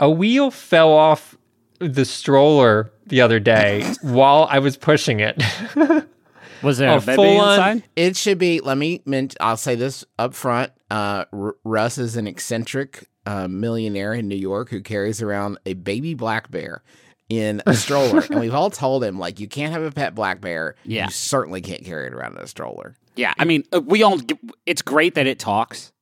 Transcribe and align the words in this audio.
a 0.00 0.10
wheel 0.10 0.50
fell 0.50 0.92
off 0.92 1.36
the 1.78 2.04
stroller 2.04 2.90
the 3.06 3.20
other 3.20 3.38
day 3.40 3.84
while 4.02 4.46
I 4.50 4.58
was 4.58 4.76
pushing 4.76 5.20
it. 5.20 5.42
Was 6.62 6.78
there 6.78 6.90
A 6.90 6.96
a 6.96 7.00
baby 7.00 7.16
full-on- 7.16 7.52
inside? 7.76 7.84
It 7.96 8.16
should 8.16 8.38
be. 8.38 8.60
Let 8.60 8.78
me. 8.78 9.02
mint- 9.04 9.36
I'll 9.40 9.56
say 9.58 9.74
this 9.74 10.04
up 10.18 10.34
front. 10.34 10.72
Uh, 10.90 11.24
R- 11.32 11.56
Russ 11.64 11.98
is 11.98 12.16
an 12.16 12.26
eccentric 12.26 13.08
uh, 13.26 13.46
millionaire 13.48 14.14
in 14.14 14.26
New 14.28 14.36
York 14.36 14.70
who 14.70 14.80
carries 14.80 15.20
around 15.20 15.58
a 15.66 15.74
baby 15.74 16.14
black 16.14 16.50
bear 16.50 16.82
in 17.28 17.60
a 17.66 17.74
stroller, 17.74 18.20
and 18.30 18.40
we've 18.40 18.54
all 18.54 18.70
told 18.70 19.04
him 19.04 19.18
like 19.18 19.38
you 19.40 19.48
can't 19.48 19.72
have 19.72 19.82
a 19.82 19.90
pet 19.90 20.14
black 20.14 20.40
bear. 20.40 20.76
Yeah. 20.84 21.06
you 21.06 21.10
certainly 21.10 21.60
can't 21.60 21.84
carry 21.84 22.06
it 22.06 22.14
around 22.14 22.36
in 22.36 22.42
a 22.42 22.46
stroller. 22.46 22.96
Yeah, 23.16 23.34
I 23.38 23.44
mean, 23.44 23.64
uh, 23.72 23.80
we 23.80 24.02
all. 24.02 24.18
It's 24.64 24.82
great 24.82 25.14
that 25.16 25.26
it 25.26 25.38
talks, 25.38 25.92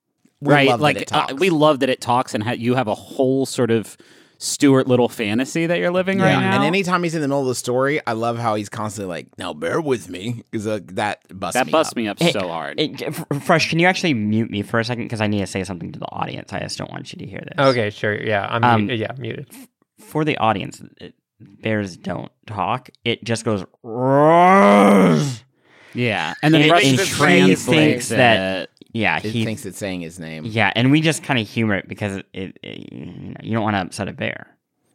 We 0.45 0.53
right? 0.55 0.69
love 0.69 0.79
that 0.81 0.85
like 0.85 0.97
it 1.03 1.13
uh, 1.13 1.35
we 1.39 1.51
love 1.51 1.81
that 1.81 1.89
it 1.91 2.01
talks, 2.01 2.35
and 2.35 2.43
ha- 2.45 2.53
you 2.53 2.75
have 2.75 2.89
a 2.89 2.95
whole 2.95 3.47
sort 3.47 3.71
of 3.71 3.97
Stuart 4.39 4.87
Little 4.89 5.09
fantasy 5.09 5.67
that 5.67 5.79
you're 5.79 5.93
living 5.93 6.19
right 6.19 6.39
now. 6.39 6.57
And 6.57 6.65
anytime 6.65 7.03
he's 7.03 7.15
in 7.15 7.23
the 7.23 7.29
middle 7.29 7.41
of 7.43 7.47
the 7.47 7.55
story, 7.55 8.01
I 8.07 8.13
love 8.13 8.37
how 8.37 8.57
he's 8.57 8.69
constantly 8.69 9.09
like, 9.09 9.29
"Now 9.39 9.55
bear 9.55 9.81
with 9.81 10.09
me," 10.11 10.43
because 10.51 10.67
uh, 10.67 10.81
that 10.95 11.21
busts 11.39 11.55
that 11.55 11.67
me 11.67 11.73
busts 11.73 11.93
up. 11.93 11.97
me 11.97 12.09
up 12.09 12.19
Hey, 12.21 12.33
so 12.33 12.49
hard. 12.49 12.79
Hey, 12.79 12.95
Fresh, 13.41 13.71
can 13.71 13.79
you 13.79 13.87
actually 13.87 14.13
mute 14.13 14.51
me 14.51 14.63
for 14.63 14.81
a 14.81 14.85
second? 14.85 15.05
Because 15.05 15.21
I 15.21 15.29
need 15.29 15.39
to 15.41 15.47
say 15.47 15.65
something 15.65 15.93
to 15.93 15.99
the 15.99 16.11
audience. 16.11 16.53
I 16.53 16.59
just 16.61 16.77
don't 16.77 16.91
want 16.91 17.13
you 17.13 17.19
to 17.21 17.27
hear 17.27 17.41
this. 17.41 17.67
okay, 17.67 17.91
sure. 17.91 18.15
Yeah, 18.21 18.47
I'm 18.51 18.65
Um, 18.65 18.87
mu- 18.89 18.95
yeah 18.95 19.13
muted. 19.19 19.47
For 20.01 20.25
the 20.25 20.37
audience, 20.39 20.83
it, 21.01 21.15
bears 21.41 21.97
don't 21.97 22.31
talk. 22.47 22.91
It 23.05 23.25
just 23.25 23.45
goes. 23.45 23.65
"Roars." 23.83 25.43
yeah, 25.95 26.35
and 26.43 26.53
then 26.53 26.63
It- 26.63 26.71
Russ 26.73 26.83
it 26.85 26.97
just 26.97 27.13
translates 27.13 27.65
translates 27.65 28.09
that- 28.09 28.71
it. 28.95 28.99
Yeah, 28.99 29.17
It 29.19 29.25
he. 29.25 29.45
thinks 29.45 29.67
it's 29.67 29.77
saying 29.79 30.01
his 30.03 30.19
name. 30.21 30.45
Yeah, 30.47 30.73
and 30.77 30.91
we 30.91 31.01
just 31.01 31.23
kind 31.23 31.39
of 31.41 31.49
humor 31.49 31.75
it 31.75 31.89
because 31.89 32.17
it, 32.19 32.27
it, 32.33 32.57
it- 32.63 32.93
you, 32.93 33.07
know, 33.07 33.37
you 33.43 33.53
don't 33.53 33.63
want 33.65 33.75
to 33.77 33.81
upset 33.81 34.09
a 34.09 34.13
bear. 34.13 34.47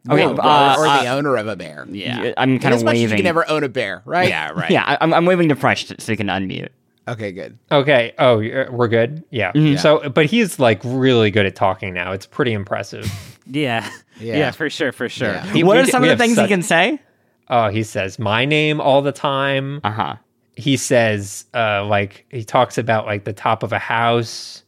Okay, 0.10 0.26
Or- 0.26 0.40
uh, 0.42 0.78
or, 0.78 0.88
uh, 0.88 1.04
the 1.04 1.10
owner 1.10 1.36
of 1.36 1.48
a 1.48 1.56
bear. 1.58 1.86
Yeah, 1.90 2.34
I'm 2.38 2.58
kind 2.60 2.74
as 2.74 2.82
of 2.82 2.86
much 2.86 2.96
as 2.96 3.02
you 3.02 3.10
can 3.10 3.24
never 3.24 3.48
own 3.50 3.64
a 3.64 3.70
bear, 3.70 4.02
right? 4.06 4.30
yeah, 4.30 4.50
right. 4.56 4.72
Yeah, 4.72 4.84
I, 4.86 4.98
I'm, 5.02 5.14
I'm 5.14 5.26
waving 5.26 5.50
to 5.50 5.56
Fresh 5.56 5.88
so 6.00 6.12
you 6.12 6.18
can 6.18 6.28
unmute. 6.28 6.70
Okay, 7.08 7.32
good. 7.32 7.58
Okay. 7.72 8.14
Oh, 8.20 8.38
we're 8.38 8.88
good. 8.88 9.24
Yeah. 9.32 9.52
Mhm. 9.54 9.80
So, 9.80 10.08
but 10.10 10.28
he's 10.28 10.60
like 10.60 10.80
really 10.86 11.32
good 11.32 11.46
at 11.48 11.56
talking 11.56 11.92
now. 11.94 12.12
It's 12.12 12.28
pretty 12.28 12.54
impressive. 12.54 13.12
yeah, 13.48 13.90
Yeah. 14.20 14.38
yeah, 14.38 14.52
for 14.52 14.70
sure, 14.70 14.92
for 14.92 15.10
sure. 15.10 15.30
Yeah. 15.34 15.46
He- 15.52 15.64
what 15.64 15.76
we 15.78 15.82
are 15.84 15.86
some 15.88 16.04
of 16.04 16.10
the 16.10 16.18
things 16.18 16.36
such- 16.36 16.48
he 16.48 16.54
can 16.54 16.62
say? 16.62 17.02
Oh, 17.50 17.68
he 17.70 17.82
says 17.84 18.20
my 18.20 18.46
name 18.46 18.80
all 18.80 19.02
the 19.02 19.12
time. 19.12 19.82
Uh 19.84 19.92
huh. 19.92 20.16
He 20.60 20.76
says, 20.78 21.46
uh, 21.54 21.86
like 21.86 22.26
he 22.30 22.44
talks 22.44 22.78
about 22.78 23.06
like 23.06 23.24
the 23.24 23.34
top 23.34 23.64
of 23.64 23.72
a 23.72 23.80
house. 23.80 24.64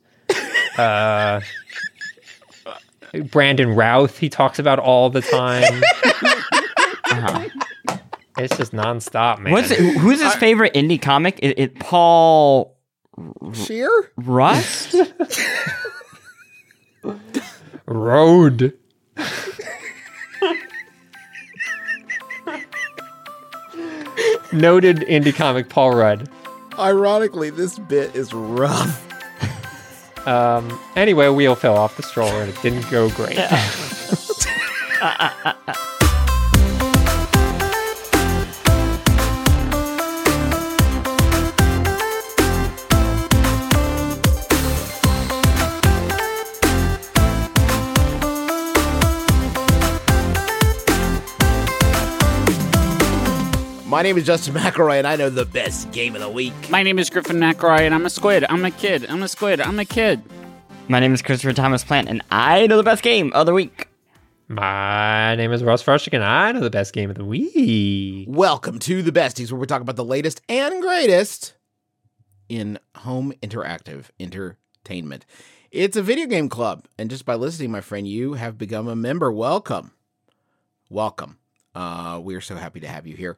uh, 0.77 1.41
Brandon 3.29 3.75
Routh, 3.75 4.17
he 4.17 4.29
talks 4.29 4.57
about 4.57 4.79
all 4.79 5.09
the 5.09 5.21
time. 5.21 5.83
Uh-huh. 7.11 7.49
It's 8.37 8.55
just 8.57 8.71
nonstop, 8.71 9.39
man. 9.39 9.51
What's 9.51 9.69
it, 9.71 9.79
who's 9.97 10.21
his 10.21 10.33
favorite 10.35 10.73
indie 10.73 11.01
comic? 11.01 11.37
It, 11.43 11.59
it 11.59 11.79
Paul 11.79 12.77
Scheer? 13.53 14.11
Rust. 14.15 14.95
Road. 17.85 18.77
Noted 24.53 24.97
indie 24.97 25.33
comic 25.33 25.69
Paul 25.69 25.95
Rudd. 25.95 26.29
Ironically, 26.77 27.49
this 27.49 27.79
bit 27.79 28.15
is 28.15 28.33
rough. 28.33 29.07
Um, 30.27 30.79
anyway, 30.95 31.25
a 31.25 31.33
wheel 31.33 31.55
fell 31.55 31.75
off 31.77 31.97
the 31.97 32.03
stroller 32.03 32.41
and 32.41 32.49
it 32.49 32.61
didn't 32.61 32.89
go 32.89 33.09
great. 33.09 33.39
Uh, 35.03 35.15
uh, 35.17 35.33
uh. 35.45 35.50
My 54.01 54.03
name 54.03 54.17
is 54.17 54.25
Justin 54.25 54.55
McElroy, 54.55 54.97
and 54.97 55.05
I 55.05 55.15
know 55.15 55.29
the 55.29 55.45
best 55.45 55.91
game 55.91 56.15
of 56.15 56.21
the 56.21 56.29
week. 56.29 56.71
My 56.71 56.81
name 56.81 56.97
is 56.97 57.07
Griffin 57.11 57.37
McElroy, 57.37 57.81
and 57.81 57.93
I'm 57.93 58.03
a 58.03 58.09
squid. 58.09 58.43
I'm 58.49 58.65
a 58.65 58.71
kid. 58.71 59.05
I'm 59.07 59.21
a 59.21 59.27
squid. 59.27 59.61
I'm 59.61 59.77
a 59.77 59.85
kid. 59.85 60.23
My 60.87 60.99
name 60.99 61.13
is 61.13 61.21
Christopher 61.21 61.53
Thomas 61.53 61.83
Plante, 61.83 62.09
and 62.09 62.23
I 62.31 62.65
know 62.65 62.77
the 62.77 62.83
best 62.83 63.03
game 63.03 63.31
of 63.33 63.45
the 63.45 63.53
week. 63.53 63.89
My 64.47 65.35
name 65.35 65.53
is 65.53 65.63
Russ 65.63 65.83
Frushtick 65.83 66.13
and 66.13 66.23
I 66.23 66.51
know 66.51 66.61
the 66.61 66.71
best 66.71 66.93
game 66.93 67.11
of 67.11 67.15
the 67.15 67.23
week. 67.23 68.25
Welcome 68.27 68.79
to 68.79 69.03
the 69.03 69.11
Besties, 69.11 69.51
where 69.51 69.61
we 69.61 69.67
talk 69.67 69.83
about 69.83 69.97
the 69.97 70.03
latest 70.03 70.41
and 70.49 70.81
greatest 70.81 71.53
in 72.49 72.79
home 72.95 73.33
interactive 73.43 74.05
entertainment. 74.19 75.27
It's 75.69 75.95
a 75.95 76.01
video 76.01 76.25
game 76.25 76.49
club, 76.49 76.87
and 76.97 77.07
just 77.07 77.23
by 77.23 77.35
listening, 77.35 77.69
my 77.69 77.81
friend, 77.81 78.07
you 78.07 78.33
have 78.33 78.57
become 78.57 78.87
a 78.87 78.95
member. 78.95 79.31
Welcome. 79.31 79.91
Welcome. 80.89 81.37
Uh, 81.75 82.19
we 82.23 82.33
are 82.33 82.41
so 82.41 82.55
happy 82.55 82.79
to 82.79 82.87
have 82.87 83.05
you 83.05 83.15
here. 83.15 83.37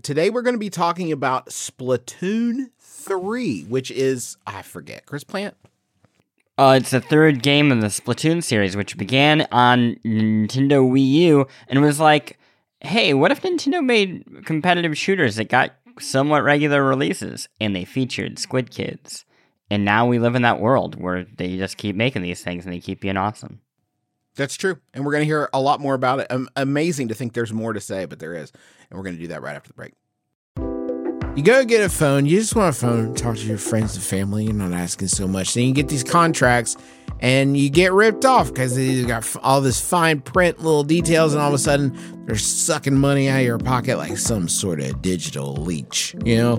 Today, 0.00 0.30
we're 0.30 0.42
going 0.42 0.54
to 0.54 0.58
be 0.58 0.70
talking 0.70 1.12
about 1.12 1.48
Splatoon 1.48 2.70
3, 2.78 3.64
which 3.64 3.90
is, 3.90 4.38
I 4.46 4.62
forget, 4.62 5.04
Chris 5.04 5.22
Plante? 5.22 5.54
Uh, 6.56 6.78
it's 6.80 6.90
the 6.90 7.00
third 7.00 7.42
game 7.42 7.70
in 7.70 7.80
the 7.80 7.88
Splatoon 7.88 8.42
series, 8.42 8.74
which 8.74 8.96
began 8.96 9.46
on 9.52 9.96
Nintendo 10.04 10.82
Wii 10.90 11.06
U, 11.06 11.46
and 11.68 11.82
was 11.82 12.00
like, 12.00 12.38
hey, 12.80 13.12
what 13.12 13.32
if 13.32 13.42
Nintendo 13.42 13.84
made 13.84 14.44
competitive 14.46 14.96
shooters 14.96 15.36
that 15.36 15.48
got 15.50 15.72
somewhat 16.00 16.42
regular 16.42 16.82
releases, 16.82 17.48
and 17.60 17.76
they 17.76 17.84
featured 17.84 18.38
Squid 18.38 18.70
Kids? 18.70 19.26
And 19.70 19.84
now 19.84 20.06
we 20.06 20.18
live 20.18 20.34
in 20.34 20.42
that 20.42 20.60
world 20.60 21.00
where 21.00 21.24
they 21.24 21.56
just 21.56 21.76
keep 21.76 21.96
making 21.96 22.22
these 22.22 22.42
things 22.42 22.64
and 22.64 22.74
they 22.74 22.80
keep 22.80 23.00
being 23.00 23.16
awesome. 23.16 23.60
That's 24.36 24.56
true. 24.56 24.78
And 24.94 25.04
we're 25.04 25.12
going 25.12 25.22
to 25.22 25.26
hear 25.26 25.48
a 25.52 25.60
lot 25.60 25.80
more 25.80 25.94
about 25.94 26.20
it. 26.20 26.26
Um, 26.30 26.48
amazing 26.56 27.08
to 27.08 27.14
think 27.14 27.34
there's 27.34 27.52
more 27.52 27.72
to 27.72 27.80
say, 27.80 28.06
but 28.06 28.18
there 28.18 28.34
is. 28.34 28.52
And 28.90 28.98
we're 28.98 29.04
going 29.04 29.16
to 29.16 29.20
do 29.20 29.28
that 29.28 29.42
right 29.42 29.54
after 29.54 29.68
the 29.68 29.74
break. 29.74 29.92
You 31.34 31.42
go 31.42 31.64
get 31.64 31.82
a 31.82 31.88
phone, 31.88 32.26
you 32.26 32.38
just 32.38 32.54
want 32.54 32.76
a 32.76 32.78
phone, 32.78 33.14
talk 33.14 33.36
to 33.36 33.46
your 33.46 33.56
friends 33.56 33.94
and 33.94 34.04
family, 34.04 34.44
you're 34.44 34.52
not 34.52 34.72
asking 34.72 35.08
so 35.08 35.26
much. 35.26 35.54
Then 35.54 35.64
you 35.64 35.72
get 35.72 35.88
these 35.88 36.04
contracts 36.04 36.76
and 37.20 37.56
you 37.56 37.70
get 37.70 37.92
ripped 37.94 38.26
off 38.26 38.48
because 38.48 38.76
they 38.76 39.02
got 39.04 39.24
all 39.42 39.62
this 39.62 39.80
fine 39.80 40.20
print, 40.20 40.58
little 40.58 40.84
details, 40.84 41.32
and 41.32 41.40
all 41.40 41.48
of 41.48 41.54
a 41.54 41.58
sudden 41.58 41.96
they're 42.26 42.36
sucking 42.36 42.98
money 42.98 43.30
out 43.30 43.40
of 43.40 43.46
your 43.46 43.56
pocket 43.56 43.96
like 43.96 44.18
some 44.18 44.46
sort 44.46 44.78
of 44.80 45.00
digital 45.00 45.54
leech. 45.54 46.14
You 46.22 46.36
know, 46.36 46.56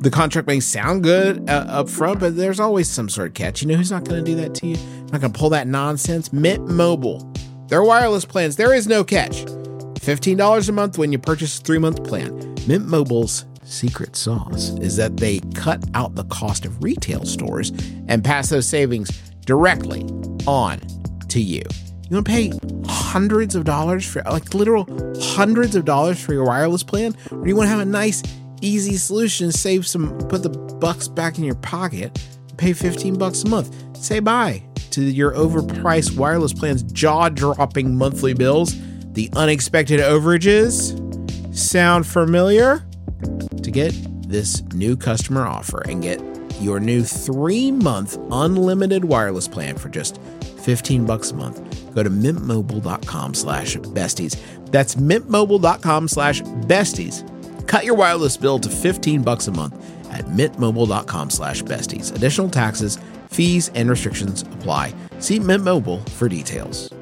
the 0.00 0.10
contract 0.10 0.46
may 0.46 0.60
sound 0.60 1.02
good 1.02 1.48
uh, 1.50 1.64
up 1.68 1.88
front, 1.88 2.20
but 2.20 2.36
there's 2.36 2.60
always 2.60 2.88
some 2.88 3.08
sort 3.08 3.28
of 3.28 3.34
catch. 3.34 3.62
You 3.62 3.68
know 3.68 3.74
who's 3.74 3.90
not 3.90 4.04
going 4.04 4.24
to 4.24 4.30
do 4.30 4.36
that 4.36 4.54
to 4.56 4.66
you? 4.66 4.76
Not 5.12 5.20
going 5.20 5.32
to 5.32 5.38
pull 5.38 5.50
that 5.50 5.66
nonsense? 5.66 6.32
Mint 6.32 6.68
Mobile. 6.68 7.32
Their 7.68 7.82
wireless 7.82 8.24
plans, 8.24 8.56
there 8.56 8.74
is 8.74 8.86
no 8.86 9.04
catch. 9.04 9.44
$15 9.44 10.68
a 10.68 10.72
month 10.72 10.98
when 10.98 11.12
you 11.12 11.18
purchase 11.18 11.58
a 11.58 11.62
three 11.62 11.78
month 11.78 12.04
plan. 12.04 12.54
Mint 12.66 12.86
Mobile's 12.86 13.44
secret 13.64 14.16
sauce 14.16 14.70
is 14.80 14.96
that 14.96 15.18
they 15.18 15.40
cut 15.54 15.84
out 15.94 16.14
the 16.14 16.24
cost 16.24 16.64
of 16.64 16.82
retail 16.82 17.24
stores 17.24 17.70
and 18.08 18.24
pass 18.24 18.48
those 18.48 18.66
savings 18.66 19.10
directly 19.44 20.02
on 20.46 20.80
to 21.28 21.40
you. 21.40 21.62
You 22.08 22.16
want 22.16 22.26
to 22.26 22.32
pay 22.32 22.52
hundreds 22.86 23.54
of 23.54 23.64
dollars 23.64 24.06
for, 24.06 24.22
like 24.22 24.54
literal 24.54 24.86
hundreds 25.20 25.76
of 25.76 25.84
dollars 25.84 26.18
for 26.18 26.32
your 26.32 26.44
wireless 26.44 26.82
plan? 26.82 27.14
Or 27.30 27.42
do 27.42 27.48
you 27.48 27.54
want 27.54 27.66
to 27.66 27.70
have 27.70 27.80
a 27.80 27.84
nice, 27.84 28.22
easy 28.60 28.96
solution, 28.96 29.52
save 29.52 29.86
some, 29.86 30.16
put 30.28 30.42
the 30.42 30.50
bucks 30.50 31.08
back 31.08 31.38
in 31.38 31.44
your 31.44 31.54
pocket, 31.56 32.18
pay 32.56 32.72
15 32.72 33.16
bucks 33.16 33.42
a 33.42 33.48
month? 33.48 33.74
Say 33.96 34.20
bye 34.20 34.62
to 34.90 35.02
your 35.02 35.32
overpriced 35.32 36.16
wireless 36.16 36.52
plan's 36.52 36.82
jaw 36.82 37.28
dropping 37.28 37.96
monthly 37.96 38.34
bills, 38.34 38.74
the 39.12 39.30
unexpected 39.34 40.00
overages. 40.00 40.96
Sound 41.56 42.06
familiar? 42.06 42.84
To 43.62 43.70
get 43.70 43.94
this 44.28 44.62
new 44.74 44.96
customer 44.96 45.46
offer 45.46 45.82
and 45.88 46.02
get 46.02 46.20
your 46.60 46.80
new 46.80 47.02
three 47.02 47.70
month 47.70 48.18
unlimited 48.30 49.04
wireless 49.04 49.48
plan 49.48 49.76
for 49.76 49.88
just 49.88 50.20
15 50.62 51.06
bucks 51.06 51.30
a 51.30 51.34
month, 51.34 51.94
go 51.94 52.02
to 52.02 52.10
mintmobile.com 52.10 53.34
slash 53.34 53.76
besties. 53.76 54.36
That's 54.70 54.96
mintmobile.com 54.96 56.08
slash 56.08 56.42
besties. 56.42 57.24
Cut 57.68 57.84
your 57.84 57.94
wireless 57.94 58.36
bill 58.36 58.58
to 58.58 58.68
15 58.68 59.22
bucks 59.22 59.46
a 59.46 59.52
month 59.52 59.76
at 60.12 60.24
mintmobile.com 60.24 61.30
slash 61.30 61.62
besties. 61.62 62.12
Additional 62.14 62.48
taxes, 62.48 62.98
fees, 63.30 63.70
and 63.74 63.88
restrictions 63.88 64.42
apply. 64.42 64.92
See 65.20 65.38
Mint 65.38 65.62
Mobile 65.62 65.98
for 66.16 66.28
details. 66.28 66.92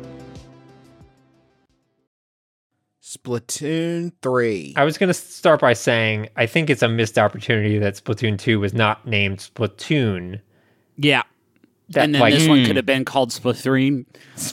Splatoon 3.03 4.13
3. 4.21 4.75
I 4.77 4.85
was 4.85 4.99
going 4.99 5.09
to 5.09 5.15
start 5.15 5.61
by 5.61 5.73
saying 5.73 6.29
I 6.37 6.47
think 6.47 6.69
it's 6.69 6.83
a 6.83 6.89
missed 6.89 7.19
opportunity 7.19 7.79
that 7.79 7.95
Splatoon 7.95 8.39
2 8.39 8.61
was 8.61 8.75
not 8.75 9.07
named 9.07 9.39
Splatoon. 9.39 10.41
Yeah, 10.97 11.23
that 11.91 12.05
and 12.05 12.15
then 12.15 12.21
like 12.21 12.35
this 12.35 12.49
one 12.49 12.61
could 12.63 12.71
hmm. 12.71 12.77
have 12.77 12.87
been 12.87 13.05
called 13.05 13.31
Splatoon, 13.31 14.07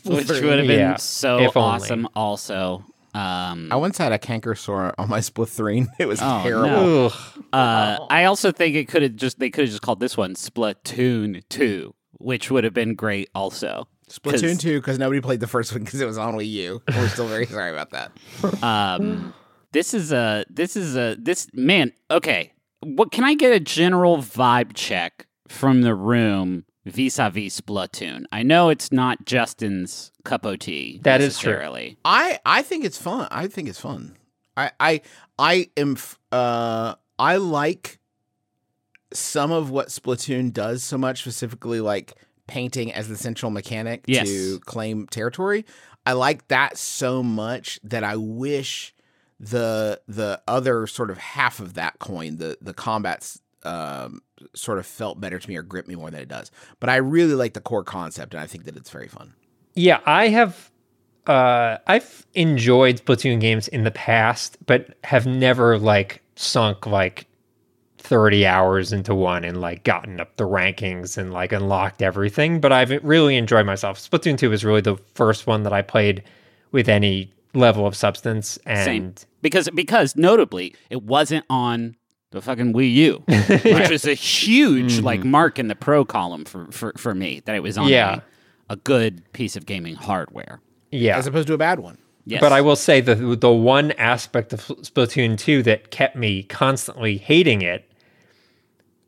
which 0.05 0.27
would 0.27 0.59
have 0.59 0.67
been 0.67 0.79
Yeah, 0.79 0.95
so 0.97 1.39
if 1.39 1.57
awesome. 1.57 2.07
Also, 2.15 2.85
um, 3.13 3.69
I 3.71 3.75
once 3.75 3.97
had 3.97 4.11
a 4.11 4.19
canker 4.19 4.55
sore 4.55 4.93
on 4.97 5.09
my 5.09 5.19
Splatoon. 5.29 5.87
It 5.99 6.07
was 6.07 6.19
Oh, 6.21 6.41
terrible. 6.43 6.67
no. 6.69 7.05
ugh, 7.07 7.13
uh, 7.53 7.97
I 8.09 8.25
also 8.25 8.51
think 8.51 8.75
it 8.75 8.87
could 8.87 9.01
have 9.03 9.15
just 9.15 9.39
they 9.39 9.49
could 9.49 9.63
have 9.65 9.69
just 9.69 9.81
called 9.81 9.99
this 9.99 10.15
one 10.17 10.33
Splatoon 10.35 11.43
Two, 11.49 11.93
which 12.19 12.49
would 12.51 12.63
have 12.63 12.73
been 12.73 12.95
great. 12.95 13.29
Also, 13.35 13.87
Splatoon 14.09 14.41
'Cause- 14.53 14.57
2 14.59 14.79
because 14.79 14.99
nobody 14.99 15.21
played 15.21 15.39
the 15.39 15.47
first 15.47 15.71
one 15.73 15.83
because 15.83 16.01
it 16.01 16.05
was 16.05 16.17
on 16.17 16.35
Wii 16.35 16.49
U. 16.49 16.81
We're 16.89 17.07
still 17.09 17.27
very 17.27 17.45
sorry 17.45 17.71
about 17.71 17.91
that. 17.91 18.11
Um, 18.63 19.33
this 19.71 19.93
is 19.93 20.11
a 20.11 20.45
this 20.49 20.75
is 20.75 20.95
a 20.95 21.15
this 21.19 21.47
man. 21.53 21.91
Okay, 22.11 22.53
what 22.81 23.11
can 23.11 23.23
I 23.23 23.33
get 23.35 23.51
a 23.53 23.59
general 23.59 24.17
vibe 24.17 24.71
check 24.73 25.25
from 25.47 25.81
the 25.81 25.93
room 25.95 26.65
vis-a-vis 26.85 27.59
Splatoon? 27.61 28.25
I 28.31 28.43
know 28.43 28.69
it's 28.69 28.91
not 28.91 29.25
Justin's 29.25 30.11
cup 30.23 30.45
of 30.45 30.59
tea. 30.59 30.99
That 31.03 31.21
is 31.21 31.37
true. 31.37 31.51
I 32.05 32.39
I 32.45 32.61
think 32.61 32.85
it's 32.85 32.97
fun. 32.97 33.27
I 33.31 33.47
think 33.47 33.69
it's 33.69 33.79
fun. 33.79 34.15
I 34.57 34.71
I 34.79 35.01
I 35.39 35.69
am 35.77 35.97
uh 36.31 36.95
I 37.17 37.37
like 37.37 37.99
some 39.13 39.51
of 39.51 39.69
what 39.69 39.89
Splatoon 39.89 40.51
does 40.51 40.83
so 40.83 40.97
much, 40.97 41.19
specifically 41.21 41.79
like 41.81 42.13
painting 42.47 42.91
as 42.91 43.07
the 43.07 43.15
central 43.15 43.51
mechanic 43.51 44.03
Yes. 44.07 44.27
to 44.27 44.59
claim 44.61 45.07
territory. 45.07 45.65
I 46.05 46.13
like 46.13 46.47
that 46.49 46.77
so 46.77 47.23
much 47.23 47.79
that 47.83 48.03
I 48.03 48.15
wish 48.17 48.93
the 49.39 50.01
the 50.07 50.41
other 50.47 50.87
sort 50.87 51.09
of 51.11 51.17
half 51.17 51.59
of 51.59 51.75
that 51.75 51.99
coin, 51.99 52.37
the 52.37 52.57
the 52.61 52.73
combats 52.73 53.39
um 53.63 54.21
sort 54.53 54.79
of 54.79 54.85
felt 54.85 55.19
better 55.19 55.39
to 55.39 55.49
me 55.49 55.55
or 55.55 55.63
gripped 55.63 55.87
me 55.87 55.95
more 55.95 56.11
than 56.11 56.21
it 56.21 56.27
does. 56.27 56.51
But 56.79 56.89
I 56.89 56.97
really 56.97 57.35
like 57.35 57.53
the 57.53 57.61
core 57.61 57.83
concept 57.83 58.33
and 58.33 58.41
I 58.41 58.47
think 58.47 58.65
that 58.65 58.75
it's 58.75 58.89
very 58.89 59.07
fun. 59.07 59.33
Yeah, 59.75 59.99
I 60.05 60.27
have. 60.29 60.71
Uh, 61.25 61.77
I've 61.87 62.25
enjoyed 62.33 63.03
Splatoon 63.03 63.39
games 63.39 63.67
in 63.69 63.85
the 63.85 63.91
past, 63.91 64.57
but 64.65 64.97
have 65.05 65.25
never 65.25 65.77
like 65.79 66.21
sunk 66.35 66.85
like 66.85 67.27
thirty 67.97 68.45
hours 68.45 68.91
into 68.91 69.15
one 69.15 69.45
and 69.45 69.61
like 69.61 69.83
gotten 69.85 70.19
up 70.19 70.35
the 70.35 70.43
rankings 70.43 71.17
and 71.17 71.31
like 71.31 71.53
unlocked 71.53 72.01
everything. 72.01 72.59
But 72.59 72.73
I've 72.73 72.91
really 73.03 73.37
enjoyed 73.37 73.65
myself. 73.65 73.97
Splatoon 73.97 74.37
two 74.37 74.49
was 74.49 74.65
really 74.65 74.81
the 74.81 74.97
first 75.15 75.47
one 75.47 75.63
that 75.63 75.71
I 75.73 75.81
played 75.81 76.23
with 76.71 76.89
any 76.89 77.31
level 77.53 77.87
of 77.87 77.95
substance, 77.95 78.57
and 78.65 78.85
Same. 78.85 79.13
Because 79.41 79.69
because 79.69 80.15
notably, 80.15 80.75
it 80.89 81.03
wasn't 81.03 81.45
on 81.49 81.95
the 82.33 82.41
fucking 82.41 82.73
Wii 82.73 82.93
U, 82.95 83.23
which 83.27 83.89
was 83.89 84.05
a 84.05 84.13
huge 84.13 84.99
like 84.99 85.21
mm-hmm. 85.21 85.31
mark 85.31 85.59
in 85.59 85.67
the 85.67 85.75
pro 85.75 86.03
column 86.03 86.45
for 86.45 86.65
for, 86.71 86.93
for 86.97 87.15
me 87.15 87.41
that 87.45 87.55
it 87.55 87.63
was 87.63 87.77
on 87.77 87.87
Yeah. 87.87 88.21
a, 88.69 88.73
a 88.73 88.75
good 88.75 89.31
piece 89.33 89.55
of 89.55 89.65
gaming 89.65 89.95
hardware. 89.95 90.59
yeah, 90.91 91.17
As 91.17 91.27
opposed 91.27 91.47
to 91.47 91.53
a 91.53 91.57
bad 91.57 91.79
one. 91.79 91.97
Yes. 92.25 92.39
But 92.41 92.51
I 92.53 92.61
will 92.61 92.75
say 92.75 93.01
the 93.01 93.15
the 93.35 93.51
one 93.51 93.91
aspect 93.93 94.53
of 94.53 94.61
Splatoon 94.61 95.37
2 95.37 95.63
that 95.63 95.91
kept 95.91 96.15
me 96.15 96.43
constantly 96.43 97.17
hating 97.17 97.61
it, 97.61 97.89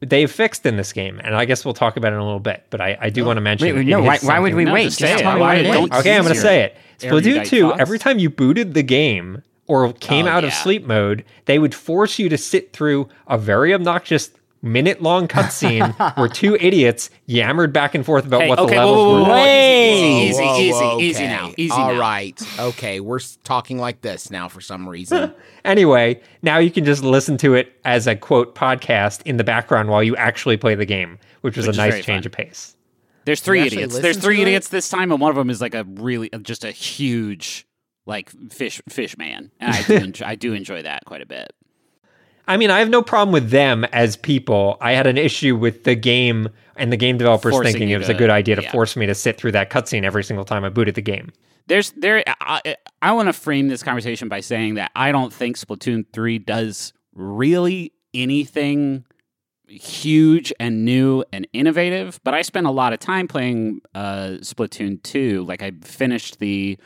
they've 0.01 0.30
fixed 0.30 0.66
in 0.66 0.75
this 0.77 0.92
game, 0.94 1.19
and 1.24 1.33
I 1.36 1.45
guess 1.45 1.63
we'll 1.63 1.74
talk 1.74 1.95
about 1.98 2.12
it 2.12 2.16
in 2.18 2.22
a 2.22 2.25
little 2.25 2.39
bit. 2.42 2.66
But 2.69 2.81
I, 2.81 2.98
I 3.00 3.10
do 3.10 3.24
want 3.25 3.38
to 3.38 3.42
mention. 3.42 3.68
Wait, 3.68 3.74
wait, 3.74 3.81
in 3.81 3.88
no, 3.88 4.01
why, 4.01 4.18
why 4.22 4.39
would 4.39 4.54
we 4.54 4.66
No, 4.66 4.74
wait? 4.74 4.83
just 4.86 5.00
Just 5.00 5.12
say 5.13 5.18
it. 5.19 5.22
tell 5.24 5.39
Why 5.39 5.56
what 5.56 5.57
it 5.66 5.72
don't- 5.72 5.94
is. 5.94 6.00
Okay, 6.01 6.16
I'm 6.16 6.24
going 6.24 6.36
to 6.36 6.39
say 6.42 6.63
it. 6.63 6.77
Splatoon 7.00 7.45
2, 7.45 7.62
thoughts. 7.62 7.80
every 7.81 8.00
time 8.00 8.19
you 8.19 8.30
booted 8.30 8.74
the 8.74 8.83
game 8.83 9.42
or 9.67 9.91
came 9.94 10.25
Oh, 10.25 10.29
out 10.29 10.44
of 10.44 10.53
sleep 10.53 10.85
mode, 10.85 11.23
they 11.45 11.59
would 11.59 11.73
force 11.75 12.19
you 12.19 12.29
to 12.29 12.38
sit 12.38 12.73
through 12.73 13.09
a 13.27 13.38
very 13.38 13.73
obnoxious 13.73 14.31
minute 14.62 15.00
long 15.00 15.27
cutscene 15.27 15.94
where 16.17 16.27
two 16.27 16.56
idiots 16.59 17.12
yammered 17.27 17.71
back 17.71 17.94
and 17.94 18.03
forth 18.03 18.25
about 18.25 18.41
Hey, 18.41 18.50
what 18.50 18.57
okay, 18.57 18.75
the 18.75 18.81
whoa, 18.81 18.88
levels 18.88 19.06
whoa, 19.06 19.13
whoa, 19.13 19.19
were. 19.23 19.29
whoa, 19.29 19.33
Wait. 19.35 20.27
easy, 20.29 20.44
easy, 20.44 20.85
easy, 20.85 21.03
easy 21.06 21.23
now, 21.27 21.51
easy 21.56 21.71
All 21.73 21.94
now. 21.94 22.00
right. 22.00 22.59
Okay. 22.59 23.00
We're 23.00 23.19
talking 23.44 23.77
like 23.77 24.01
this 24.01 24.31
now 24.31 24.47
for 24.50 24.62
some 24.62 24.88
reason. 24.89 25.33
Anyway, 25.65 26.21
now 26.44 26.59
you 26.59 26.69
can 26.69 26.85
just 26.85 27.03
listen 27.03 27.38
to 27.38 27.56
it 27.56 27.73
as 27.85 28.06
a 28.06 28.15
quote 28.15 28.53
podcast 28.53 29.23
in 29.25 29.38
the 29.38 29.44
background 29.44 29.89
while 29.89 30.03
you 30.03 30.15
actually 30.15 30.57
play 30.57 30.75
the 30.75 30.85
game, 30.85 31.17
which 31.41 31.57
was 31.57 31.65
Which 31.65 31.73
is 31.73 31.77
a 31.79 31.81
nice 31.81 32.06
change 32.06 32.23
fun. 32.23 32.27
of 32.27 32.31
pace. 32.33 32.75
There's 33.25 33.41
three 33.41 33.62
idiots. 33.62 33.97
There's 33.97 34.17
three 34.17 34.35
to 34.35 34.41
it? 34.44 34.47
idiots 34.47 34.67
this 34.69 34.89
time, 34.89 35.12
and 35.12 35.19
one 35.19 35.31
of 35.31 35.35
them 35.35 35.50
is 35.50 35.62
like 35.62 35.73
a 35.73 35.83
really 35.85 36.29
just 36.44 36.63
a 36.63 36.69
huge 36.69 37.65
like 38.06 38.30
fish 38.52 38.81
fish 38.90 39.18
man, 39.18 39.52
and 39.60 39.75
I 39.75 39.81
do 39.84 39.94
enjoy, 40.04 40.25
I 40.25 40.36
do 40.36 40.54
enjoy 40.54 40.81
that 40.84 41.06
quite 41.06 41.22
a 41.22 41.25
bit. 41.25 41.54
I 42.48 42.57
mean, 42.57 42.69
I 42.69 42.80
have 42.80 42.90
no 42.90 43.02
problem 43.02 43.34
with 43.34 43.50
them 43.50 43.86
as 43.86 44.18
people. 44.18 44.78
I 44.80 44.92
had 44.92 45.07
an 45.07 45.18
issue 45.18 45.56
with 45.56 45.84
the 45.84 45.96
game 45.96 46.50
and 46.75 46.92
the 46.92 46.98
game 46.98 47.18
developers 47.18 47.52
Forcing 47.52 47.72
thinking 47.72 47.90
it 47.90 47.98
was 47.98 48.10
a 48.10 48.13
good 48.13 48.30
idea 48.30 48.56
to 48.56 48.62
yeah. 48.62 48.72
force 48.72 48.96
me 48.96 49.06
to 49.07 49.16
sit 49.16 49.38
through 49.38 49.54
that 49.54 49.69
cutscene 49.69 50.04
every 50.04 50.24
single 50.24 50.46
time 50.46 50.63
I 50.63 50.69
booted 50.69 50.96
the 50.96 51.02
game. 51.02 51.31
There's 51.68 51.92
there. 51.94 52.24
I, 52.42 52.75
I 53.02 53.13
want 53.13 53.30
to 53.30 53.34
frame 53.34 53.68
this 53.68 53.81
conversation 53.81 54.30
by 54.30 54.42
saying 54.42 54.75
that 54.75 54.92
I 54.96 55.12
don't 55.12 55.34
think 55.34 55.58
Splatoon 55.58 56.06
three 56.13 56.38
does 56.38 56.94
really 57.16 57.94
anything 58.13 59.06
huge 59.68 60.54
and 60.60 60.86
new 60.86 61.24
and 61.34 61.48
innovative. 61.54 62.19
But 62.24 62.36
I 62.36 62.44
spent 62.44 62.68
a 62.68 62.72
lot 62.72 62.94
of 62.94 63.00
time 63.00 63.28
playing 63.28 63.81
uh, 63.96 64.38
Splatoon 64.42 65.01
two. 65.01 65.44
Like 65.46 65.63
I 65.63 65.72
finished 65.81 66.38
the 66.38 66.78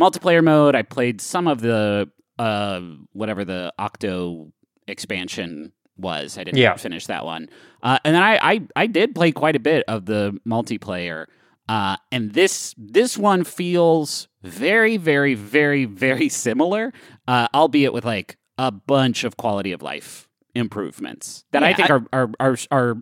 multiplayer 0.00 0.42
mode. 0.42 0.74
I 0.74 0.82
played 0.82 1.20
some 1.20 1.46
of 1.48 1.60
the 1.60 2.10
uh, 2.38 2.80
whatever 3.12 3.44
the 3.44 3.72
Octo 3.78 4.52
expansion 4.86 5.72
was. 5.96 6.36
I 6.38 6.44
didn't 6.44 6.58
Yeah. 6.58 6.76
finish 6.76 7.06
that 7.06 7.24
one. 7.24 7.48
Uh, 7.82 7.98
and 8.04 8.14
then 8.14 8.22
I, 8.22 8.38
I 8.42 8.60
I 8.76 8.86
did 8.86 9.14
play 9.14 9.32
quite 9.32 9.56
a 9.56 9.60
bit 9.60 9.84
of 9.88 10.06
the 10.06 10.38
multiplayer. 10.46 11.26
Uh, 11.68 11.96
and 12.12 12.32
this 12.32 12.74
this 12.78 13.16
one 13.18 13.42
feels 13.44 14.28
very, 14.42 14.96
very, 14.98 15.34
very, 15.34 15.84
very 15.86 16.28
similar, 16.28 16.92
uh, 17.26 17.48
albeit 17.54 17.92
with 17.92 18.04
like 18.04 18.36
a 18.58 18.70
bunch 18.70 19.24
of 19.24 19.36
quality 19.36 19.72
of 19.72 19.82
life 19.82 20.28
improvements 20.54 21.44
that 21.52 21.62
I 21.62 21.74
think 21.74 21.90
I- 21.90 21.94
are 21.94 22.02
are 22.12 22.30
are, 22.40 22.56
are 22.70 22.96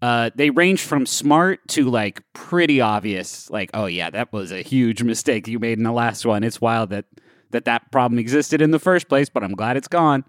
uh, 0.00 0.30
they 0.34 0.50
range 0.50 0.82
from 0.82 1.06
smart 1.06 1.66
to 1.68 1.90
like 1.90 2.22
pretty 2.32 2.80
obvious. 2.80 3.50
Like, 3.50 3.70
oh 3.74 3.86
yeah, 3.86 4.10
that 4.10 4.32
was 4.32 4.52
a 4.52 4.62
huge 4.62 5.02
mistake 5.02 5.48
you 5.48 5.58
made 5.58 5.78
in 5.78 5.84
the 5.84 5.92
last 5.92 6.24
one. 6.24 6.44
It's 6.44 6.60
wild 6.60 6.90
that 6.90 7.06
that 7.50 7.64
that 7.64 7.90
problem 7.90 8.18
existed 8.18 8.60
in 8.62 8.70
the 8.70 8.78
first 8.78 9.08
place, 9.08 9.28
but 9.28 9.42
I'm 9.42 9.54
glad 9.54 9.76
it's 9.76 9.88
gone. 9.88 10.24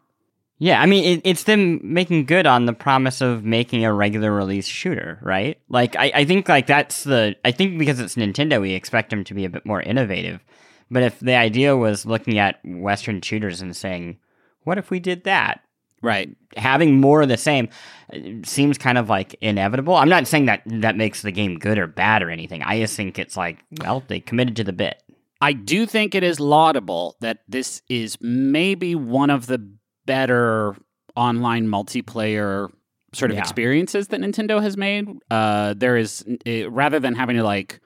Yeah, 0.61 0.81
I 0.81 0.87
mean, 0.87 1.05
it, 1.05 1.21
it's 1.23 1.43
them 1.43 1.79
making 1.81 2.25
good 2.25 2.45
on 2.45 2.65
the 2.65 2.73
promise 2.73 3.21
of 3.21 3.45
making 3.45 3.85
a 3.85 3.93
regular 3.93 4.31
release 4.31 4.67
shooter, 4.67 5.17
right? 5.21 5.57
Like, 5.69 5.95
I, 5.95 6.11
I 6.13 6.25
think 6.25 6.49
like 6.49 6.67
that's 6.67 7.05
the. 7.05 7.35
I 7.45 7.51
think 7.51 7.79
because 7.79 8.01
it's 8.01 8.15
Nintendo, 8.15 8.59
we 8.59 8.73
expect 8.73 9.09
them 9.09 9.23
to 9.23 9.33
be 9.33 9.45
a 9.45 9.49
bit 9.49 9.65
more 9.65 9.81
innovative. 9.81 10.43
But 10.91 11.03
if 11.03 11.19
the 11.19 11.35
idea 11.35 11.77
was 11.77 12.05
looking 12.05 12.39
at 12.39 12.59
Western 12.65 13.21
shooters 13.21 13.61
and 13.61 13.73
saying, 13.73 14.17
"What 14.63 14.77
if 14.77 14.91
we 14.91 14.99
did 14.99 15.23
that?" 15.23 15.61
Right. 16.01 16.35
Having 16.55 16.99
more 17.01 17.21
of 17.21 17.27
the 17.29 17.37
same 17.37 17.67
uh, 18.13 18.17
seems 18.43 18.77
kind 18.77 18.97
of 18.97 19.09
like 19.09 19.35
inevitable. 19.41 19.95
I'm 19.95 20.09
not 20.09 20.27
saying 20.27 20.45
that 20.45 20.61
that 20.65 20.95
makes 20.95 21.21
the 21.21 21.31
game 21.31 21.59
good 21.59 21.77
or 21.77 21.87
bad 21.87 22.23
or 22.23 22.29
anything. 22.29 22.63
I 22.63 22.79
just 22.79 22.95
think 22.95 23.19
it's 23.19 23.35
like, 23.35 23.59
well, 23.81 24.03
they 24.07 24.19
committed 24.19 24.55
to 24.57 24.63
the 24.63 24.73
bit. 24.73 25.01
I 25.41 25.53
do 25.53 25.85
think 25.85 26.15
it 26.15 26.23
is 26.23 26.39
laudable 26.39 27.15
that 27.21 27.39
this 27.47 27.81
is 27.89 28.17
maybe 28.21 28.95
one 28.95 29.29
of 29.29 29.47
the 29.47 29.59
better 30.05 30.75
online 31.15 31.67
multiplayer 31.67 32.69
sort 33.13 33.31
of 33.31 33.35
Yeah. 33.37 33.41
experiences 33.41 34.09
that 34.09 34.21
Nintendo 34.21 34.61
has 34.61 34.77
made. 34.77 35.07
Uh, 35.31 35.73
there 35.75 35.97
is 35.97 36.23
eh, 36.45 36.65
rather 36.69 36.99
than 36.99 37.15
having 37.15 37.35
to 37.37 37.43
like 37.43 37.79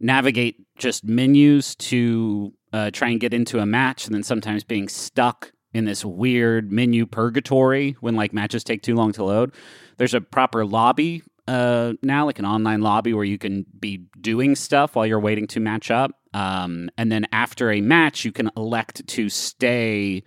navigate 0.00 0.56
just 0.76 1.04
menus 1.04 1.74
to 1.76 2.52
uh, 2.72 2.90
try 2.90 3.08
and 3.08 3.18
get 3.20 3.32
into 3.34 3.58
a 3.58 3.66
match, 3.66 4.06
and 4.06 4.14
then 4.14 4.22
sometimes 4.22 4.62
being 4.64 4.88
stuck 4.88 5.52
in 5.72 5.84
this 5.84 6.04
weird 6.04 6.72
menu 6.72 7.06
purgatory 7.06 7.96
when 8.00 8.16
like 8.16 8.32
matches 8.32 8.64
take 8.64 8.82
too 8.82 8.94
long 8.94 9.12
to 9.12 9.24
load. 9.24 9.52
There's 9.96 10.14
a 10.14 10.20
proper 10.20 10.64
lobby 10.64 11.22
uh, 11.48 11.94
now, 12.02 12.26
like 12.26 12.38
an 12.38 12.44
online 12.44 12.82
lobby 12.82 13.14
where 13.14 13.24
you 13.24 13.38
can 13.38 13.64
be 13.80 14.04
doing 14.20 14.54
stuff 14.54 14.94
while 14.94 15.06
you're 15.06 15.18
waiting 15.18 15.46
to 15.48 15.60
match 15.60 15.90
up. 15.90 16.10
Um, 16.34 16.90
and 16.98 17.10
then 17.10 17.26
after 17.32 17.72
a 17.72 17.80
match, 17.80 18.22
you 18.26 18.32
can 18.32 18.50
elect 18.54 19.06
to 19.08 19.30
stay 19.30 20.24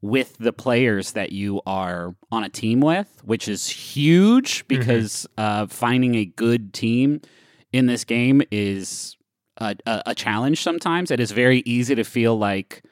with 0.00 0.38
the 0.38 0.52
players 0.52 1.12
that 1.12 1.32
you 1.32 1.60
are 1.66 2.14
on 2.30 2.44
a 2.44 2.48
team 2.48 2.80
with, 2.80 3.20
which 3.24 3.48
is 3.48 3.68
huge 3.68 4.66
because 4.68 5.26
uh, 5.36 5.66
finding 5.66 6.14
a 6.14 6.24
good 6.24 6.72
team 6.72 7.20
in 7.72 7.86
this 7.86 8.04
game 8.04 8.40
is 8.52 9.16
a, 9.56 9.74
a, 9.86 10.02
a 10.06 10.14
challenge 10.14 10.62
sometimes. 10.62 11.10
It 11.10 11.18
is 11.18 11.32
very 11.32 11.64
easy 11.66 11.96
to 11.96 12.04
feel 12.04 12.38
like. 12.38 12.84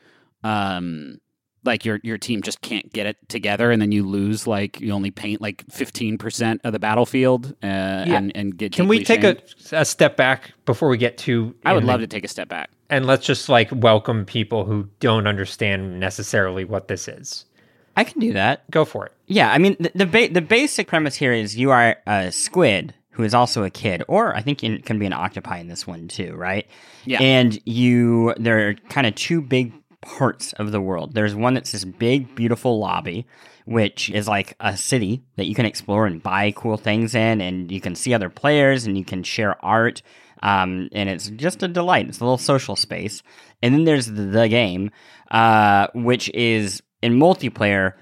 Um, 0.43 1.21
like 1.65 1.85
your 1.85 2.00
your 2.03 2.19
team 2.19 2.43
just 2.43 2.61
can't 2.61 2.91
get 2.93 3.07
it 3.07 3.17
together, 3.29 3.71
and 3.71 3.81
then 3.83 3.93
you 3.93 4.07
lose. 4.07 4.47
Like 4.47 4.81
you 4.81 4.93
only 4.93 5.11
paint 5.11 5.41
like 5.41 5.65
fifteen 5.71 6.19
percent 6.19 6.61
of 6.65 6.73
the 6.73 6.79
battlefield, 6.79 7.55
uh, 7.62 7.67
and 7.67 8.33
and 8.37 8.57
get. 8.57 8.73
Can 8.73 8.88
we 8.88 9.05
take 9.05 9.25
a, 9.25 9.37
a 9.73 9.85
step 9.85 10.17
back 10.17 10.53
before 10.67 10.88
we 10.88 10.97
get 10.99 11.19
to? 11.19 11.55
I 11.65 11.73
would 11.75 11.85
love 11.85 12.00
the- 12.00 12.07
to 12.07 12.11
take 12.17 12.25
a 12.25 12.29
step 12.29 12.49
back. 12.49 12.71
and 12.91 13.07
let's 13.07 13.27
just 13.27 13.49
like 13.49 13.69
welcome 13.73 14.25
people 14.25 14.65
who 14.65 14.88
don't 15.00 15.27
understand 15.27 16.00
necessarily 16.00 16.65
what 16.65 16.88
this 16.88 17.09
is. 17.09 17.45
I 17.97 18.05
can 18.05 18.21
do 18.21 18.33
that. 18.35 18.71
Go 18.71 18.85
for 18.85 19.07
it. 19.07 19.12
Yeah, 19.27 19.50
I 19.53 19.59
mean 19.59 19.77
the 19.81 19.91
the, 19.95 20.07
ba- 20.07 20.29
the 20.29 20.41
basic 20.41 20.87
premise 20.87 21.17
here 21.17 21.33
is 21.33 21.57
you 21.57 21.71
are 21.73 21.97
a 22.07 22.31
squid 22.31 22.95
who 23.11 23.25
is 23.25 23.35
also 23.35 23.65
a 23.65 23.71
kid, 23.71 24.05
or 24.07 24.33
I 24.37 24.41
think 24.43 24.62
it 24.62 24.87
can 24.87 25.00
be 25.00 25.07
an 25.07 25.12
octopi 25.12 25.59
in 25.59 25.67
this 25.67 25.85
one 25.88 26.07
too, 26.07 26.35
right? 26.37 26.69
Yeah. 27.05 27.21
And 27.21 27.59
you, 27.67 28.33
there 28.38 28.69
are 28.69 28.75
kind 28.91 29.09
of 29.09 29.17
two 29.17 29.41
big 29.43 29.73
parts 30.00 30.52
of 30.55 30.73
the 30.73 30.81
world. 30.81 31.14
There's 31.14 31.35
one 31.35 31.55
that's 31.55 31.73
this 31.73 31.85
big, 31.85 32.35
beautiful 32.35 32.78
lobby, 32.78 33.26
which 33.64 34.11
is 34.11 34.28
like 34.28 34.55
a 34.61 34.76
city 34.76 35.23
that 35.37 35.47
you 35.47 35.55
can 35.55 35.67
explore 35.67 36.07
and 36.07 36.23
buy 36.23 36.52
cool 36.52 36.76
things 36.76 37.14
in, 37.14 37.40
and 37.40 37.71
you 37.71 37.81
can 37.81 37.95
see 37.95 38.14
other 38.14 38.31
players 38.31 38.87
and 38.87 38.97
you 38.97 39.05
can 39.05 39.23
share 39.23 39.62
art. 39.64 40.02
Um, 40.43 40.88
and 40.93 41.09
it's 41.09 41.31
just 41.31 41.62
a 41.62 41.69
delight. 41.69 42.09
It's 42.09 42.21
a 42.21 42.25
little 42.25 42.38
social 42.38 42.76
space. 42.76 43.23
And 43.61 43.75
then 43.75 43.85
there's 43.85 44.07
the 44.07 44.49
game, 44.49 44.90
uh, 45.31 45.88
which 45.95 46.28
is 46.31 46.83
in 47.02 47.14
multiplayer 47.14 47.95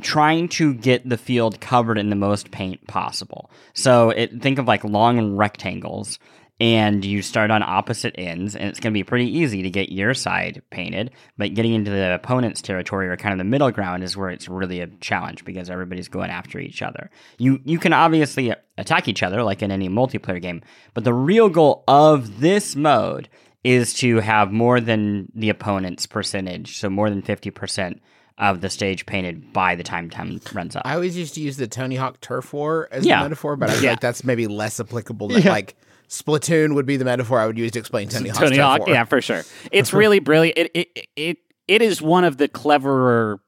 trying 0.00 0.48
to 0.48 0.74
get 0.74 1.08
the 1.08 1.16
field 1.16 1.60
covered 1.60 1.96
in 1.98 2.10
the 2.10 2.16
most 2.16 2.50
paint 2.50 2.86
possible. 2.88 3.50
So 3.72 4.10
it, 4.10 4.42
think 4.42 4.58
of 4.58 4.66
like 4.66 4.84
long 4.84 5.36
rectangles 5.36 6.18
and 6.58 7.04
you 7.04 7.20
start 7.20 7.50
on 7.50 7.62
opposite 7.62 8.14
ends 8.16 8.56
and 8.56 8.68
it's 8.68 8.80
going 8.80 8.90
to 8.92 8.96
be 8.98 9.04
pretty 9.04 9.26
easy 9.30 9.62
to 9.62 9.68
get 9.70 9.92
your 9.92 10.14
side 10.14 10.62
painted 10.70 11.10
but 11.36 11.52
getting 11.52 11.74
into 11.74 11.90
the 11.90 12.14
opponent's 12.14 12.62
territory 12.62 13.08
or 13.08 13.16
kind 13.16 13.32
of 13.32 13.38
the 13.38 13.44
middle 13.44 13.70
ground 13.70 14.02
is 14.02 14.16
where 14.16 14.30
it's 14.30 14.48
really 14.48 14.80
a 14.80 14.86
challenge 15.00 15.44
because 15.44 15.68
everybody's 15.68 16.08
going 16.08 16.30
after 16.30 16.58
each 16.58 16.80
other 16.80 17.10
you 17.38 17.60
you 17.64 17.78
can 17.78 17.92
obviously 17.92 18.54
attack 18.78 19.06
each 19.06 19.22
other 19.22 19.42
like 19.42 19.62
in 19.62 19.70
any 19.70 19.88
multiplayer 19.88 20.40
game 20.40 20.62
but 20.94 21.04
the 21.04 21.12
real 21.12 21.50
goal 21.50 21.84
of 21.88 22.40
this 22.40 22.74
mode 22.74 23.28
is 23.62 23.92
to 23.92 24.20
have 24.20 24.50
more 24.50 24.80
than 24.80 25.30
the 25.34 25.50
opponent's 25.50 26.06
percentage 26.06 26.78
so 26.78 26.88
more 26.88 27.10
than 27.10 27.20
50% 27.20 27.98
of 28.38 28.60
the 28.60 28.70
stage 28.70 29.04
painted 29.06 29.52
by 29.52 29.74
the 29.74 29.82
time 29.82 30.08
time 30.08 30.40
runs 30.54 30.74
up 30.76 30.82
I 30.86 30.94
always 30.94 31.16
used 31.18 31.34
to 31.34 31.40
use 31.40 31.56
the 31.58 31.66
Tony 31.66 31.96
Hawk 31.96 32.20
Turf 32.20 32.52
War 32.54 32.88
as 32.92 33.04
Yeah. 33.04 33.20
a 33.20 33.22
metaphor, 33.24 33.56
but 33.56 33.68
I 33.70 33.74
feel 33.74 33.84
Yeah. 33.84 33.90
like 33.90 34.00
that's 34.00 34.24
maybe 34.24 34.46
less 34.46 34.78
applicable. 34.78 35.28
Than, 35.28 35.42
Yeah. 35.42 35.50
Like 35.52 35.74
Splatoon 36.08 36.74
would 36.74 36.86
be 36.86 36.96
the 36.96 37.04
metaphor 37.04 37.40
I 37.40 37.46
would 37.46 37.58
use 37.58 37.72
to 37.72 37.78
explain 37.78 38.08
Tony 38.08 38.28
Hawk's 38.28 38.40
Tony 38.40 38.58
Hawk, 38.58 38.80
War. 38.80 38.90
yeah, 38.90 39.04
for 39.04 39.20
sure. 39.20 39.42
It's 39.72 39.92
really 39.92 40.18
brilliant. 40.20 40.58
It 40.58 40.70
it 40.74 41.08
it 41.16 41.38
it 41.68 41.82
is 41.82 42.00
one 42.00 42.24
of 42.24 42.36
the 42.36 42.48
cleverer, 42.48 43.40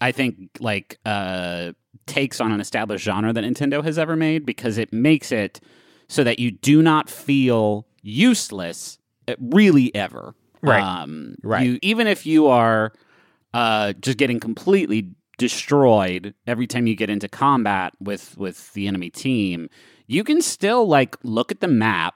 I 0.00 0.12
think, 0.12 0.36
like 0.60 0.98
uh, 1.04 1.72
takes 2.06 2.40
on 2.40 2.52
an 2.52 2.60
established 2.60 3.04
genre 3.04 3.32
that 3.32 3.44
Nintendo 3.44 3.84
has 3.84 3.98
ever 3.98 4.16
made 4.16 4.46
because 4.46 4.78
it 4.78 4.92
makes 4.92 5.30
it 5.32 5.60
so 6.08 6.24
that 6.24 6.38
you 6.38 6.50
do 6.50 6.80
not 6.80 7.10
feel 7.10 7.86
useless, 8.02 8.98
uh, 9.28 9.34
really 9.38 9.94
ever. 9.94 10.34
Right. 10.62 10.82
Um, 10.82 11.36
Right. 11.42 11.66
You 11.66 11.78
even 11.82 12.06
if 12.06 12.24
you 12.26 12.46
are 12.48 12.92
uh, 13.54 13.92
just 14.00 14.18
getting 14.18 14.40
completely 14.40 15.10
destroyed 15.36 16.34
every 16.46 16.66
time 16.66 16.86
you 16.86 16.96
get 16.96 17.10
into 17.10 17.28
combat 17.28 17.92
with 18.00 18.36
with 18.38 18.72
the 18.72 18.86
enemy 18.88 19.10
team, 19.10 19.68
you 20.08 20.24
can 20.24 20.42
still 20.42 20.86
like 20.88 21.16
look 21.22 21.52
at 21.52 21.60
the 21.60 21.68
map 21.68 22.14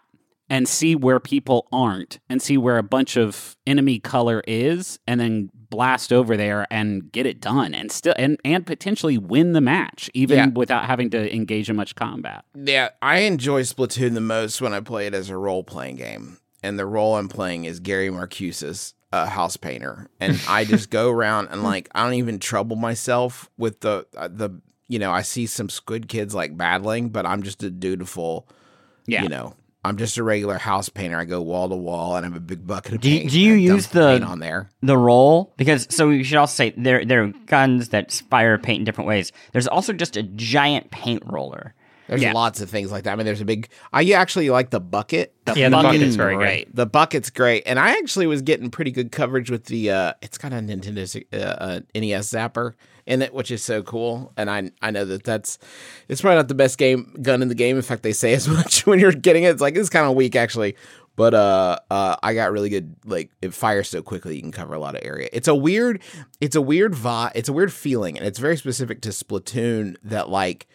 and 0.50 0.68
see 0.68 0.94
where 0.96 1.20
people 1.20 1.68
aren't 1.72 2.18
and 2.28 2.42
see 2.42 2.56
where 2.58 2.76
a 2.76 2.82
bunch 2.82 3.16
of 3.16 3.56
enemy 3.66 3.98
color 4.00 4.42
is 4.46 4.98
and 5.06 5.20
then 5.20 5.50
blast 5.54 6.12
over 6.12 6.36
there 6.36 6.66
and 6.70 7.10
get 7.12 7.24
it 7.24 7.40
done 7.40 7.72
and 7.72 7.90
still 7.90 8.14
and, 8.18 8.38
and 8.44 8.66
potentially 8.66 9.16
win 9.16 9.52
the 9.52 9.60
match 9.60 10.10
even 10.12 10.36
Yeah. 10.36 10.46
without 10.48 10.84
having 10.86 11.08
to 11.10 11.34
engage 11.34 11.70
in 11.70 11.76
much 11.76 11.94
combat. 11.94 12.44
Yeah, 12.54 12.90
I 13.00 13.20
enjoy 13.20 13.62
Splatoon 13.62 14.12
the 14.14 14.20
most 14.20 14.60
when 14.60 14.74
I 14.74 14.80
play 14.80 15.06
it 15.06 15.14
as 15.14 15.30
a 15.30 15.36
role 15.36 15.62
playing 15.64 15.96
game. 15.96 16.38
And 16.62 16.78
the 16.78 16.86
role 16.86 17.16
I'm 17.16 17.28
playing 17.28 17.64
is 17.64 17.80
Gary 17.80 18.10
Marcuse's 18.10 18.94
a 19.12 19.26
house 19.26 19.56
painter. 19.56 20.08
And 20.20 20.40
I 20.48 20.64
just 20.64 20.90
go 20.98 21.10
around 21.10 21.48
and 21.50 21.62
like 21.62 21.88
I 21.94 22.04
don't 22.04 22.14
even 22.14 22.38
trouble 22.38 22.76
myself 22.76 23.48
with 23.56 23.80
the 23.80 24.06
uh, 24.16 24.28
the 24.28 24.60
you 24.92 24.98
know, 24.98 25.10
I 25.10 25.22
see 25.22 25.46
some 25.46 25.68
squid 25.68 26.08
kids 26.08 26.34
like 26.34 26.56
battling, 26.56 27.08
but 27.08 27.24
I'm 27.26 27.42
just 27.42 27.62
a 27.62 27.70
dutiful 27.70 28.46
Yeah. 29.06 29.22
you 29.22 29.28
know, 29.28 29.54
I'm 29.84 29.96
just 29.96 30.16
a 30.18 30.22
regular 30.22 30.58
house 30.58 30.88
painter. 30.88 31.18
I 31.18 31.24
go 31.24 31.40
wall 31.42 31.68
to 31.68 31.74
wall 31.74 32.14
and 32.16 32.24
I 32.24 32.28
have 32.28 32.36
a 32.36 32.40
big 32.40 32.66
bucket 32.66 32.92
of 32.94 33.00
Do 33.00 33.10
you- 33.10 33.20
paint. 33.20 33.30
do 33.32 33.40
you 33.40 33.52
and 33.54 33.62
I 33.62 33.66
dump 33.66 33.76
use 33.76 33.86
the- 33.88 34.22
on 34.22 34.38
there? 34.38 34.68
the 34.82 34.96
roll 34.96 35.52
because 35.56 35.86
so 35.90 36.08
we 36.08 36.22
should 36.22 36.36
also 36.38 36.54
say 36.54 36.74
there 36.76 37.04
there 37.04 37.24
are 37.24 37.32
guns 37.46 37.88
that 37.88 38.12
fire 38.30 38.58
paint 38.58 38.80
in 38.80 38.84
different 38.84 39.08
ways. 39.08 39.32
There's 39.52 39.66
also 39.66 39.92
just 39.92 40.16
a 40.16 40.22
giant 40.22 40.90
paint 40.92 41.22
roller. 41.26 41.74
There's 42.08 42.22
Yeah. 42.22 42.32
lots 42.32 42.60
of 42.60 42.68
things 42.68 42.92
like 42.92 43.04
that. 43.04 43.12
I 43.12 43.16
mean, 43.16 43.24
there's 43.26 43.40
a 43.40 43.44
big. 43.46 43.68
I 43.92 44.08
actually 44.12 44.50
like 44.50 44.70
the 44.70 44.80
bucket. 44.80 45.32
Yeah, 45.56 45.68
the 45.68 45.76
bucket 45.76 45.84
bucket 45.86 46.02
is 46.02 46.08
is 46.10 46.16
very 46.16 46.34
great. 46.36 46.66
great. 46.66 46.76
The 46.76 46.84
bucket's 46.86 47.30
great, 47.30 47.62
and 47.64 47.78
I 47.78 47.92
actually 47.92 48.26
was 48.26 48.42
getting 48.42 48.70
pretty 48.70 48.90
good 48.90 49.10
coverage 49.12 49.50
with 49.50 49.64
the. 49.66 49.90
uh 49.90 50.12
It's 50.20 50.36
got 50.36 50.52
a 50.52 50.56
Nintendo 50.56 51.24
uh, 51.32 51.36
uh, 51.36 51.80
NES 51.94 52.30
zapper 52.30 52.74
in 53.06 53.22
it, 53.22 53.34
which 53.34 53.50
is 53.50 53.62
so 53.62 53.82
cool. 53.82 54.32
And 54.36 54.50
I 54.50 54.70
I 54.80 54.90
know 54.90 55.04
that 55.04 55.24
that's 55.24 55.58
it's 56.08 56.20
probably 56.20 56.36
not 56.36 56.48
the 56.48 56.54
best 56.54 56.78
game 56.78 57.16
gun 57.22 57.42
in 57.42 57.48
the 57.48 57.54
game. 57.54 57.76
In 57.76 57.82
fact, 57.82 58.02
they 58.02 58.12
say 58.12 58.32
as 58.34 58.48
much 58.48 58.86
when 58.86 58.98
you're 58.98 59.12
getting 59.12 59.44
it. 59.44 59.50
It's 59.50 59.62
like 59.62 59.76
it's 59.76 59.90
kind 59.90 60.06
of 60.06 60.14
weak 60.14 60.36
actually. 60.36 60.76
But 61.14 61.34
uh, 61.34 61.78
uh, 61.90 62.16
I 62.22 62.32
got 62.34 62.52
really 62.52 62.70
good. 62.70 62.96
Like 63.04 63.30
it 63.42 63.52
fires 63.52 63.88
so 63.88 64.02
quickly, 64.02 64.36
you 64.36 64.42
can 64.42 64.52
cover 64.52 64.74
a 64.74 64.78
lot 64.78 64.94
of 64.94 65.02
area. 65.04 65.28
It's 65.32 65.48
a 65.48 65.54
weird, 65.54 66.02
it's 66.40 66.56
a 66.56 66.62
weird 66.62 66.94
vibe. 66.94 67.32
It's 67.34 67.50
a 67.50 67.52
weird 67.52 67.72
feeling, 67.72 68.16
and 68.16 68.26
it's 68.26 68.38
very 68.38 68.56
specific 68.56 69.02
to 69.02 69.10
Splatoon. 69.10 69.96
That 70.02 70.30
like 70.30 70.66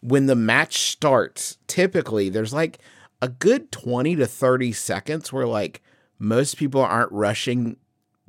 when 0.00 0.26
the 0.26 0.36
match 0.36 0.78
starts, 0.78 1.58
typically 1.66 2.28
there's 2.28 2.52
like 2.52 2.78
a 3.20 3.28
good 3.28 3.72
20 3.72 4.16
to 4.16 4.26
30 4.26 4.72
seconds 4.72 5.32
where 5.32 5.46
like 5.46 5.82
most 6.18 6.56
people 6.56 6.80
aren't 6.80 7.12
rushing 7.12 7.76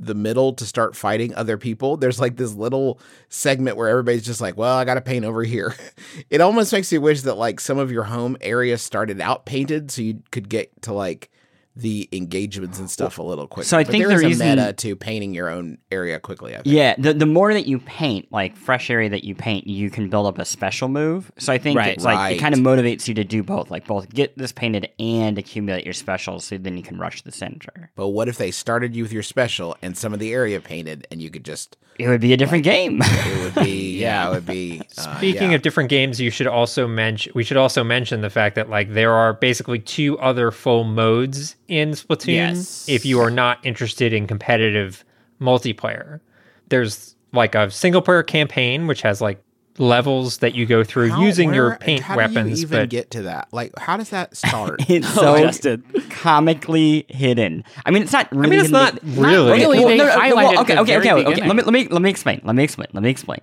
the 0.01 0.15
middle 0.15 0.53
to 0.53 0.65
start 0.65 0.96
fighting 0.96 1.34
other 1.36 1.58
people. 1.58 1.96
There's 1.96 2.20
like 2.20 2.36
this 2.36 2.53
little 2.53 3.00
segment 3.29 3.77
where 3.77 3.88
everybody's 3.88 4.25
just 4.25 4.41
like, 4.41 4.58
well, 4.58 4.75
I 4.75 4.84
got 4.84 4.96
to 4.96 5.01
paint 5.01 5.25
over 5.25 5.43
here. 5.43 5.75
it 6.29 6.41
almost 6.41 6.74
makes 6.74 6.91
you 6.91 7.00
wish 7.00 7.22
that 7.22 7.36
like 7.36 7.60
some 7.60 7.77
of 7.77 7.91
your 7.91 8.03
home 8.05 8.36
area 8.41 8.77
started 8.77 9.22
out 9.22 9.46
painted 9.46 9.91
so 9.91 10.01
you 10.01 10.24
could 10.31 10.50
get 10.50 10.81
to 10.84 10.93
like 10.93 11.29
the 11.75 12.10
engagements 12.12 12.80
and 12.80 12.90
stuff 12.92 13.18
a 13.18 13.24
little 13.24 13.48
quicker. 13.48 13.66
So 13.66 13.78
I 13.78 13.84
But 13.84 13.92
think 13.92 14.06
there 14.08 14.12
is 14.16 14.22
the 14.22 14.25
a 14.25 14.30
reason- 14.30 14.50
meta 14.50 14.74
to 14.74 14.96
painting 14.96 15.34
your 15.34 15.50
own 15.50 15.78
area 15.92 16.20
quickly. 16.20 16.51
I 16.54 16.58
think. 16.62 16.68
Yeah, 16.68 16.96
the 16.98 17.13
the 17.13 17.25
more 17.25 17.54
that 17.54 17.66
you 17.66 17.80
paint, 17.80 18.28
like 18.32 18.58
fresh 18.58 18.90
area 18.90 19.10
that 19.10 19.24
you 19.24 19.36
paint, 19.36 19.68
you 19.68 19.90
can 19.90 20.10
build 20.10 20.28
up 20.28 20.38
a 20.38 20.44
special 20.46 20.90
move. 20.90 21.32
So 21.38 21.54
I 21.54 21.58
think 21.58 21.78
Right. 21.78 21.94
it's 21.94 22.04
like 22.04 22.36
it 22.36 22.40
kind 22.40 22.54
of 22.54 22.60
motivates 22.60 23.08
you 23.08 23.13
to 23.16 23.24
do 23.24 23.42
both, 23.42 23.72
like 23.72 23.88
both 23.88 24.10
get 24.13 24.38
this 24.38 24.51
painted 24.51 24.90
and 25.00 25.38
accumulate 25.38 25.86
your 25.86 25.94
specials, 25.94 26.44
so 26.46 26.58
then 26.58 26.75
you 26.75 26.84
can 26.84 26.98
rush 26.98 27.22
the 27.22 27.32
center. 27.32 27.90
But 27.96 28.10
what 28.10 28.28
if 28.28 28.38
they 28.38 28.51
started 28.51 28.96
you 28.96 29.04
with 29.04 29.13
your 29.13 29.24
special 29.24 29.78
and 29.82 29.98
some 29.98 30.13
of 30.13 30.20
the 30.20 30.34
area 30.34 30.60
painted 30.60 31.08
and 31.10 31.22
you 31.22 31.30
could 31.30 31.46
just 31.46 31.78
It 32.00 32.08
would 32.08 32.22
be 32.22 32.34
a 32.34 32.38
different 32.38 32.63
game. 32.66 33.00
it 33.01 33.56
would 33.56 33.63
be 33.63 33.98
yeah, 34.01 34.28
it 34.28 34.32
would 34.34 34.46
be 34.46 34.82
uh, 34.98 35.18
Speaking 35.18 35.51
yeah. 35.51 35.56
of 35.56 35.62
different 35.62 35.90
games, 35.90 36.20
you 36.20 36.32
should 36.32 36.48
also 36.48 36.86
mention 36.88 37.32
we 37.34 37.44
should 37.46 37.58
also 37.58 37.84
mention 37.84 38.20
the 38.22 38.30
fact 38.30 38.56
that 38.56 38.70
like 38.70 38.94
there 38.94 39.13
are 39.13 39.34
basically 39.34 39.80
two 39.80 40.20
other 40.20 40.51
full 40.51 40.84
modes 40.84 41.56
in 41.72 41.92
Splatoon 41.92 42.34
Yes. 42.34 42.86
if 42.90 43.06
you 43.06 43.22
are 43.22 43.32
not 43.32 43.66
interested 43.66 44.12
in 44.12 44.28
competitive 44.28 45.06
multiplayer. 45.40 46.20
There's 46.68 47.16
like 47.32 47.56
a 47.56 47.72
single 47.72 48.01
player 48.01 48.24
campaign 48.24 48.88
which 48.88 49.01
has 49.04 49.22
like 49.22 49.42
levels 49.78 50.40
that 50.40 50.54
you 50.54 50.66
go 50.66 50.84
through 50.84 51.10
How- 51.12 51.22
using 51.24 51.54
your 51.54 51.70
where- 51.70 51.78
paint 51.78 52.01
how 52.04 52.18
weapons 52.18 52.56
Do 52.56 52.62
you 52.62 52.68
even 52.68 52.80
but 52.82 52.90
get 52.90 53.12
to 53.12 53.22
that? 53.24 53.48
Like, 53.54 53.72
how 53.80 53.96
does 53.96 54.10
that 54.10 54.36
start? 54.36 54.82
it's 54.90 55.08
Oh, 55.18 55.22
so 55.22 55.38
Justin. 55.40 55.84
comically 56.10 57.06
hidden. 57.08 57.63
I 57.86 57.92
mean, 57.92 58.04
it's 58.04 58.12
not 58.12 58.30
really. 58.34 58.48
I 58.48 58.50
mean 58.50 58.60
it's 58.60 58.68
hidden, 58.70 58.72
not 58.84 58.94
but- 58.96 59.04
really. 59.25 59.51
really. 59.62 59.80
Well, 59.80 59.90
no, 59.90 59.96
no, 59.96 60.06
no, 60.06 60.12
highlighted 60.20 60.36
well, 60.36 60.62
okay, 60.62 60.78
okay, 60.80 60.98
okay, 60.98 61.12
okay. 61.25 61.48
Let 61.48 61.56
me 61.56 61.63
let 61.63 61.72
me 61.74 61.88
let 61.88 62.01
me 62.01 62.10
explain. 62.10 62.42
Let 62.44 62.56
me 62.56 62.63
explain. 62.66 62.90
Let 62.92 63.01
me 63.01 63.10
explain. 63.10 63.40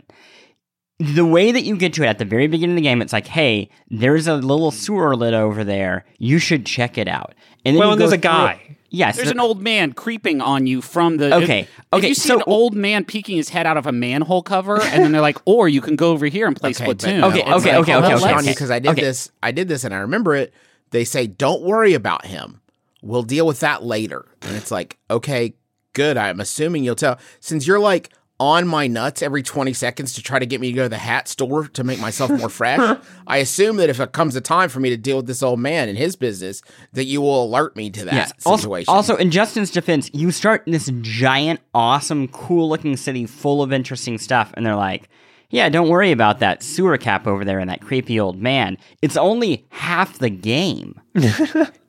The 0.99 1.25
way 1.25 1.52
that 1.52 1.62
you 1.62 1.76
get 1.76 1.93
to 1.95 2.02
it 2.02 2.07
at 2.07 2.19
the 2.19 2.25
very 2.25 2.49
beginning 2.49 2.75
of 2.75 2.76
the 2.76 2.83
game, 2.83 3.00
it's 3.00 3.12
like, 3.12 3.28
hey, 3.28 3.71
there's 3.88 4.26
a 4.26 4.35
little 4.35 4.71
sewer 4.73 5.14
lid 5.14 5.33
over 5.33 5.62
there. 5.62 6.05
You 6.19 6.38
should 6.40 6.67
check 6.67 6.99
it 6.99 7.07
out. 7.07 7.35
And 7.64 7.76
then 7.76 7.81
Well, 7.81 7.93
and 7.93 8.00
there's 8.00 8.12
a 8.12 8.17
guy. 8.19 8.61
it. 8.69 8.75
Yes, 8.90 9.17
There's 9.17 9.28
the- 9.28 9.35
an 9.35 9.40
old 9.40 9.61
man 9.62 9.93
creeping 9.93 10.40
on 10.40 10.67
you 10.67 10.81
from 10.81 11.19
the. 11.19 11.35
Okay, 11.37 11.61
If, 11.61 11.69
okay, 11.93 12.07
If 12.07 12.09
you 12.09 12.14
see 12.14 12.28
so- 12.28 12.37
an 12.38 12.43
old 12.47 12.75
man 12.75 13.05
peeking 13.05 13.37
his 13.37 13.50
head 13.50 13.67
out 13.67 13.76
of 13.76 13.87
a 13.87 13.93
manhole 13.93 14.43
cover, 14.43 14.81
and 14.81 15.05
then 15.05 15.12
they're 15.12 15.21
like, 15.21 15.37
"Or 15.45 15.69
you 15.69 15.83
can 15.83 15.95
go 15.95 16.11
over 16.11 16.25
here 16.26 16.47
and 16.47 16.57
play 16.57 16.71
Okay, 16.71 16.87
but 16.87 16.97
Splatoon." 16.99 17.21
no, 17.21 17.28
Okay, 17.28 17.40
it's 17.40 17.49
okay, 17.49 17.52
like, 17.52 17.62
okay, 17.81 17.93
I'll 17.93 17.99
okay, 18.05 18.14
okay, 18.14 18.35
okay. 18.38 18.49
because 18.49 18.71
I 18.71 18.78
did 18.78 18.88
Okay. 18.93 19.02
this. 19.02 19.31
I 19.43 19.50
did 19.52 19.69
this, 19.69 19.85
and 19.85 19.93
I 19.95 19.99
remember 19.99 20.35
it. 20.35 20.55
They 20.90 21.05
say, 21.05 21.26
"Don't 21.26 21.62
worry 21.62 21.93
about 21.93 22.25
him. 22.26 22.61
We'll 23.02 23.23
deal 23.25 23.47
with 23.47 23.61
that 23.61 23.85
later." 23.85 24.25
And 24.40 24.57
it's 24.57 24.71
like, 24.71 24.97
okay, 25.11 25.52
good. 25.93 26.17
I'm 26.17 26.40
assuming 26.40 26.83
you'll 26.83 26.95
tell 26.95 27.19
since 27.40 27.67
you're 27.67 27.78
like 27.78 28.09
on 28.40 28.68
my 28.68 28.87
nuts 28.87 29.21
every 29.21 29.42
20 29.42 29.73
seconds 29.73 30.12
to 30.14 30.23
try 30.23 30.38
to 30.38 30.47
get 30.47 30.61
me 30.61 30.68
to 30.71 30.73
go 30.76 30.83
to 30.85 30.88
the 30.88 30.97
hat 30.99 31.26
store 31.26 31.66
to 31.68 31.83
make 31.83 31.99
myself 31.99 32.30
more 32.30 32.49
fresh. 32.49 32.99
I 33.26 33.38
assume 33.38 33.76
that 33.78 33.88
if 33.88 33.99
it 33.99 34.12
comes 34.12 34.37
a 34.37 34.40
time 34.40 34.68
for 34.68 34.78
me 34.80 34.90
to 34.90 34.97
deal 34.97 35.16
with 35.16 35.26
this 35.26 35.42
old 35.42 35.59
man 35.59 35.88
and 35.88 35.99
his 35.99 36.14
business, 36.14 36.62
that 36.92 37.04
you 37.07 37.21
will 37.21 37.45
alert 37.45 37.75
me 37.75 37.90
to 37.90 38.04
that 38.04 38.14
Yes. 38.14 38.33
Also, 38.47 38.62
situation. 38.62 38.95
also, 38.95 39.16
in 39.16 39.30
Justin's 39.30 39.71
defense, 39.71 40.09
you 40.12 40.30
start 40.30 40.62
in 40.66 40.73
this 40.73 40.90
giant, 41.00 41.61
awesome, 41.75 42.28
cool-looking 42.28 42.97
city 42.97 43.26
full 43.26 43.62
of 43.62 43.73
interesting 43.73 44.18
stuff, 44.18 44.52
and 44.54 44.64
they're 44.64 44.76
like, 44.76 45.09
"Yeah, 45.50 45.68
don't 45.68 45.88
worry 45.88 46.12
about 46.12 46.38
that 46.38 46.62
sewer 46.62 46.97
cap 46.97 47.26
over 47.26 47.45
there 47.45 47.59
and 47.59 47.68
that 47.71 47.80
creepy 47.80 48.21
old 48.21 48.38
man. 48.40 48.78
It's 49.02 49.16
only 49.16 49.66
half 49.71 50.18
the 50.18 50.30
game." 50.30 51.00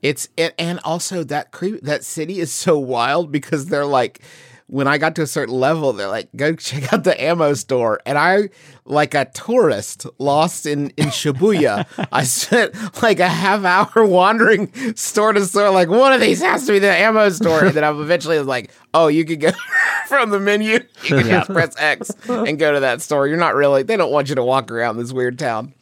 It's 0.01 0.29
it, 0.37 0.55
and 0.57 0.79
also 0.85 1.25
that 1.25 1.51
creep 1.51 1.81
that 1.81 2.05
city 2.05 2.39
is 2.39 2.51
so 2.53 2.79
wild 2.79 3.33
because 3.33 3.65
they're 3.65 3.85
like 3.85 4.21
when 4.69 4.88
I 4.88 4.99
got 4.99 5.15
to 5.15 5.23
a 5.23 5.27
certain 5.27 5.55
level, 5.55 5.93
they're 5.93 6.07
like, 6.07 6.29
go 6.35 6.53
check 6.55 6.93
out 6.93 7.03
the 7.03 7.21
ammo 7.21 7.55
store. 7.55 7.99
And 8.05 8.19
I, 8.19 8.49
like 8.85 9.15
a 9.15 9.25
tourist 9.25 10.05
lost 10.19 10.67
in, 10.67 10.91
in 10.91 11.07
Shibuya, 11.07 11.88
I 12.11 12.23
spent 12.23 12.75
like 13.01 13.19
a 13.19 13.27
half 13.27 13.65
hour 13.65 14.05
wandering 14.05 14.71
store 14.95 15.33
to 15.33 15.43
store, 15.45 15.71
like, 15.71 15.89
one 15.89 16.13
of 16.13 16.21
these 16.21 16.41
has 16.41 16.67
to 16.67 16.73
be 16.73 16.79
the 16.79 16.91
ammo 16.91 17.29
store. 17.29 17.65
And 17.65 17.75
then 17.75 17.83
I'm 17.83 17.99
eventually 17.99 18.38
was 18.38 18.47
like, 18.47 18.71
oh, 18.93 19.07
you 19.07 19.25
could 19.25 19.39
go 19.39 19.51
from 20.07 20.29
the 20.29 20.39
menu, 20.39 20.73
you 20.73 20.79
can 21.01 21.25
just 21.25 21.49
press 21.49 21.75
X 21.77 22.11
and 22.27 22.59
go 22.59 22.71
to 22.71 22.79
that 22.81 23.01
store. 23.01 23.27
You're 23.27 23.38
not 23.38 23.55
really, 23.55 23.81
they 23.81 23.97
don't 23.97 24.11
want 24.11 24.29
you 24.29 24.35
to 24.35 24.43
walk 24.43 24.71
around 24.71 24.97
this 24.97 25.11
weird 25.11 25.39
town. 25.39 25.73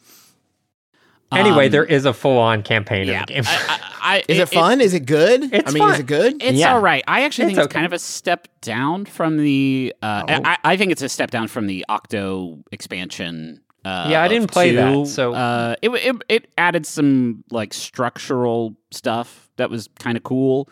Anyway, 1.32 1.66
Um, 1.66 1.72
there 1.72 1.84
is 1.84 2.04
a 2.06 2.12
full 2.14 2.38
on 2.38 2.62
campaign 2.62 3.06
yeah. 3.06 3.20
in 3.20 3.26
the 3.26 3.32
game. 3.34 3.42
I, 3.46 3.66
I, 4.00 4.14
I, 4.16 4.24
Is 4.28 4.38
it, 4.38 4.48
fun? 4.48 4.80
is 4.80 4.94
it 4.94 5.00
good? 5.06 5.52
It's 5.52 5.70
I 5.70 5.72
mean, 5.74 5.88
is 5.90 5.98
it 5.98 6.06
good? 6.06 6.42
It's 6.42 6.58
Yeah. 6.58 6.72
all 6.74 6.80
right. 6.80 7.04
I 7.06 7.22
actually 7.24 7.46
think 7.46 7.58
It's 7.58 7.66
it's 7.66 7.70
okay. 7.72 7.74
kind 7.74 7.86
of 7.86 7.92
a 7.92 7.98
step 7.98 8.48
down 8.62 9.04
from 9.04 9.36
the. 9.36 9.94
Uh, 10.00 10.22
Oh. 10.28 10.40
I, 10.44 10.56
I 10.64 10.76
think 10.78 10.90
it's 10.92 11.02
a 11.02 11.08
step 11.08 11.30
down 11.30 11.48
from 11.48 11.66
the 11.66 11.84
Octo 11.88 12.58
expansion. 12.72 13.60
Uh, 13.84 14.06
Yeah, 14.10 14.22
I 14.22 14.28
didn't 14.28 14.50
play 14.50 14.74
that, 14.74 15.06
so- 15.06 15.34
uh, 15.34 15.74
it, 15.82 15.90
it 15.90 16.16
it 16.28 16.52
added 16.56 16.86
some 16.86 17.44
like 17.50 17.74
structural 17.74 18.74
stuff 18.90 19.50
that 19.56 19.68
was 19.70 19.88
kind 19.98 20.16
of 20.16 20.22
cool. 20.24 20.68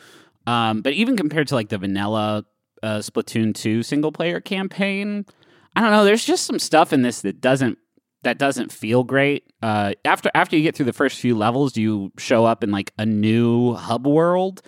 Um, 0.47 0.81
but 0.81 0.93
even 0.95 1.17
compared 1.17 1.49
to 1.49 1.55
like 1.55 1.69
the 1.69 1.79
vanilla 1.79 2.45
uh, 2.83 2.99
Splatoon 2.99 3.55
two 3.55 3.83
single 3.83 4.13
player 4.13 4.41
campaign, 4.41 5.27
I 5.75 5.81
don't 5.83 5.91
know. 5.91 6.05
There's 6.05 6.25
just 6.25 6.45
some 6.47 6.59
stuff 6.59 6.93
in 6.93 7.03
this 7.03 7.21
that 7.23 7.41
doesn't 7.41 7.79
that 8.27 8.39
doesn't 8.39 8.71
feel 8.73 9.03
great. 9.05 9.45
Uh, 9.63 9.93
after 10.05 10.31
after 10.35 10.57
you 10.57 10.63
get 10.63 10.75
through 10.77 10.87
the 10.87 10.93
first 10.93 11.19
few 11.21 11.37
levels, 11.37 11.77
you 11.77 12.13
show 12.19 12.45
up 12.45 12.63
in 12.63 12.71
like 12.71 12.93
a 12.99 13.07
new 13.07 13.75
hub 13.75 14.07
world, 14.07 14.63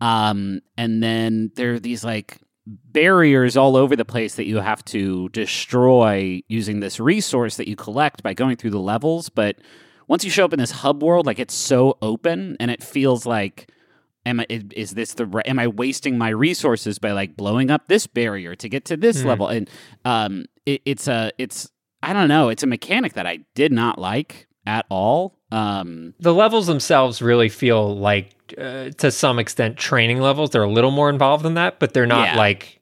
um, 0.00 0.60
and 0.76 1.02
then 1.02 1.50
there 1.56 1.74
are 1.74 1.78
these 1.80 2.04
like 2.04 2.38
barriers 2.66 3.56
all 3.56 3.76
over 3.76 3.94
the 3.96 4.04
place 4.04 4.34
that 4.34 4.46
you 4.46 4.56
have 4.58 4.84
to 4.86 5.28
destroy 5.30 6.42
using 6.48 6.80
this 6.80 6.98
resource 6.98 7.56
that 7.56 7.68
you 7.68 7.76
collect 7.76 8.22
by 8.22 8.34
going 8.34 8.56
through 8.56 8.70
the 8.70 8.80
levels. 8.80 9.28
But 9.28 9.56
once 10.08 10.24
you 10.24 10.30
show 10.30 10.44
up 10.44 10.52
in 10.52 10.58
this 10.58 10.70
hub 10.72 11.02
world, 11.02 11.26
like 11.26 11.38
it's 11.38 11.54
so 11.54 11.96
open 12.02 12.56
and 12.60 12.70
it 12.70 12.82
feels 12.82 13.26
like. 13.26 13.70
Am 14.24 14.40
I, 14.40 14.46
is 14.50 14.90
this 14.90 15.14
the 15.14 15.42
am 15.46 15.60
I 15.60 15.68
wasting 15.68 16.18
my 16.18 16.30
resources 16.30 16.98
by 16.98 17.12
like 17.12 17.36
blowing 17.36 17.70
up 17.70 17.86
this 17.86 18.08
barrier 18.08 18.56
to 18.56 18.68
get 18.68 18.84
to 18.86 18.96
this 18.96 19.22
Hmm. 19.22 19.28
level 19.28 19.46
and 19.46 19.70
um 20.04 20.46
it, 20.66 20.82
it's 20.84 21.06
a 21.06 21.30
it's 21.38 21.70
I 22.02 22.12
don't 22.12 22.28
know 22.28 22.48
it's 22.48 22.62
a 22.62 22.66
mechanic 22.66 23.14
that 23.14 23.26
I 23.26 23.40
did 23.54 23.72
not 23.72 23.98
like 23.98 24.46
at 24.66 24.84
all 24.88 25.38
um 25.52 26.14
the 26.20 26.34
levels 26.34 26.66
themselves 26.66 27.22
really 27.22 27.48
feel 27.48 27.96
like, 27.96 28.32
uh, 28.58 28.90
to 28.98 29.10
some 29.12 29.38
extent, 29.38 29.76
training 29.76 30.20
levels. 30.20 30.50
They're 30.50 30.62
a 30.64 30.70
little 30.70 30.90
more 30.90 31.08
involved 31.08 31.44
than 31.44 31.54
that, 31.54 31.78
but 31.78 31.94
they're 31.94 32.06
not 32.06 32.28
Yeah. 32.28 32.36
like 32.36 32.80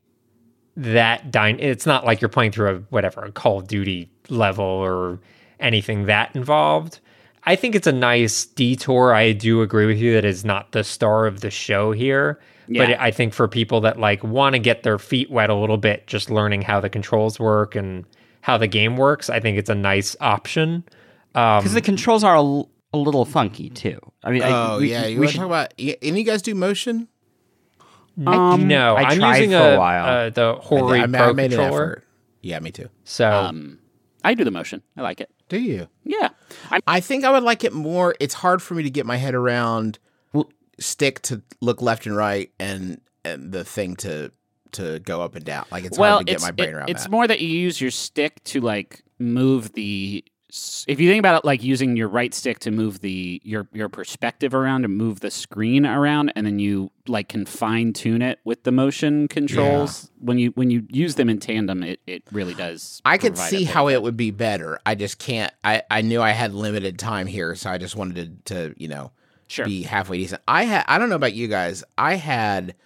that. 0.76 1.30
Dyn- 1.30 1.60
it's 1.60 1.86
not 1.86 2.04
like 2.04 2.20
you're 2.20 2.28
playing 2.30 2.52
through 2.52 2.74
a 2.76 2.78
whatever 2.90 3.22
a 3.22 3.32
Call 3.32 3.58
of 3.58 3.68
Duty 3.68 4.08
level 4.28 4.64
or 4.64 5.20
anything 5.60 6.06
that 6.06 6.34
involved. 6.34 7.00
I 7.44 7.54
think 7.56 7.74
it's 7.74 7.86
a 7.86 7.92
nice 7.92 8.46
detour. 8.46 9.12
I 9.14 9.32
do 9.32 9.60
agree 9.60 9.84
with 9.86 9.98
you 9.98 10.14
that 10.14 10.24
is 10.24 10.44
not 10.44 10.72
the 10.72 10.82
star 10.84 11.26
of 11.26 11.40
the 11.40 11.50
show 11.50 11.92
here. 11.92 12.40
But 12.66 12.98
I 12.98 13.10
think 13.10 13.34
for 13.34 13.46
people 13.46 13.82
that 13.82 14.00
like 14.00 14.24
want 14.24 14.54
to 14.54 14.58
get 14.58 14.84
their 14.84 14.98
feet 14.98 15.30
wet 15.30 15.50
a 15.50 15.54
little 15.54 15.76
bit, 15.76 16.06
just 16.06 16.30
learning 16.30 16.62
how 16.62 16.80
the 16.80 16.88
controls 16.88 17.38
work 17.38 17.74
and 17.74 18.06
how 18.44 18.58
the 18.58 18.66
game 18.68 18.96
works, 18.98 19.30
I 19.30 19.40
think 19.40 19.56
it's 19.56 19.70
a 19.70 19.74
nice 19.74 20.14
option. 20.20 20.84
Um, 21.34 21.60
Because 21.60 21.72
the 21.72 21.80
controls 21.80 22.22
are 22.22 22.34
a, 22.34 22.38
l- 22.40 22.68
a 22.92 22.98
little 22.98 23.24
funky 23.24 23.70
too. 23.70 23.98
I 24.22 24.30
mean, 24.30 24.42
I- 24.42 24.50
Oh 24.74 24.78
we- 24.80 24.90
yeah, 24.90 25.06
you 25.06 25.14
we 25.18 25.20
want 25.20 25.28
to 25.28 25.32
should- 25.32 25.38
talk 25.38 25.46
about? 25.46 25.74
y- 25.78 25.96
Any 26.02 26.10
of 26.10 26.16
you 26.18 26.24
guys 26.24 26.42
do 26.42 26.54
motion? 26.54 27.08
Um, 28.26 28.68
no, 28.68 28.94
I 28.96 29.02
I'm 29.04 29.18
tried 29.18 29.36
using 29.38 29.50
for 29.50 29.56
a 29.56 29.74
a, 29.74 29.78
while. 29.78 30.04
uh, 30.26 30.30
the 30.30 30.54
I, 30.54 30.60
Hori 30.62 31.00
I, 31.00 31.06
Pro 31.06 31.30
I 31.30 31.32
made 31.32 31.50
controller. 31.50 31.82
effort. 31.84 32.04
Yeah, 32.42 32.60
me 32.60 32.70
too. 32.70 32.88
So 33.04 33.30
um 33.30 33.78
I 34.22 34.34
do 34.34 34.44
the 34.44 34.50
motion 34.50 34.82
I 34.96 35.02
like 35.02 35.20
it 35.20 35.30
Do 35.48 35.58
you? 35.58 35.88
yeah 36.04 36.28
I'm 36.70 36.80
I 36.86 37.00
think 37.00 37.24
I 37.24 37.30
would 37.30 37.42
like 37.42 37.64
it 37.64 37.72
more. 37.72 38.14
It's 38.20 38.34
hard 38.34 38.62
for 38.62 38.74
me 38.74 38.82
to 38.84 38.90
get 38.90 39.04
my 39.06 39.16
head 39.16 39.34
around 39.34 39.98
Well- 40.34 40.52
stick 40.78 41.22
to 41.22 41.42
look 41.60 41.80
left 41.82 42.06
and 42.06 42.14
right 42.14 42.50
and 42.60 43.00
and 43.24 43.50
the 43.52 43.64
thing 43.64 43.96
to 43.96 44.30
to 44.74 44.98
go 45.00 45.22
up 45.22 45.34
and 45.34 45.44
down. 45.44 45.66
Like 45.70 45.84
it's 45.84 45.98
well 45.98 46.16
hard 46.16 46.26
to 46.26 46.32
get 46.32 46.42
my 46.42 46.50
brain 46.50 46.68
it- 46.70 46.74
around 46.74 46.90
it's 46.90 47.04
that. 47.04 47.10
more 47.10 47.26
that 47.26 47.40
you 47.40 47.48
use 47.48 47.80
your 47.80 47.90
stick 47.90 48.42
to 48.44 48.60
like 48.60 49.02
move 49.18 49.72
the 49.72 50.24
if 50.86 51.00
you 51.00 51.08
think 51.10 51.18
about 51.18 51.36
it 51.36 51.44
like 51.44 51.64
using 51.64 51.96
your 51.96 52.06
right 52.06 52.32
stick 52.32 52.60
to 52.60 52.70
move 52.70 53.00
the 53.00 53.40
your 53.44 53.66
your 53.72 53.88
perspective 53.88 54.54
around 54.54 54.84
and 54.84 54.96
move 54.96 55.18
the 55.18 55.30
screen 55.30 55.84
around 55.84 56.32
and 56.36 56.46
then 56.46 56.60
you 56.60 56.92
like 57.08 57.28
can 57.28 57.44
fine 57.44 57.92
tune 57.92 58.22
it 58.22 58.38
with 58.44 58.62
the 58.62 58.70
motion 58.70 59.26
controls 59.26 60.12
when 60.20 60.38
you 60.38 60.50
when 60.50 60.70
you 60.70 60.86
use 60.90 61.16
them 61.16 61.28
in 61.28 61.40
tandem 61.40 61.82
it, 61.82 61.98
it 62.06 62.22
really 62.30 62.54
does 62.54 63.02
I 63.04 63.18
could 63.18 63.36
see 63.36 63.64
how 63.64 63.88
it 63.88 64.00
would 64.00 64.16
be 64.16 64.30
better. 64.30 64.78
I 64.86 64.94
just 64.94 65.18
can't. 65.18 65.52
I 65.64 65.82
I 65.90 66.02
knew 66.02 66.22
I 66.22 66.30
had 66.30 66.54
limited 66.54 67.00
time 67.00 67.26
here, 67.26 67.56
so 67.56 67.68
I 67.70 67.78
just 67.78 67.96
wanted 67.96 68.46
to 68.46 68.54
to 68.54 68.74
you 68.80 68.86
know 68.86 69.10
sure 69.48 69.64
be 69.64 69.82
halfway 69.82 70.18
decent. 70.18 70.40
I 70.46 70.64
had 70.64 70.84
I 70.86 70.98
don't 70.98 71.08
know 71.08 71.16
about 71.16 71.34
you 71.34 71.48
guys. 71.48 71.82
I 71.98 72.14
had 72.14 72.76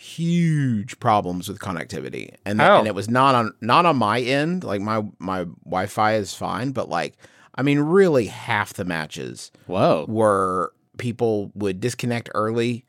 huge 0.00 0.98
problems 0.98 1.48
with 1.48 1.58
connectivity, 1.58 2.34
and 2.44 2.58
th- 2.58 2.68
Oh. 2.68 2.78
and 2.78 2.86
it 2.86 2.94
was 2.94 3.08
not 3.08 3.34
on 3.34 3.52
not 3.60 3.86
on 3.86 3.96
my 3.96 4.20
end. 4.20 4.64
Like 4.64 4.80
my 4.80 5.02
my 5.18 5.44
Wi-Fi 5.64 6.14
is 6.14 6.34
fine, 6.34 6.72
but 6.72 6.88
like 6.88 7.16
I 7.54 7.62
mean, 7.62 7.80
really 7.80 8.26
half 8.26 8.72
the 8.74 8.84
matches 8.84 9.50
whoa 9.66 10.06
were 10.08 10.72
people 10.98 11.50
would 11.54 11.80
disconnect 11.80 12.30
early. 12.34 12.84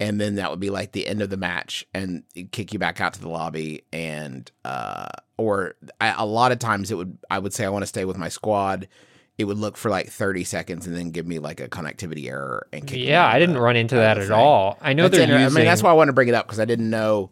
And 0.00 0.20
then 0.20 0.34
that 0.34 0.50
would 0.50 0.58
be 0.58 0.70
like 0.70 0.90
the 0.90 1.06
end 1.06 1.22
of 1.22 1.30
the 1.30 1.36
match, 1.36 1.86
and 1.94 2.24
kick 2.50 2.72
you 2.72 2.80
back 2.80 3.00
out 3.00 3.14
to 3.14 3.20
the 3.20 3.28
lobby, 3.28 3.84
and 3.92 4.50
uh, 4.64 5.06
or 5.38 5.76
I, 6.00 6.14
a 6.18 6.26
lot 6.26 6.50
of 6.50 6.58
times 6.58 6.90
it 6.90 6.96
would 6.96 7.16
I 7.30 7.38
would 7.38 7.52
say 7.54 7.64
I 7.64 7.68
want 7.68 7.84
to 7.84 7.86
stay 7.86 8.04
with 8.04 8.18
my 8.18 8.28
squad. 8.28 8.88
It 9.36 9.44
would 9.46 9.58
look 9.58 9.76
for 9.76 9.90
like 9.90 10.08
thirty 10.10 10.44
seconds 10.44 10.86
and 10.86 10.94
then 10.96 11.10
give 11.10 11.26
me 11.26 11.38
like 11.40 11.60
a 11.60 11.68
connectivity 11.68 12.28
error 12.28 12.68
and 12.72 12.86
kick 12.86 13.00
yeah, 13.00 13.26
I 13.26 13.38
didn't 13.40 13.56
the- 13.56 13.60
run 13.60 13.76
into 13.76 13.96
that 13.96 14.16
at 14.18 14.24
thing. 14.28 14.32
all. 14.32 14.78
I 14.80 14.92
know 14.92 15.08
That's 15.08 15.18
they're 15.26 15.40
using. 15.40 15.56
I 15.56 15.60
mean, 15.60 15.64
that's 15.64 15.82
why 15.82 15.90
I 15.90 15.94
wanted 15.94 16.10
to 16.10 16.14
bring 16.14 16.28
it 16.28 16.34
up 16.34 16.46
because 16.46 16.60
I 16.60 16.64
didn't 16.64 16.88
know. 16.90 17.30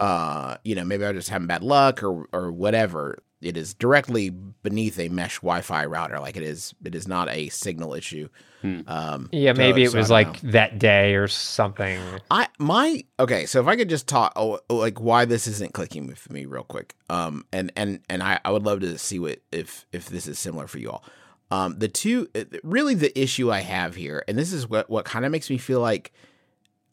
Uh, 0.00 0.56
you 0.64 0.74
know, 0.74 0.84
maybe 0.84 1.04
I 1.04 1.08
was 1.10 1.16
just 1.18 1.28
having 1.30 1.46
bad 1.48 1.62
luck 1.62 2.02
or 2.02 2.26
or 2.32 2.52
whatever. 2.52 3.18
It 3.40 3.56
is 3.56 3.72
directly 3.74 4.30
beneath 4.30 4.98
a 4.98 5.08
mesh 5.10 5.36
Wi-Fi 5.36 5.84
router. 5.86 6.18
Like 6.18 6.36
it 6.36 6.42
is, 6.42 6.74
it 6.84 6.96
is 6.96 7.06
not 7.06 7.28
a 7.28 7.48
signal 7.50 7.94
issue. 7.94 8.28
Hmm. 8.62 8.80
Um, 8.88 9.28
Yeah, 9.30 9.52
maybe 9.52 9.84
it 9.84 9.92
so 9.92 9.98
I 9.98 10.00
was 10.00 10.08
don't 10.08 10.14
like 10.14 10.42
know. 10.42 10.50
that 10.50 10.80
day 10.80 11.14
or 11.14 11.28
something. 11.28 12.00
I 12.32 12.48
my 12.58 13.04
okay. 13.20 13.46
So 13.46 13.60
if 13.60 13.68
I 13.68 13.76
could 13.76 13.88
just 13.88 14.08
talk, 14.08 14.32
oh, 14.34 14.58
oh, 14.68 14.74
like 14.76 15.00
why 15.00 15.24
this 15.24 15.46
isn't 15.46 15.72
clicking 15.72 16.08
with 16.08 16.28
me 16.32 16.46
real 16.46 16.64
quick. 16.64 16.96
Um, 17.08 17.44
and 17.52 17.70
and 17.76 18.00
and 18.10 18.24
I 18.24 18.40
I 18.44 18.50
would 18.50 18.64
love 18.64 18.80
to 18.80 18.98
see 18.98 19.20
what 19.20 19.38
if 19.52 19.86
if 19.92 20.08
this 20.08 20.26
is 20.26 20.36
similar 20.38 20.66
for 20.66 20.78
you 20.78 20.90
all. 20.90 21.04
Um, 21.50 21.78
the 21.78 21.88
two 21.88 22.28
uh, 22.34 22.44
really 22.62 22.94
the 22.94 23.18
issue 23.18 23.50
I 23.50 23.60
have 23.60 23.94
here, 23.94 24.22
and 24.28 24.38
this 24.38 24.52
is 24.52 24.68
what 24.68 24.88
what 24.90 25.04
kind 25.04 25.24
of 25.24 25.32
makes 25.32 25.48
me 25.50 25.58
feel 25.58 25.80
like. 25.80 26.12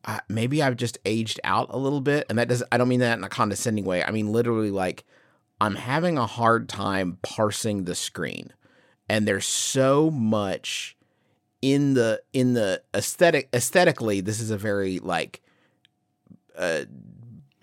Uh, 0.07 0.19
maybe 0.29 0.61
I've 0.61 0.75
just 0.77 0.99
aged 1.03 1.39
out 1.43 1.67
a 1.71 1.77
little 1.77 1.99
bit, 2.01 2.27
and 2.29 2.37
that 2.37 2.47
does. 2.47 2.63
I 2.71 2.77
don't 2.77 2.87
mean 2.87 2.99
that 2.99 3.17
in 3.17 3.23
a 3.23 3.29
condescending 3.29 3.85
way. 3.85 4.03
I 4.03 4.11
mean 4.11 4.31
literally, 4.31 4.69
like 4.71 5.03
I'm 5.59 5.75
having 5.75 6.17
a 6.17 6.27
hard 6.27 6.69
time 6.69 7.17
parsing 7.23 7.85
the 7.85 7.95
screen, 7.95 8.53
and 9.09 9.27
there's 9.27 9.47
so 9.47 10.11
much 10.11 10.95
in 11.61 11.95
the 11.95 12.21
in 12.33 12.53
the 12.53 12.83
aesthetic 12.93 13.49
aesthetically. 13.51 14.21
This 14.21 14.39
is 14.39 14.51
a 14.51 14.57
very 14.57 14.99
like 14.99 15.41
uh, 16.55 16.85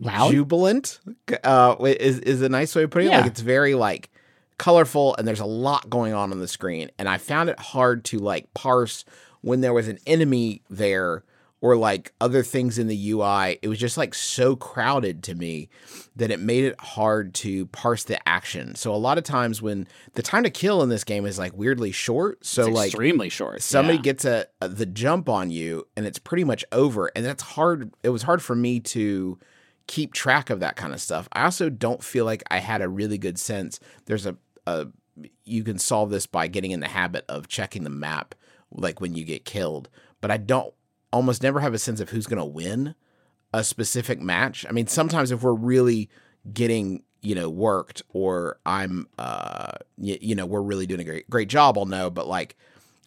loud 0.01 0.33
jubilant 0.33 0.99
uh 1.45 1.77
is 1.81 2.19
is 2.19 2.43
a 2.43 2.49
nice 2.49 2.75
way 2.75 2.83
of 2.83 2.91
putting 2.91 3.07
it 3.09 3.13
Yeah. 3.13 3.19
like 3.19 3.27
it's 3.31 3.41
very 3.41 3.75
like 3.77 4.11
colorful 4.59 5.15
and 5.17 5.27
there's 5.27 5.41
a 5.41 5.47
lot 5.47 5.89
going 5.91 6.13
on 6.13 6.33
on 6.33 6.39
the 6.39 6.49
screen. 6.49 6.91
And 6.99 7.09
i 7.09 7.19
found 7.19 7.49
it 7.49 7.59
hard 7.59 8.05
to 8.07 8.19
like 8.19 8.53
parse 8.55 9.05
when 9.41 9.61
there 9.61 9.73
was 9.73 9.89
an 9.89 9.99
enemy 10.07 10.63
there 10.71 11.25
or 11.61 11.77
like 11.77 12.13
other 12.21 12.43
things 12.43 12.79
in 12.79 12.89
the 12.89 13.11
ui 13.11 13.59
it 13.63 13.69
was 13.69 13.79
just 13.79 13.97
like 13.97 14.15
so 14.15 14.57
crowded 14.57 15.23
to 15.23 15.35
me 15.35 15.69
that 16.17 16.31
it 16.31 16.41
made 16.41 16.65
it 16.65 16.79
hard 16.81 17.33
to 17.33 17.67
parse 17.67 18.05
the 18.05 18.29
action. 18.29 18.75
So 18.75 18.95
a 18.95 18.97
lot 18.97 19.17
of 19.17 19.25
times 19.25 19.63
when 19.63 19.89
the 20.15 20.23
time 20.23 20.43
to 20.43 20.51
kill 20.51 20.83
in 20.83 20.89
this 20.91 21.05
game 21.05 21.25
is 21.25 21.39
like 21.39 21.57
weirdly 21.57 21.93
short. 21.93 22.45
So 22.45 22.67
It's 22.67 22.77
like 22.77 22.87
extremely 22.89 23.31
short 23.31 23.63
somebody 23.63 23.97
yeah. 23.97 24.03
gets 24.03 24.25
a, 24.25 24.47
a 24.61 24.69
the 24.69 24.87
jump 24.87 25.29
on 25.29 25.51
you 25.51 25.87
and 25.97 26.05
it's 26.07 26.19
pretty 26.19 26.45
much 26.45 26.65
over. 26.73 27.11
And 27.17 27.25
that's 27.25 27.43
hard 27.43 27.93
it 28.03 28.11
was 28.11 28.23
hard 28.23 28.43
for 28.43 28.55
me 28.55 28.81
to 28.81 29.39
keep 29.87 30.13
track 30.13 30.51
of 30.51 30.61
that 30.61 30.77
kind 30.77 30.93
of 30.93 31.01
stuff. 31.01 31.29
I 31.33 31.45
also 31.45 31.69
don't 31.71 32.03
feel 32.03 32.25
like 32.25 32.43
i 32.51 32.59
had 32.59 32.83
a 32.83 32.89
really 32.89 33.19
good 33.19 33.39
sense. 33.39 33.81
There's 34.07 34.27
a, 34.27 34.37
a 34.67 34.89
you 35.45 35.63
can 35.63 35.79
solve 35.79 36.11
this 36.11 36.27
by 36.27 36.49
getting 36.49 36.71
in 36.71 36.81
the 36.81 36.89
habit 36.89 37.25
of 37.29 37.49
checking 37.49 37.85
the 37.85 37.91
map 37.91 38.35
like 38.71 39.01
when 39.01 39.15
you 39.15 39.25
get 39.25 39.45
killed 39.45 39.91
but 40.23 40.31
i 40.31 40.39
don't 40.39 40.73
almost 41.13 41.43
never 41.43 41.61
have 41.61 41.75
a 41.75 41.79
sense 41.79 42.01
of 42.01 42.09
who's 42.09 42.27
going 42.27 42.39
to 42.39 42.45
win 42.45 42.95
a 43.53 43.63
specific 43.63 44.19
match. 44.19 44.65
I 44.67 44.73
mean 44.73 44.87
sometimes 44.87 45.31
if 45.31 45.43
we're 45.43 45.53
really 45.53 46.09
getting 46.55 47.03
you 47.21 47.35
know 47.35 47.51
worked 47.51 48.03
or 48.09 48.59
i'm 48.65 49.07
uh 49.19 49.73
y- 49.99 50.19
you 50.23 50.35
know 50.35 50.47
we're 50.47 50.63
really 50.63 50.87
doing 50.87 51.03
a 51.03 51.05
great 51.05 51.29
great 51.29 51.49
job 51.49 51.77
i'll 51.77 51.85
know 51.85 52.09
but 52.09 52.27
like 52.27 52.57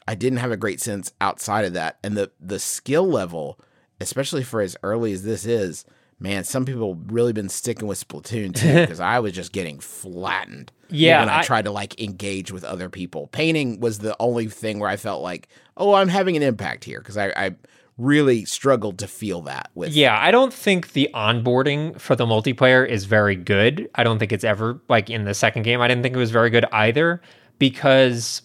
I 0.08 0.16
didn't 0.16 0.40
have 0.40 0.52
a 0.52 0.58
great 0.58 0.80
sense 0.80 1.12
outside 1.20 1.66
of 1.66 1.74
that. 1.74 1.98
And 2.04 2.16
the 2.16 2.32
the 2.40 2.60
skill 2.60 3.08
level, 3.08 3.60
especially 4.00 4.44
for 4.44 4.62
as 4.62 4.78
early 4.84 5.12
as 5.14 5.24
this 5.24 5.46
is, 5.46 5.86
man, 6.20 6.44
some 6.44 6.66
people 6.66 6.96
really 7.08 7.34
been 7.34 7.50
sticking 7.50 7.88
with 7.88 8.08
Splatoon 8.08 8.56
too 8.60 8.74
because 8.82 9.00
I 9.00 9.20
was 9.20 9.34
just 9.34 9.52
getting 9.52 9.80
flattened. 9.80 10.72
Yeah, 10.90 11.22
when 11.22 11.30
I, 11.30 11.40
I- 11.40 11.44
tried 11.44 11.66
to 11.66 11.72
like 11.72 12.00
engage 12.02 12.52
with 12.52 12.64
other 12.64 12.90
people. 12.90 13.28
Painting 13.28 13.80
was 13.80 14.00
the 14.00 14.16
only 14.20 14.48
thing 14.48 14.80
where 14.80 14.90
I 14.90 14.98
felt 14.98 15.22
like, 15.24 15.48
oh, 15.78 15.94
I'm 15.94 16.08
having 16.10 16.36
an 16.38 16.44
impact 16.44 16.84
here 16.84 17.00
because 17.00 17.18
I, 17.18 17.28
I 17.36 17.56
really 17.98 18.46
struggled 18.46 19.00
to 19.00 19.08
feel 19.08 19.42
that 19.42 19.72
with. 19.74 19.94
Yeah, 19.94 20.20
I 20.20 20.30
don't 20.32 20.54
think 20.54 20.92
the 20.94 21.10
onboarding 21.14 22.00
for 22.00 22.16
the 22.16 22.26
multiplayer 22.26 22.88
is 22.88 23.06
very 23.06 23.36
good. 23.36 23.90
I 23.96 24.04
don't 24.04 24.20
think 24.20 24.32
it's 24.32 24.44
ever 24.44 24.80
like 24.90 25.10
in 25.10 25.24
the 25.24 25.34
second 25.34 25.64
game. 25.64 25.82
I 25.82 25.88
didn't 25.88 26.04
think 26.04 26.16
it 26.16 26.20
was 26.20 26.32
very 26.32 26.50
good 26.50 26.66
either 26.72 27.22
because 27.58 28.42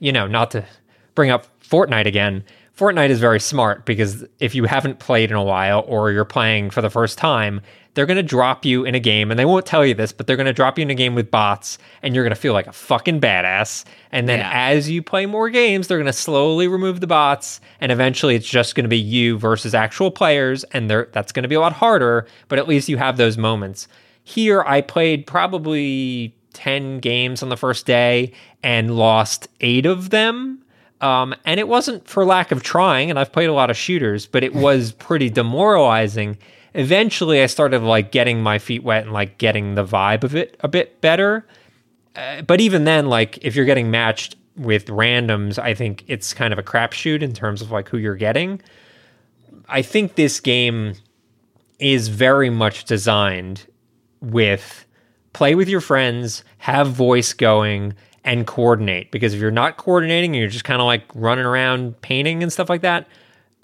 you 0.00 0.12
know, 0.12 0.26
not 0.26 0.50
to 0.52 0.64
bring 1.14 1.30
up 1.30 1.46
Fortnite 1.60 2.06
again. 2.06 2.44
Fortnite 2.78 3.10
is 3.10 3.18
very 3.18 3.40
smart 3.40 3.84
because 3.84 4.24
if 4.38 4.54
you 4.54 4.64
haven't 4.64 5.00
played 5.00 5.30
in 5.30 5.36
a 5.36 5.42
while 5.42 5.84
or 5.88 6.12
you're 6.12 6.24
playing 6.24 6.70
for 6.70 6.80
the 6.80 6.90
first 6.90 7.18
time, 7.18 7.60
they're 7.94 8.06
going 8.06 8.18
to 8.18 8.22
drop 8.22 8.64
you 8.64 8.84
in 8.84 8.94
a 8.94 9.00
game 9.00 9.32
and 9.32 9.38
they 9.40 9.44
won't 9.44 9.66
tell 9.66 9.84
you 9.84 9.94
this, 9.94 10.12
but 10.12 10.28
they're 10.28 10.36
going 10.36 10.46
to 10.46 10.52
drop 10.52 10.78
you 10.78 10.82
in 10.82 10.90
a 10.90 10.94
game 10.94 11.16
with 11.16 11.28
bots 11.28 11.78
and 12.02 12.14
you're 12.14 12.22
going 12.22 12.34
to 12.34 12.40
feel 12.40 12.52
like 12.52 12.68
a 12.68 12.72
fucking 12.72 13.20
badass. 13.20 13.84
And 14.12 14.28
then 14.28 14.38
Yeah. 14.38 14.50
as 14.54 14.88
you 14.88 15.02
play 15.02 15.26
more 15.26 15.50
games, 15.50 15.88
they're 15.88 15.98
going 15.98 16.06
to 16.06 16.12
slowly 16.12 16.68
remove 16.68 17.00
the 17.00 17.08
bots 17.08 17.60
and 17.80 17.90
eventually 17.90 18.36
it's 18.36 18.48
just 18.48 18.76
going 18.76 18.84
to 18.84 18.88
be 18.88 18.96
you 18.96 19.38
versus 19.38 19.74
actual 19.74 20.12
players 20.12 20.62
and 20.72 20.88
they're, 20.88 21.08
that's 21.10 21.32
going 21.32 21.42
to 21.42 21.48
be 21.48 21.56
a 21.56 21.60
lot 21.60 21.72
harder, 21.72 22.28
but 22.46 22.60
at 22.60 22.68
least 22.68 22.88
you 22.88 22.96
have 22.98 23.16
those 23.16 23.36
moments. 23.36 23.88
Here 24.22 24.62
I 24.62 24.82
played 24.82 25.26
probably 25.26 26.32
10 26.52 27.00
games 27.00 27.42
on 27.42 27.48
the 27.48 27.56
first 27.56 27.86
day 27.86 28.32
and 28.62 28.96
lost 28.96 29.48
8 29.60 29.84
of 29.86 30.10
them. 30.10 30.62
Um, 31.00 31.34
and 31.44 31.60
it 31.60 31.68
wasn't 31.68 32.08
for 32.08 32.24
lack 32.24 32.50
of 32.50 32.62
trying, 32.62 33.10
and 33.10 33.18
I've 33.18 33.32
played 33.32 33.48
a 33.48 33.52
lot 33.52 33.70
of 33.70 33.76
shooters, 33.76 34.26
but 34.26 34.42
it 34.42 34.54
was 34.54 34.92
pretty 34.98 35.30
demoralizing. 35.30 36.38
Eventually, 36.74 37.42
I 37.42 37.46
started 37.46 37.82
like 37.82 38.12
getting 38.12 38.42
my 38.42 38.58
feet 38.58 38.82
wet 38.82 39.04
and 39.04 39.12
like 39.12 39.38
getting 39.38 39.74
the 39.74 39.84
vibe 39.84 40.24
of 40.24 40.34
it 40.34 40.56
a 40.60 40.68
bit 40.68 41.00
better. 41.00 41.46
Uh, 42.16 42.42
but 42.42 42.60
even 42.60 42.84
then, 42.84 43.06
like 43.06 43.38
if 43.42 43.54
you're 43.54 43.64
getting 43.64 43.90
matched 43.90 44.36
with 44.56 44.86
randoms, 44.86 45.58
I 45.58 45.74
think 45.74 46.04
it's 46.08 46.34
kind 46.34 46.52
of 46.52 46.58
a 46.58 46.62
crapshoot 46.62 47.22
in 47.22 47.32
terms 47.32 47.62
of 47.62 47.70
like 47.70 47.88
who 47.88 47.96
you're 47.96 48.16
getting. 48.16 48.60
I 49.68 49.82
think 49.82 50.16
this 50.16 50.40
game 50.40 50.94
is 51.78 52.08
very 52.08 52.50
much 52.50 52.84
designed 52.84 53.66
with 54.20 54.84
play 55.32 55.54
with 55.54 55.68
your 55.68 55.80
friends, 55.80 56.42
have 56.58 56.88
voice 56.88 57.32
going, 57.32 57.94
and 58.24 58.46
coordinate. 58.46 59.10
Because 59.10 59.34
if 59.34 59.40
you're 59.40 59.50
not 59.50 59.76
coordinating 59.76 60.30
and 60.34 60.40
you're 60.40 60.48
just 60.50 60.64
kind 60.64 60.80
of 60.80 60.86
like 60.86 61.02
running 61.14 61.44
around 61.44 62.00
painting 62.02 62.42
and 62.42 62.52
stuff 62.52 62.68
like 62.68 62.82
that, 62.82 63.06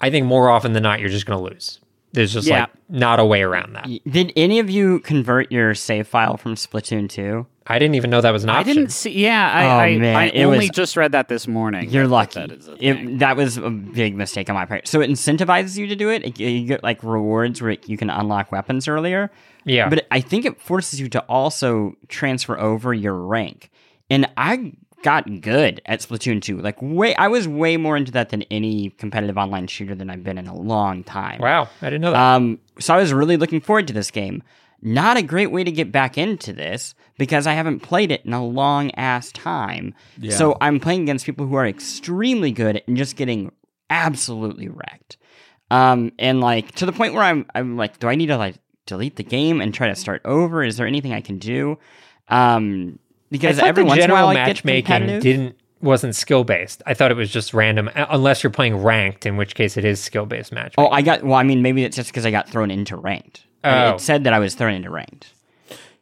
I 0.01 0.09
think 0.09 0.25
more 0.25 0.49
often 0.49 0.73
than 0.73 0.83
not, 0.83 0.99
you're 0.99 1.09
just 1.09 1.25
going 1.25 1.37
to 1.39 1.53
lose. 1.53 1.79
There's 2.13 2.31
just 2.33 2.47
Yeah. 2.47 2.61
like 2.61 2.69
not 2.89 3.19
a 3.19 3.25
way 3.25 3.41
around 3.41 3.73
that. 3.73 3.89
Did 4.09 4.31
any 4.37 4.59
of 4.59 4.69
you 4.69 4.99
convert 4.99 5.51
your 5.51 5.75
save 5.75 6.07
file 6.07 6.37
from 6.37 6.55
Splatoon 6.55 7.09
2? 7.09 7.45
I 7.67 7.79
didn't 7.79 7.95
even 7.95 8.09
know 8.11 8.21
that 8.21 8.31
was 8.31 8.43
an 8.43 8.51
option. 8.51 8.59
I 8.69 8.73
didn't 8.73 8.91
see. 8.91 9.11
Yeah, 9.23 9.51
I, 9.51 9.65
Oh, 9.65 9.69
I, 9.95 9.97
man, 9.97 10.15
I 10.15 10.25
it 10.29 10.43
only 10.45 10.59
was- 10.59 10.69
just 10.69 10.95
read 10.95 11.11
that 11.13 11.27
this 11.29 11.47
morning. 11.47 11.89
You're 11.89 12.07
lucky. 12.07 12.39
That, 12.39 12.51
is. 12.51 12.69
It, 12.79 13.19
that 13.19 13.35
was 13.35 13.57
a 13.57 13.69
big 13.71 14.15
mistake 14.15 14.49
on 14.49 14.55
my 14.55 14.65
part. 14.65 14.87
So 14.87 15.01
it 15.01 15.09
incentivizes 15.09 15.75
you 15.75 15.87
to 15.87 15.95
do 15.95 16.09
it. 16.09 16.23
It- 16.23 16.39
You 16.39 16.65
get 16.67 16.83
like 16.83 17.03
rewards 17.03 17.61
where 17.61 17.75
you 17.85 17.97
can 17.97 18.09
unlock 18.09 18.51
weapons 18.51 18.87
earlier. 18.87 19.31
Yeah. 19.65 19.89
But 19.89 20.05
I 20.11 20.21
think 20.21 20.45
it 20.45 20.61
forces 20.61 21.01
you 21.01 21.09
to 21.09 21.19
also 21.21 21.95
transfer 22.07 22.57
over 22.57 22.93
your 22.93 23.15
rank. 23.15 23.71
And 24.09 24.29
I 24.37 24.73
got 25.03 25.41
good 25.41 25.81
at 25.85 25.99
Splatoon 25.99 26.41
2. 26.41 26.57
Like 26.57 26.81
way 26.81 27.15
I 27.15 27.27
was 27.27 27.47
way 27.47 27.77
more 27.77 27.95
into 27.95 28.11
that 28.13 28.29
than 28.29 28.41
any 28.43 28.89
competitive 28.91 29.37
online 29.37 29.67
shooter 29.67 29.93
than 29.93 30.09
I've 30.09 30.23
been 30.23 30.37
in 30.37 30.47
a 30.47 30.55
long 30.55 31.03
time. 31.03 31.39
Wow, 31.39 31.69
I 31.81 31.85
didn't 31.85 32.01
know 32.01 32.11
that. 32.11 32.35
Um, 32.35 32.59
so 32.79 32.93
I 32.93 32.97
was 32.97 33.13
really 33.13 33.37
looking 33.37 33.61
forward 33.61 33.87
to 33.87 33.93
this 33.93 34.11
game. 34.11 34.41
Not 34.81 35.17
a 35.17 35.21
great 35.21 35.51
way 35.51 35.63
to 35.63 35.71
get 35.71 35.91
back 35.91 36.17
into 36.17 36.53
this 36.53 36.95
because 37.17 37.47
I 37.47 37.53
haven't 37.53 37.79
played 37.79 38.11
it 38.11 38.25
in 38.25 38.33
a 38.33 38.45
long 38.45 38.91
ass 38.95 39.31
time. 39.31 39.93
Yeah. 40.19 40.35
So 40.35 40.57
I'm 40.59 40.79
playing 40.79 41.03
against 41.03 41.25
people 41.25 41.47
who 41.47 41.55
are 41.55 41.67
extremely 41.67 42.51
good 42.51 42.81
and 42.87 42.97
just 42.97 43.15
getting 43.15 43.51
absolutely 43.89 44.67
wrecked. 44.67 45.17
Um, 45.71 46.11
and 46.19 46.41
like 46.41 46.73
to 46.75 46.85
the 46.85 46.91
point 46.91 47.13
where 47.13 47.23
I'm, 47.23 47.45
I'm 47.55 47.77
like, 47.77 47.99
do 47.99 48.07
I 48.07 48.15
need 48.15 48.27
to 48.27 48.37
like 48.37 48.55
delete 48.85 49.15
the 49.15 49.23
game 49.23 49.61
and 49.61 49.73
try 49.73 49.87
to 49.87 49.95
start 49.95 50.21
over? 50.25 50.63
Is 50.63 50.77
there 50.77 50.87
anything 50.87 51.13
I 51.13 51.21
can 51.21 51.39
do? 51.39 51.79
Um, 52.27 52.99
because 53.31 53.59
every 53.59 53.83
the 53.83 53.87
once 53.87 53.97
in 53.97 54.03
a 54.03 54.07
general 54.07 54.27
while 54.27 54.37
I 54.37 54.45
get 54.45 54.47
matchmaking 54.65 55.19
didn't 55.19 55.55
wasn't 55.81 56.15
skill 56.15 56.43
based. 56.43 56.81
I 56.85 56.93
thought 56.93 57.11
it 57.11 57.17
was 57.17 57.29
just 57.29 57.53
random, 57.53 57.89
uh, 57.95 58.05
unless 58.09 58.43
you're 58.43 58.51
playing 58.51 58.77
ranked, 58.77 59.25
in 59.25 59.37
which 59.37 59.55
case 59.55 59.77
it 59.77 59.85
is 59.85 60.01
skill 60.01 60.25
based 60.25 60.51
matchmaking. 60.51 60.83
Oh, 60.83 60.89
I 60.89 61.01
got. 61.01 61.23
Well, 61.23 61.35
I 61.35 61.43
mean, 61.43 61.61
maybe 61.61 61.83
it's 61.83 61.95
just 61.95 62.09
because 62.09 62.25
I 62.25 62.31
got 62.31 62.49
thrown 62.49 62.71
into 62.71 62.97
ranked. 62.97 63.45
I 63.63 63.71
mean, 63.71 63.93
Oh. 63.93 63.95
It 63.95 64.01
said 64.01 64.23
that 64.25 64.33
I 64.33 64.39
was 64.39 64.55
thrown 64.55 64.73
into 64.73 64.89
ranked. 64.89 65.31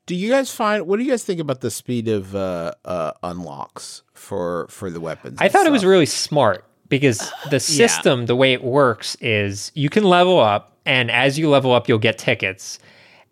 Do 0.06 0.16
you 0.16 0.30
guys 0.30 0.54
find 0.54 0.86
what 0.86 0.98
do 0.98 1.04
you 1.04 1.12
guys 1.12 1.24
think 1.24 1.40
about 1.40 1.62
the 1.62 1.72
speed 1.72 2.08
of 2.10 2.36
uh, 2.36 2.74
uh, 2.84 3.14
unlocks 3.24 4.02
for 4.14 4.68
for 4.70 4.90
the 4.90 5.00
weapons? 5.00 5.38
I 5.40 5.46
and 5.46 5.54
thought 5.54 5.66
it 5.66 5.72
was 5.72 5.86
really 5.86 6.06
smart 6.06 6.66
because 6.90 7.32
the 7.50 7.60
system, 7.60 8.26
the 8.26 8.36
way 8.36 8.54
it 8.54 8.64
works, 8.64 9.16
is 9.22 9.72
you 9.76 9.90
can 9.90 10.04
level 10.04 10.40
up, 10.40 10.78
and 10.86 11.10
as 11.10 11.40
you 11.40 11.50
level 11.50 11.72
up, 11.72 11.88
you'll 11.88 12.00
get 12.00 12.18
tickets. 12.18 12.80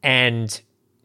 And 0.01 0.59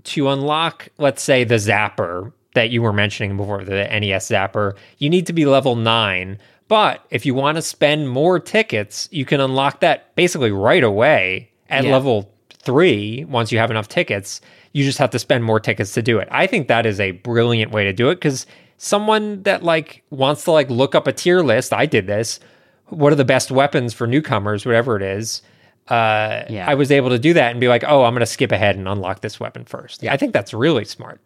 to 0.05 0.29
unlock, 0.29 0.89
let's 0.99 1.23
say, 1.23 1.43
the 1.43 1.57
Zapper 1.57 2.33
that 2.57 2.71
you 2.71 2.83
were 2.83 2.93
mentioning 2.93 3.37
before, 3.37 3.63
the 3.65 3.85
NES 3.89 4.29
Zapper, 4.29 4.77
you 4.99 5.09
need 5.09 5.27
to 5.29 5.33
be 5.33 5.47
level 5.47 5.77
nine. 5.77 6.39
But 6.69 7.05
if 7.11 7.25
you 7.25 7.33
want 7.35 7.57
to 7.57 7.63
spend 7.63 8.09
more 8.11 8.41
tickets, 8.41 9.09
you 9.13 9.25
can 9.25 9.41
unlock 9.41 9.81
that 9.81 10.13
basically 10.17 10.51
right 10.51 10.83
away 10.83 11.51
at 11.71 11.85
Yeah. 11.85 11.93
level 11.93 12.33
three 12.59 13.25
once 13.29 13.53
you 13.53 13.59
have 13.59 13.71
enough 13.71 13.87
tickets. 13.89 14.41
You 14.73 14.83
just 14.85 14.99
have 14.99 15.11
to 15.11 15.19
spend 15.21 15.45
more 15.45 15.61
tickets 15.61 15.93
to 15.95 16.03
do 16.03 16.19
it. 16.19 16.27
I 16.33 16.49
think 16.49 16.67
that 16.69 16.85
is 16.85 16.99
a 16.99 17.13
brilliant 17.13 17.71
way 17.71 17.85
to 17.85 17.93
do 17.93 18.11
it 18.11 18.17
because 18.17 18.47
someone 18.79 19.43
that 19.45 19.63
like 19.63 20.03
wants 20.11 20.45
to 20.45 20.51
like 20.51 20.69
look 20.69 20.95
up 20.97 21.07
a 21.07 21.13
tier 21.13 21.41
list, 21.43 21.73
I 21.73 21.87
did 21.87 22.07
this. 22.09 22.41
What 22.89 23.13
are 23.13 23.17
the 23.17 23.25
best 23.25 23.51
weapons 23.53 23.95
for 23.95 24.07
newcomers, 24.07 24.67
whatever 24.67 24.97
it 24.97 25.03
is? 25.03 25.43
Uh, 25.89 26.43
Yeah. 26.49 26.67
I 26.69 26.75
was 26.75 26.91
able 26.91 27.11
to 27.11 27.19
do 27.19 27.33
that 27.35 27.53
and 27.53 27.61
be 27.61 27.69
like, 27.69 27.85
oh, 27.87 28.03
I'm 28.05 28.13
going 28.13 28.21
to 28.21 28.27
skip 28.27 28.51
ahead 28.51 28.75
and 28.77 28.89
unlock 28.89 29.21
this 29.21 29.39
weapon 29.39 29.65
first. 29.65 30.03
Yeah. 30.03 30.13
I 30.13 30.17
think 30.17 30.33
that's 30.33 30.53
really 30.53 30.85
smart. 30.85 31.21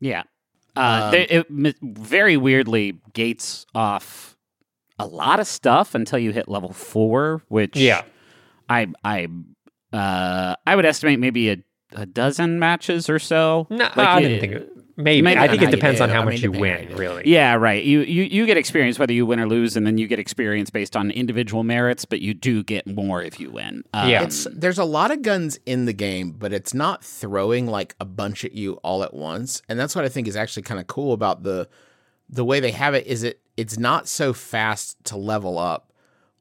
Yeah. 0.00 0.22
Uh, 0.76 1.10
there, 1.10 1.26
it 1.28 1.46
very 1.82 2.36
weirdly 2.36 2.98
gates 3.12 3.66
off 3.74 4.36
a 4.98 5.06
lot 5.06 5.40
of 5.40 5.46
stuff 5.46 5.94
until 5.94 6.18
you 6.18 6.32
hit 6.32 6.48
level 6.48 6.72
four, 6.72 7.42
which 7.48 7.76
Yeah. 7.76 8.02
I 8.68 8.88
I 9.04 9.28
uh, 9.92 10.56
I 10.66 10.76
would 10.76 10.84
estimate 10.84 11.18
maybe 11.20 11.50
a, 11.50 11.56
a 11.92 12.06
dozen 12.06 12.58
matches 12.58 13.08
or 13.08 13.18
so. 13.18 13.66
No, 13.70 13.84
Like, 13.84 13.98
I 13.98 14.16
uh, 14.16 14.20
didn't 14.20 14.40
think 14.40 14.52
it. 14.52 14.72
Maybe. 14.98 15.20
maybe 15.22 15.38
I 15.38 15.46
think 15.48 15.60
it 15.62 15.70
depends 15.70 16.00
on 16.00 16.08
how 16.08 16.22
I 16.22 16.24
much 16.24 16.34
mean, 16.34 16.42
you 16.42 16.52
depending 16.52 16.88
win, 16.88 16.92
on- 16.92 16.98
really. 16.98 17.22
Yeah, 17.26 17.54
right. 17.54 17.84
You, 17.84 18.00
you 18.00 18.22
you 18.24 18.46
get 18.46 18.56
experience 18.56 18.98
whether 18.98 19.12
you 19.12 19.26
win 19.26 19.38
or 19.40 19.46
lose, 19.46 19.76
and 19.76 19.86
then 19.86 19.98
you 19.98 20.06
get 20.06 20.18
experience 20.18 20.70
based 20.70 20.96
on 20.96 21.10
individual 21.10 21.64
merits, 21.64 22.04
but 22.06 22.20
you 22.22 22.32
do 22.32 22.62
get 22.62 22.86
more 22.86 23.22
if 23.22 23.38
you 23.38 23.50
win. 23.50 23.84
Um, 23.92 24.08
Yeah. 24.08 24.22
It's 24.22 24.46
there's 24.52 24.78
a 24.78 24.84
lot 24.84 25.10
of 25.10 25.20
guns 25.22 25.58
in 25.66 25.84
the 25.84 25.92
game, 25.92 26.32
but 26.32 26.52
it's 26.52 26.72
not 26.72 27.04
throwing 27.04 27.66
like 27.66 27.94
a 28.00 28.06
bunch 28.06 28.44
at 28.44 28.52
you 28.52 28.74
all 28.82 29.02
at 29.02 29.12
once. 29.12 29.60
And 29.68 29.78
that's 29.78 29.94
what 29.94 30.04
I 30.04 30.08
think 30.08 30.28
is 30.28 30.36
actually 30.36 30.62
kind 30.62 30.80
of 30.80 30.86
cool 30.86 31.12
about 31.12 31.42
the 31.42 31.68
the 32.30 32.44
way 32.44 32.58
they 32.60 32.70
have 32.72 32.94
it 32.94 33.06
is 33.06 33.22
it 33.22 33.40
it's 33.56 33.78
not 33.78 34.08
so 34.08 34.32
fast 34.32 34.96
to 35.04 35.16
level 35.16 35.58
up 35.58 35.92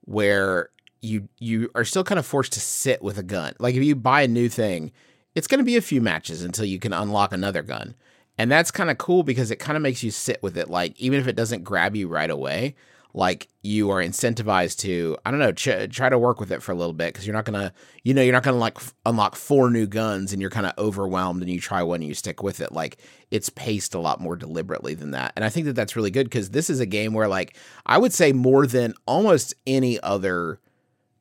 where 0.01 0.69
you 1.01 1.27
you 1.39 1.69
are 1.75 1.83
still 1.83 2.03
kind 2.03 2.19
of 2.19 2.25
forced 2.25 2.53
to 2.53 2.59
sit 2.59 3.01
with 3.01 3.17
a 3.17 3.23
gun. 3.23 3.53
Like 3.59 3.75
if 3.75 3.83
you 3.83 3.95
buy 3.95 4.21
a 4.21 4.27
new 4.27 4.49
thing, 4.49 4.91
it's 5.35 5.47
going 5.47 5.59
to 5.59 5.65
be 5.65 5.75
a 5.75 5.81
few 5.81 6.01
matches 6.01 6.41
until 6.43 6.65
you 6.65 6.79
can 6.79 6.93
unlock 6.93 7.33
another 7.33 7.61
gun. 7.61 7.95
And 8.37 8.51
that's 8.51 8.71
kind 8.71 8.89
of 8.89 8.97
cool 8.97 9.23
because 9.23 9.51
it 9.51 9.57
kind 9.57 9.77
of 9.77 9.83
makes 9.83 10.03
you 10.03 10.11
sit 10.11 10.41
with 10.43 10.57
it 10.57 10.69
like 10.69 10.99
even 10.99 11.19
if 11.19 11.27
it 11.27 11.35
doesn't 11.35 11.63
grab 11.63 11.95
you 11.95 12.07
right 12.07 12.29
away, 12.29 12.75
like 13.13 13.47
you 13.61 13.89
are 13.91 14.01
incentivized 14.01 14.79
to 14.79 15.17
I 15.25 15.31
don't 15.31 15.39
know, 15.39 15.53
ch- 15.53 15.89
try 15.89 16.09
to 16.09 16.19
work 16.19 16.41
with 16.41 16.51
it 16.51 16.61
for 16.61 16.73
a 16.73 16.75
little 16.75 16.93
bit 16.93 17.13
because 17.13 17.25
you're 17.25 17.35
not 17.35 17.45
going 17.45 17.59
to 17.59 17.73
you 18.03 18.13
know, 18.13 18.21
you're 18.21 18.33
not 18.33 18.43
going 18.43 18.55
to 18.55 18.59
like 18.59 18.75
f- 18.75 18.93
unlock 19.05 19.37
four 19.37 19.69
new 19.69 19.87
guns 19.87 20.33
and 20.33 20.41
you're 20.41 20.51
kind 20.51 20.65
of 20.65 20.73
overwhelmed 20.77 21.41
and 21.41 21.49
you 21.49 21.61
try 21.61 21.81
one 21.81 22.01
and 22.01 22.09
you 22.09 22.13
stick 22.13 22.43
with 22.43 22.59
it. 22.59 22.73
Like 22.73 22.97
it's 23.31 23.49
paced 23.49 23.95
a 23.95 23.99
lot 23.99 24.19
more 24.19 24.35
deliberately 24.35 24.95
than 24.95 25.11
that. 25.11 25.31
And 25.37 25.45
I 25.45 25.49
think 25.49 25.65
that 25.67 25.73
that's 25.73 25.95
really 25.95 26.11
good 26.11 26.25
because 26.25 26.49
this 26.49 26.69
is 26.69 26.81
a 26.81 26.85
game 26.85 27.13
where 27.13 27.29
like 27.29 27.55
I 27.85 27.97
would 27.97 28.13
say 28.13 28.33
more 28.33 28.67
than 28.67 28.93
almost 29.05 29.53
any 29.65 29.97
other 30.01 30.59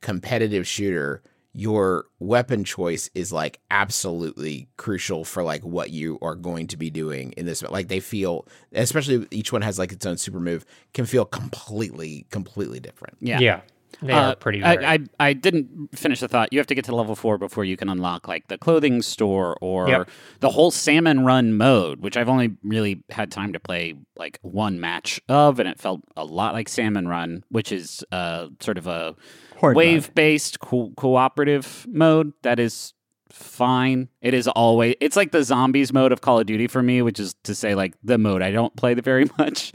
competitive 0.00 0.66
shooter, 0.66 1.22
your 1.56 2.06
weapon 2.18 2.64
choice 2.64 3.08
is 3.14 3.32
like 3.32 3.60
absolutely 3.70 4.68
crucial 4.76 5.24
for 5.24 5.44
like 5.44 5.62
what 5.62 5.90
you 5.90 6.18
are 6.20 6.34
going 6.34 6.66
to 6.66 6.76
be 6.76 6.90
doing 6.90 7.30
in 7.36 7.46
this. 7.46 7.62
Like 7.62 7.86
they 7.86 8.00
feel, 8.00 8.46
especially 8.72 9.28
each 9.30 9.52
one 9.52 9.62
has 9.62 9.78
like 9.78 9.92
its 9.92 10.04
own 10.04 10.16
super 10.16 10.40
move, 10.40 10.66
can 10.92 11.06
feel 11.06 11.24
completely, 11.24 12.26
completely 12.30 12.80
different. 12.80 13.16
yeah. 13.20 13.38
Yeah. 13.38 13.60
They 14.04 14.12
Uh, 14.12 14.32
are 14.32 14.36
pretty 14.36 14.62
I, 14.62 14.74
rare. 14.76 14.88
I 14.88 14.98
I 15.18 15.32
didn't 15.32 15.88
finish 15.98 16.20
the 16.20 16.28
thought. 16.28 16.52
You 16.52 16.58
have 16.58 16.66
to 16.68 16.74
get 16.74 16.84
to 16.84 16.94
level 16.94 17.14
four 17.16 17.38
before 17.38 17.64
you 17.64 17.76
can 17.76 17.88
unlock 17.88 18.28
like 18.28 18.48
the 18.48 18.58
clothing 18.58 19.00
store 19.02 19.56
or 19.60 19.88
Yep. 19.88 20.08
the 20.40 20.50
whole 20.50 20.70
salmon 20.70 21.24
run 21.24 21.56
mode, 21.56 22.00
which 22.00 22.16
I've 22.16 22.28
only 22.28 22.56
really 22.62 23.02
had 23.10 23.30
time 23.30 23.52
to 23.54 23.60
play 23.60 23.94
like 24.16 24.38
one 24.42 24.78
match 24.78 25.20
of, 25.28 25.58
and 25.58 25.68
it 25.68 25.80
felt 25.80 26.02
a 26.16 26.24
lot 26.24 26.52
like 26.54 26.68
salmon 26.68 27.08
run, 27.08 27.44
which 27.48 27.72
is 27.72 28.04
uh 28.12 28.48
sort 28.60 28.78
of 28.78 28.86
a 28.86 29.14
Horde 29.56 29.76
wave 29.76 30.14
based 30.14 30.60
co- 30.60 30.92
cooperative 30.96 31.86
mode 31.88 32.32
that 32.42 32.58
is 32.58 32.92
fine. 33.30 34.08
It 34.20 34.34
is 34.34 34.46
always 34.48 34.94
it's 35.00 35.16
like 35.16 35.32
the 35.32 35.42
zombies 35.42 35.92
mode 35.92 36.12
of 36.12 36.20
Call 36.20 36.38
of 36.40 36.46
Duty 36.46 36.66
for 36.66 36.82
me, 36.82 37.00
which 37.02 37.18
is 37.18 37.34
to 37.44 37.54
say 37.54 37.74
like 37.74 37.94
the 38.04 38.18
mode 38.18 38.42
I 38.42 38.50
don't 38.52 38.76
play 38.76 38.94
the 38.94 39.02
very 39.02 39.30
much. 39.38 39.72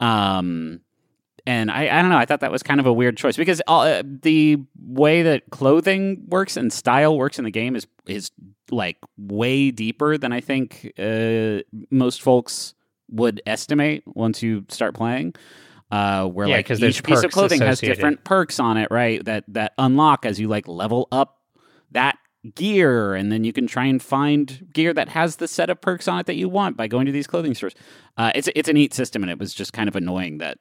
Um 0.00 0.80
and 1.46 1.70
I, 1.70 1.88
I 1.98 2.02
don't 2.02 2.10
know. 2.10 2.18
I 2.18 2.26
thought 2.26 2.40
that 2.40 2.50
was 2.50 2.62
kind 2.62 2.80
of 2.80 2.86
a 2.86 2.92
weird 2.92 3.16
choice 3.16 3.36
because 3.36 3.62
all, 3.68 3.82
uh, 3.82 4.02
the 4.04 4.58
way 4.78 5.22
that 5.22 5.44
clothing 5.50 6.24
works 6.28 6.56
and 6.56 6.72
style 6.72 7.16
works 7.16 7.38
in 7.38 7.44
the 7.44 7.50
game 7.50 7.76
is 7.76 7.86
is 8.06 8.30
like 8.70 8.96
way 9.16 9.70
deeper 9.70 10.18
than 10.18 10.32
I 10.32 10.40
think 10.40 10.92
uh, 10.98 11.60
most 11.90 12.20
folks 12.20 12.74
would 13.10 13.40
estimate 13.46 14.02
once 14.06 14.42
you 14.42 14.64
start 14.68 14.94
playing. 14.94 15.34
Uh, 15.88 16.26
where 16.26 16.48
Yeah, 16.48 16.56
like 16.56 16.70
each 16.70 17.04
piece 17.04 17.22
of 17.22 17.30
clothing 17.30 17.60
has 17.60 17.80
different 17.80 18.24
perks 18.24 18.58
on 18.58 18.76
it, 18.76 18.88
right? 18.90 19.24
That 19.24 19.44
that 19.48 19.72
unlock 19.78 20.26
as 20.26 20.40
you 20.40 20.48
like 20.48 20.66
level 20.66 21.06
up 21.12 21.38
that 21.92 22.18
gear, 22.56 23.14
and 23.14 23.30
then 23.30 23.44
you 23.44 23.52
can 23.52 23.68
try 23.68 23.84
and 23.84 24.02
find 24.02 24.66
gear 24.72 24.92
that 24.92 25.10
has 25.10 25.36
the 25.36 25.46
set 25.46 25.70
of 25.70 25.80
perks 25.80 26.08
on 26.08 26.18
it 26.18 26.26
that 26.26 26.34
you 26.34 26.48
want 26.48 26.76
by 26.76 26.88
going 26.88 27.06
to 27.06 27.12
these 27.12 27.28
clothing 27.28 27.54
stores. 27.54 27.74
Uh, 28.16 28.32
it's 28.34 28.48
it's 28.56 28.68
a 28.68 28.72
neat 28.72 28.94
system, 28.94 29.22
and 29.22 29.30
it 29.30 29.38
was 29.38 29.54
just 29.54 29.72
kind 29.72 29.88
of 29.88 29.94
annoying 29.94 30.38
that 30.38 30.58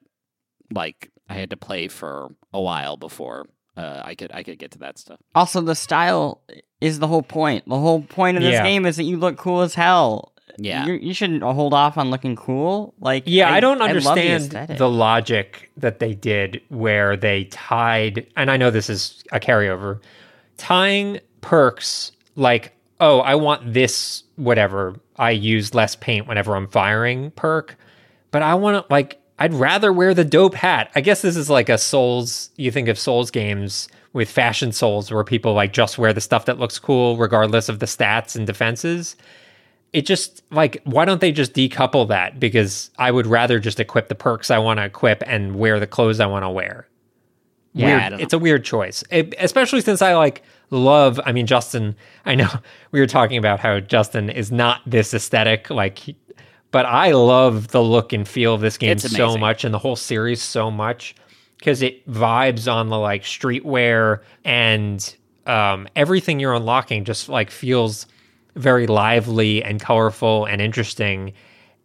like 0.71 1.12
I 1.30 1.34
had 1.36 1.49
to 1.51 1.58
play 1.58 1.88
for 1.88 2.30
a 2.54 2.62
while 2.62 2.97
before 2.97 3.47
uh, 3.78 4.01
I 4.04 4.15
could 4.15 4.32
I 4.34 4.43
could 4.43 4.58
get 4.60 4.71
to 4.71 4.80
that 4.80 4.97
stuff. 4.97 5.19
Also, 5.34 5.62
the 5.62 5.75
style 5.75 6.41
is 6.82 6.99
the 6.99 7.08
whole 7.08 7.21
point. 7.23 7.67
The 7.67 7.80
whole 7.80 8.01
point 8.01 8.38
of 8.38 8.43
this 8.43 8.54
Yeah. 8.54 8.63
game 8.63 8.86
is 8.86 8.95
that 8.97 9.04
you 9.04 9.17
look 9.17 9.38
cool 9.38 9.62
as 9.62 9.75
hell. 9.75 10.32
Yeah. 10.58 10.86
you, 10.86 10.93
you 10.93 11.13
shouldn't 11.13 11.43
hold 11.43 11.73
off 11.73 11.97
on 11.97 12.10
looking 12.10 12.38
cool. 12.38 12.93
Like, 13.01 13.23
Yeah, 13.25 13.51
I, 13.51 13.60
don't 13.60 13.80
love 13.80 13.89
the 13.89 13.95
understand 13.97 14.78
the, 14.78 14.89
logic 14.89 15.69
that 15.75 15.99
they 15.99 16.13
did 16.13 16.62
where 16.69 17.17
they 17.17 17.45
tied, 17.45 18.25
and 18.38 18.49
I 18.49 18.56
know 18.56 18.71
this 18.71 18.89
is 18.89 19.21
a 19.34 19.39
carryover, 19.41 19.99
tying 20.56 21.19
perks 21.41 22.13
like, 22.36 22.73
oh, 23.01 23.19
I 23.19 23.36
want 23.36 23.73
this, 23.73 24.23
whatever, 24.38 24.95
I 25.17 25.32
use 25.32 25.73
less 25.73 25.95
paint 25.95 26.25
whenever 26.28 26.56
I'm 26.56 26.67
firing 26.69 27.32
perk, 27.32 27.75
but 28.32 28.41
I 28.41 28.54
want 28.56 28.78
to, 28.88 28.93
like, 28.93 29.19
I'd 29.38 29.54
rather 29.54 29.91
wear 29.91 30.13
the 30.13 30.24
dope 30.26 30.54
hat. 30.56 30.91
I 30.95 31.02
guess 31.02 31.21
this 31.21 31.36
is 31.36 31.50
like 31.50 31.67
a 31.69 31.78
Souls, 31.78 32.50
you 32.56 32.71
think 32.71 32.88
of 32.88 32.98
Souls 32.98 33.32
games 33.32 33.88
with 34.13 34.30
fashion 34.30 34.71
Souls 34.71 35.12
where 35.12 35.24
people 35.26 35.54
like 35.54 35.74
just 35.74 35.98
wear 35.98 36.13
the 36.13 36.21
stuff 36.21 36.45
that 36.45 36.58
looks 36.58 36.80
cool 36.80 37.17
regardless 37.17 37.67
of 37.67 37.80
the 37.80 37.86
stats 37.86 38.36
and 38.36 38.48
defenses. 38.48 39.15
It 39.91 40.06
just 40.06 40.43
like 40.52 40.82
why 40.86 41.06
don't 41.06 41.21
they 41.21 41.32
just 41.32 41.54
decouple 41.54 42.08
that? 42.10 42.39
Because 42.39 42.91
i 42.98 43.12
would 43.12 43.28
rather 43.28 43.60
just 43.60 43.80
equip 43.80 44.08
the 44.10 44.15
perks 44.15 44.52
i 44.52 44.58
want 44.58 44.78
to 44.80 44.86
equip 44.86 45.21
and 45.26 45.56
wear 45.58 45.80
the 45.80 45.88
clothes 45.88 46.19
i 46.19 46.26
want 46.26 46.43
to 46.43 46.50
wear. 46.50 46.88
Yeah, 47.74 47.88
weird, 47.88 48.02
I 48.02 48.10
don't 48.10 48.19
know. 48.19 48.24
it's 48.24 48.34
a 48.34 48.39
weird 48.39 48.63
choice. 48.63 49.04
It- 49.10 49.36
especially 49.39 49.82
since 49.82 50.02
i 50.02 50.13
like 50.15 50.43
love 50.71 51.19
i 51.26 51.32
mean 51.32 51.45
justin 51.45 51.95
i 52.26 52.36
know 52.36 52.50
we 52.91 53.00
were 53.00 53.06
talking 53.08 53.38
about 53.38 53.60
how 53.60 53.80
justin 53.80 54.30
is 54.30 54.52
not 54.52 54.82
this 54.86 55.13
aesthetic 55.13 55.69
like 55.69 55.98
he- 56.00 56.17
but 56.71 56.86
i 56.86 57.12
love 57.12 57.69
the 57.69 57.82
look 57.82 58.13
and 58.13 58.28
feel 58.28 58.54
of 58.54 58.62
this 58.62 58.78
game 58.78 58.97
so 58.99 59.38
much 59.38 59.63
and 59.63 59.73
the 59.73 59.80
whole 59.80 59.95
series 59.95 60.41
so 60.41 60.69
much 60.69 61.15
because 61.58 61.82
it 61.82 62.08
vibes 62.10 62.71
on 62.71 62.89
the 62.89 62.97
like 62.99 63.23
streetwear 63.23 64.21
and 64.43 65.15
um, 65.47 65.88
everything 65.95 66.39
you're 66.39 66.54
unlocking 66.54 67.06
just 67.06 67.30
like 67.30 67.49
feels 67.51 68.08
very 68.56 68.88
lively 68.88 69.63
and 69.63 69.80
colorful 69.82 70.45
and 70.45 70.62
interesting. 70.62 71.34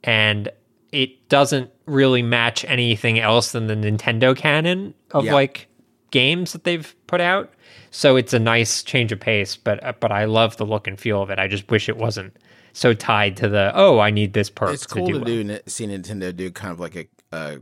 And 0.05 0.49
it 0.93 1.29
doesn't 1.29 1.71
really 1.87 2.23
match 2.23 2.64
anything 2.64 3.19
else 3.19 3.53
than 3.53 3.66
the 3.66 3.75
Nintendo 3.75 4.37
canon 4.37 4.95
of 5.12 5.25
Yeah. 5.25 5.35
like 5.35 5.66
games 6.11 6.53
that 6.53 6.64
they've 6.64 6.95
put 7.07 7.21
out. 7.21 7.53
So 7.90 8.16
it's 8.16 8.33
a 8.33 8.38
nice 8.38 8.83
change 8.83 9.12
of 9.12 9.21
pace 9.21 9.57
but 9.57 9.83
uh, 9.85 9.93
but 10.01 10.11
I 10.12 10.25
love 10.25 10.57
the 10.57 10.66
look 10.66 10.87
and 10.87 10.99
feel 10.99 11.23
of 11.23 11.31
it. 11.31 11.38
I 11.38 11.47
just 11.49 11.71
wish 11.71 11.88
it 11.88 11.97
wasn't 11.97 12.37
so 12.73 12.95
tied 12.95 13.37
to 13.39 13.49
the 13.49 13.73
oh 13.75 13.99
I 13.99 14.11
need 14.11 14.33
this 14.33 14.51
perk 14.51 14.75
It's 14.75 14.87
cool 14.87 15.07
to 15.07 15.13
to 15.15 15.19
do, 15.21 15.25
do, 15.25 15.49
well. 15.49 15.57
n- 15.57 15.63
see 15.67 15.87
Nintendo 15.87 16.35
do 16.35 16.51
kind 16.51 16.73
of 16.73 16.81
like 16.81 16.97
a, 16.97 17.07
a 17.37 17.59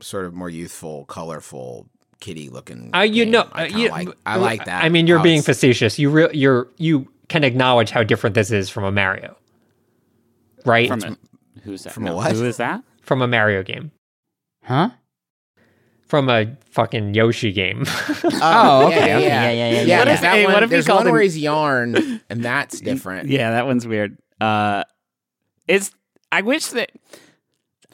sort 0.00 0.24
of 0.24 0.34
more 0.34 0.50
youthful, 0.50 1.04
colorful, 1.06 1.86
kitty 2.20 2.48
looking. 2.48 2.90
Uh, 2.94 3.00
you 3.00 3.24
game. 3.24 3.32
know, 3.32 3.48
I 3.52 3.64
uh, 3.64 3.76
you- 3.78 3.88
like. 3.90 4.08
I 4.26 4.36
like 4.36 4.64
that. 4.66 4.84
I 4.84 4.88
mean, 4.88 5.06
you're 5.06 5.22
being 5.22 5.42
facetious. 5.42 5.98
You 5.98 6.10
re- 6.10 6.30
you're 6.34 6.68
you 6.76 7.08
can 7.28 7.44
acknowledge 7.44 7.90
how 7.90 8.02
different 8.02 8.34
this 8.34 8.50
is 8.50 8.68
from 8.68 8.84
a 8.84 8.92
Mario, 8.92 9.36
right? 10.64 10.88
From 10.88 11.00
From, 11.00 11.12
a, 11.56 11.60
who's 11.60 11.84
that? 11.84 11.92
from 11.92 12.04
No, 12.04 12.16
what? 12.16 12.32
Who 12.32 12.44
is 12.44 12.56
that? 12.58 12.82
From 13.02 13.22
a 13.22 13.26
Mario 13.28 13.62
game, 13.62 13.90
huh? 14.64 14.90
from 16.06 16.28
a 16.28 16.54
fucking 16.70 17.14
Yoshi 17.14 17.52
game. 17.52 17.84
Oh, 18.44 18.86
okay, 18.88 19.06
yeah, 19.06 19.16
okay, 19.16 19.26
yeah, 19.26 19.50
yeah, 19.50 19.50
yeah, 19.50 19.50
yeah, 19.52 19.70
yeah. 19.70 19.82
yeah. 19.82 19.98
What 20.00 20.08
if- 20.08 20.20
that 20.20 20.34
hey, 20.34 20.44
one, 20.44 20.52
what 20.54 20.62
if 20.64 20.68
you 20.68 20.70
there's 20.72 20.86
called 20.86 20.98
one 21.00 21.06
him- 21.06 21.12
where 21.12 21.22
he's 21.28 21.38
yarn, 21.38 22.20
and 22.28 22.44
that's 22.44 22.80
different. 22.80 23.28
Yeah, 23.28 23.52
that 23.52 23.66
one's 23.66 23.86
weird. 23.86 24.18
Uh, 24.42 24.84
it's. 25.68 25.90
I 26.30 26.40
wish 26.42 26.66
that 26.68 26.90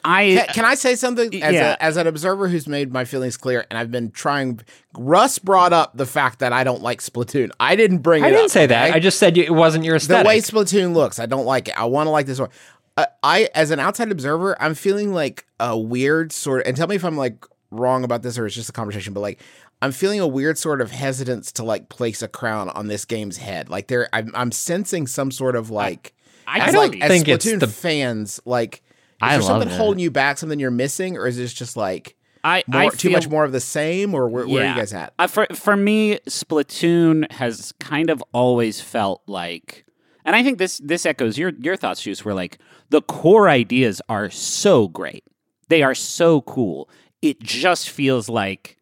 I. 0.03 0.43
Can, 0.45 0.53
can 0.55 0.65
I 0.65 0.75
say 0.75 0.95
something 0.95 1.41
as, 1.43 1.53
Yeah. 1.53 1.73
a, 1.79 1.83
as 1.83 1.97
an 1.97 2.07
observer 2.07 2.47
who's 2.47 2.67
made 2.67 2.91
my 2.91 3.05
feelings 3.05 3.37
clear? 3.37 3.65
And 3.69 3.77
I've 3.77 3.91
been 3.91 4.11
trying. 4.11 4.61
Russ 4.97 5.39
brought 5.39 5.73
up 5.73 5.95
the 5.95 6.05
fact 6.05 6.39
that 6.39 6.53
I 6.53 6.63
don't 6.63 6.81
like 6.81 7.01
Splatoon. 7.01 7.51
I 7.59 7.75
didn't 7.75 7.99
bring 7.99 8.23
it 8.23 8.27
I 8.27 8.29
didn't 8.31 8.45
up, 8.45 8.51
say 8.51 8.65
that. 8.65 8.89
okay? 8.89 8.95
I 8.97 8.99
just 8.99 9.19
said 9.19 9.37
you- 9.37 9.43
it 9.43 9.51
wasn't 9.53 9.83
your 9.83 9.95
aesthetic. 9.97 10.23
the 10.23 10.27
way 10.27 10.37
Splatoon 10.39 10.93
looks, 10.93 11.19
I 11.19 11.25
don't 11.25 11.45
like 11.45 11.67
it. 11.67 11.77
I 11.79 11.85
want 11.85 12.07
to 12.07 12.11
like 12.11 12.25
this 12.25 12.39
one. 12.39 12.49
Uh, 12.97 13.05
I, 13.23 13.49
as 13.55 13.71
an 13.71 13.79
outside 13.79 14.11
observer, 14.11 14.61
I'm 14.61 14.73
feeling 14.73 15.13
like 15.13 15.45
a 15.59 15.77
weird 15.77 16.31
sort 16.31 16.61
of. 16.61 16.67
And 16.67 16.75
tell 16.77 16.87
me 16.87 16.95
if 16.95 17.05
I'm 17.05 17.15
like 17.17 17.45
wrong 17.71 18.03
about 18.03 18.23
this 18.23 18.37
or 18.37 18.45
it's 18.45 18.55
just 18.55 18.69
a 18.69 18.73
conversation, 18.73 19.13
but 19.13 19.19
like 19.21 19.39
I'm 19.81 19.91
feeling 19.91 20.19
a 20.19 20.27
weird 20.27 20.57
sort 20.57 20.81
of 20.81 20.91
hesitance 20.91 21.51
to 21.53 21.63
like 21.63 21.87
place 21.89 22.21
a 22.21 22.27
crown 22.27 22.69
on 22.69 22.87
this 22.87 23.05
game's 23.05 23.37
head. 23.37 23.69
Like 23.69 23.87
there, 23.87 24.09
I'm, 24.11 24.31
I'm 24.33 24.51
sensing 24.51 25.07
some 25.07 25.29
sort 25.31 25.55
of 25.55 25.69
like. 25.69 26.13
I 26.49 26.67
as, 26.67 26.73
don't 26.73 26.91
like, 26.91 27.01
as 27.01 27.09
think 27.09 27.27
it's 27.27 27.45
Splatoon 27.45 27.59
the- 27.59 27.67
fans 27.67 28.39
like. 28.45 28.75
Is 28.75 28.81
I 29.21 29.33
there 29.33 29.41
something 29.41 29.69
it. 29.69 29.75
holding 29.75 29.99
you 29.99 30.11
back? 30.11 30.37
Something 30.37 30.59
you're 30.59 30.71
missing, 30.71 31.17
or 31.17 31.27
is 31.27 31.35
this 31.35 31.51
just 31.51 31.75
like 31.75 32.15
I, 32.41 32.63
more, 32.67 32.81
I 32.83 32.87
too 32.89 33.09
much 33.09 33.27
more 33.27 33.43
of 33.43 33.51
the 33.51 33.59
same? 33.59 34.13
Or 34.13 34.29
where, 34.29 34.47
where 34.47 34.65
are 34.65 34.69
you 34.69 34.75
guys 34.79 34.93
at? 34.93 35.13
Uh, 35.19 35.27
for 35.27 35.45
for 35.53 35.75
me, 35.75 36.19
Splatoon 36.29 37.29
has 37.33 37.73
kind 37.81 38.09
of 38.09 38.23
always 38.31 38.79
felt 38.79 39.21
like, 39.27 39.85
and 40.23 40.37
I 40.37 40.43
think 40.43 40.57
this 40.57 40.77
this 40.77 41.05
echoes 41.05 41.37
your 41.37 41.51
your 41.59 41.75
thoughts, 41.75 42.01
Juice. 42.01 42.23
Where 42.23 42.33
like 42.33 42.59
the 42.89 43.01
core 43.01 43.49
ideas 43.49 44.01
are 44.07 44.29
so 44.29 44.87
great, 44.87 45.25
they 45.67 45.83
are 45.83 45.95
so 45.95 46.39
cool. 46.41 46.89
It 47.21 47.41
just 47.41 47.89
feels 47.89 48.29
like 48.29 48.77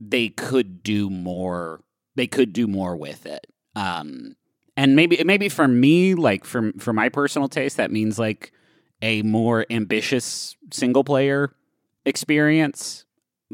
they 0.00 0.30
could 0.30 0.82
do 0.82 1.10
more. 1.10 1.80
They 2.16 2.26
could 2.26 2.52
do 2.52 2.66
more 2.66 2.96
with 2.96 3.24
it. 3.24 3.46
Um, 3.76 4.34
and 4.80 4.96
maybe 4.96 5.22
maybe 5.24 5.50
for 5.50 5.68
me, 5.68 6.14
like 6.14 6.46
for 6.46 6.72
for 6.78 6.94
my 6.94 7.10
personal 7.10 7.48
taste, 7.48 7.76
that 7.76 7.90
means 7.90 8.18
like 8.18 8.50
a 9.02 9.20
more 9.22 9.66
ambitious 9.68 10.56
single 10.72 11.04
player 11.04 11.54
experience 12.06 13.04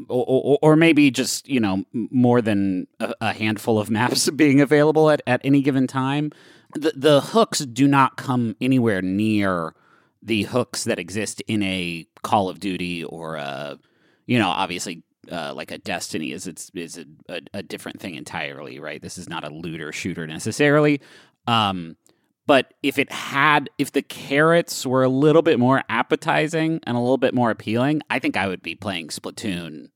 or, 0.07 0.23
or, 0.25 0.59
or 0.61 0.75
maybe 0.77 1.11
just 1.11 1.49
you 1.49 1.59
know 1.59 1.83
more 1.91 2.41
than 2.41 2.87
a, 3.01 3.13
a 3.19 3.33
handful 3.33 3.77
of 3.77 3.89
maps 3.97 4.29
being 4.29 4.61
available 4.61 5.09
at, 5.09 5.21
at 5.27 5.41
any 5.43 5.61
given 5.61 5.85
time. 5.85 6.31
The, 6.73 6.93
the 6.95 7.19
hooks 7.19 7.59
do 7.59 7.89
not 7.89 8.15
come 8.15 8.55
anywhere 8.61 9.01
near 9.01 9.73
the 10.21 10.43
hooks 10.43 10.85
that 10.85 10.97
exist 10.97 11.41
in 11.45 11.61
a 11.61 12.07
call 12.23 12.47
of 12.47 12.61
duty 12.61 13.03
or 13.03 13.35
a 13.35 13.77
you 14.27 14.39
know 14.39 14.47
obviously 14.47 15.03
uh, 15.31 15.53
like 15.53 15.71
a 15.71 15.77
destiny 15.77 16.31
is 16.31 16.47
it's 16.47 16.71
is 16.73 16.97
a, 16.97 17.05
a, 17.29 17.41
a 17.55 17.63
different 17.63 17.99
thing 17.99 18.15
entirely 18.15 18.79
right 18.79 19.01
this 19.01 19.17
is 19.17 19.29
not 19.29 19.43
a 19.43 19.49
looter 19.49 19.91
shooter 19.91 20.27
necessarily 20.27 21.01
um 21.47 21.95
but 22.45 22.73
if 22.81 22.97
it 22.97 23.11
had 23.11 23.69
if 23.77 23.91
the 23.91 24.01
carrots 24.01 24.85
were 24.85 25.03
a 25.03 25.09
little 25.09 25.41
bit 25.41 25.59
more 25.59 25.83
appetizing 25.89 26.79
and 26.83 26.97
a 26.97 26.99
little 26.99 27.17
bit 27.17 27.33
more 27.33 27.51
appealing 27.51 28.01
i 28.09 28.19
think 28.19 28.37
i 28.37 28.47
would 28.47 28.61
be 28.61 28.75
playing 28.75 29.07
splatoon 29.07 29.89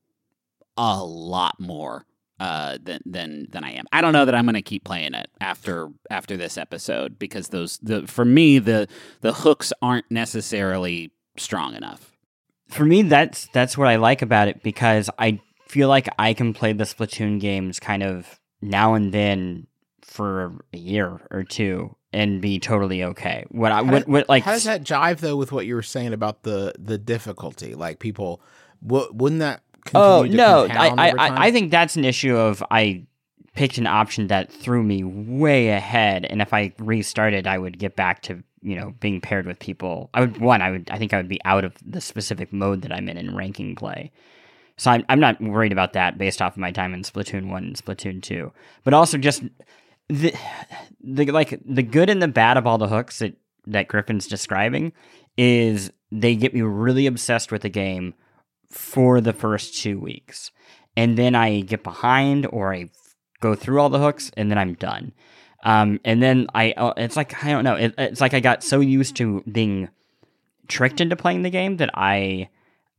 a 0.76 1.04
lot 1.04 1.58
more 1.60 2.06
uh, 2.42 2.76
than 2.82 3.00
than 3.06 3.46
than 3.50 3.62
I 3.62 3.72
am. 3.74 3.84
I 3.92 4.00
don't 4.00 4.12
know 4.12 4.24
that 4.24 4.34
I'm 4.34 4.44
going 4.46 4.54
to 4.54 4.62
keep 4.62 4.82
playing 4.82 5.14
it 5.14 5.30
after 5.40 5.90
after 6.10 6.36
this 6.36 6.58
episode 6.58 7.16
because 7.16 7.48
those 7.48 7.78
the 7.78 8.04
for 8.08 8.24
me 8.24 8.58
the 8.58 8.88
the 9.20 9.32
hooks 9.32 9.72
aren't 9.80 10.10
necessarily 10.10 11.12
strong 11.36 11.76
enough. 11.76 12.11
For 12.72 12.84
me, 12.84 13.02
that's 13.02 13.48
that's 13.52 13.76
what 13.76 13.88
I 13.88 13.96
like 13.96 14.22
about 14.22 14.48
it 14.48 14.62
because 14.62 15.10
I 15.18 15.40
feel 15.68 15.88
like 15.88 16.08
I 16.18 16.34
can 16.34 16.54
play 16.54 16.72
the 16.72 16.84
Splatoon 16.84 17.38
games 17.40 17.78
kind 17.78 18.02
of 18.02 18.40
now 18.60 18.94
and 18.94 19.12
then 19.12 19.66
for 20.02 20.52
a 20.72 20.78
year 20.78 21.20
or 21.30 21.44
two 21.44 21.96
and 22.12 22.40
be 22.40 22.58
totally 22.58 23.04
okay. 23.04 23.44
What 23.50 23.72
I 23.72 23.82
what, 23.82 24.06
what 24.08 24.28
like 24.28 24.44
How 24.44 24.52
does 24.52 24.64
that 24.64 24.82
jive 24.84 25.18
though 25.18 25.36
with 25.36 25.52
what 25.52 25.66
you 25.66 25.74
were 25.74 25.82
saying 25.82 26.12
about 26.12 26.42
the 26.42 26.74
the 26.78 26.98
difficulty? 26.98 27.74
Like 27.74 27.98
people, 27.98 28.42
w- 28.86 29.10
wouldn't 29.12 29.40
that? 29.40 29.62
Oh 29.94 30.24
to 30.24 30.28
no, 30.28 30.66
I 30.70 30.88
I. 30.88 31.08
I 31.10 31.46
I 31.46 31.50
think 31.50 31.70
that's 31.70 31.96
an 31.96 32.04
issue 32.04 32.36
of 32.36 32.62
I 32.70 33.06
picked 33.54 33.78
an 33.78 33.86
option 33.86 34.28
that 34.28 34.50
threw 34.50 34.82
me 34.82 35.04
way 35.04 35.68
ahead, 35.68 36.24
and 36.24 36.40
if 36.40 36.52
I 36.54 36.72
restarted, 36.78 37.46
I 37.46 37.58
would 37.58 37.78
get 37.78 37.96
back 37.96 38.22
to 38.22 38.42
you 38.62 38.76
know 38.76 38.94
being 39.00 39.20
paired 39.20 39.46
with 39.46 39.58
people. 39.58 40.10
I 40.14 40.20
would 40.20 40.38
one, 40.38 40.62
I 40.62 40.70
would 40.70 40.90
I 40.90 40.98
think 40.98 41.12
I 41.12 41.18
would 41.18 41.28
be 41.28 41.40
out 41.44 41.64
of 41.64 41.74
the 41.84 42.00
specific 42.00 42.52
mode 42.52 42.82
that 42.82 42.92
I'm 42.92 43.08
in 43.08 43.18
in 43.18 43.36
ranking 43.36 43.74
play. 43.74 44.10
So 44.76 44.90
I'm 44.90 45.04
I'm 45.08 45.20
not 45.20 45.40
worried 45.40 45.72
about 45.72 45.92
that 45.92 46.18
based 46.18 46.40
off 46.40 46.54
of 46.54 46.58
my 46.58 46.70
time 46.70 46.94
in 46.94 47.02
Splatoon 47.02 47.50
one 47.50 47.64
and 47.64 47.76
Splatoon 47.76 48.22
two, 48.22 48.52
but 48.84 48.94
also 48.94 49.18
just 49.18 49.42
the 50.08 50.34
the 51.02 51.26
like 51.26 51.60
the 51.64 51.82
good 51.82 52.08
and 52.08 52.22
the 52.22 52.28
bad 52.28 52.56
of 52.56 52.66
all 52.66 52.78
the 52.78 52.88
hooks 52.88 53.18
that 53.18 53.36
that 53.66 53.88
Griffin's 53.88 54.26
describing 54.26 54.92
is 55.36 55.90
they 56.10 56.34
get 56.34 56.54
me 56.54 56.62
really 56.62 57.06
obsessed 57.06 57.52
with 57.52 57.62
the 57.62 57.68
game 57.68 58.14
for 58.68 59.20
the 59.20 59.32
first 59.32 59.80
two 59.80 60.00
weeks, 60.00 60.50
and 60.96 61.18
then 61.18 61.34
I 61.34 61.60
get 61.60 61.82
behind 61.84 62.46
or 62.46 62.72
I 62.74 62.90
go 63.42 63.54
through 63.54 63.80
all 63.80 63.90
the 63.90 63.98
hooks 63.98 64.30
and 64.36 64.50
then 64.50 64.56
I'm 64.56 64.74
done. 64.74 65.12
Um, 65.64 66.00
and 66.04 66.22
then 66.22 66.46
I, 66.54 66.72
uh, 66.72 66.94
it's 66.96 67.16
like 67.16 67.44
I 67.44 67.50
don't 67.50 67.64
know. 67.64 67.74
It, 67.74 67.94
it's 67.98 68.20
like 68.20 68.32
I 68.32 68.40
got 68.40 68.64
so 68.64 68.80
used 68.80 69.16
to 69.16 69.42
being 69.50 69.88
tricked 70.68 71.00
into 71.00 71.16
playing 71.16 71.42
the 71.42 71.50
game 71.50 71.76
that 71.76 71.90
I, 71.94 72.48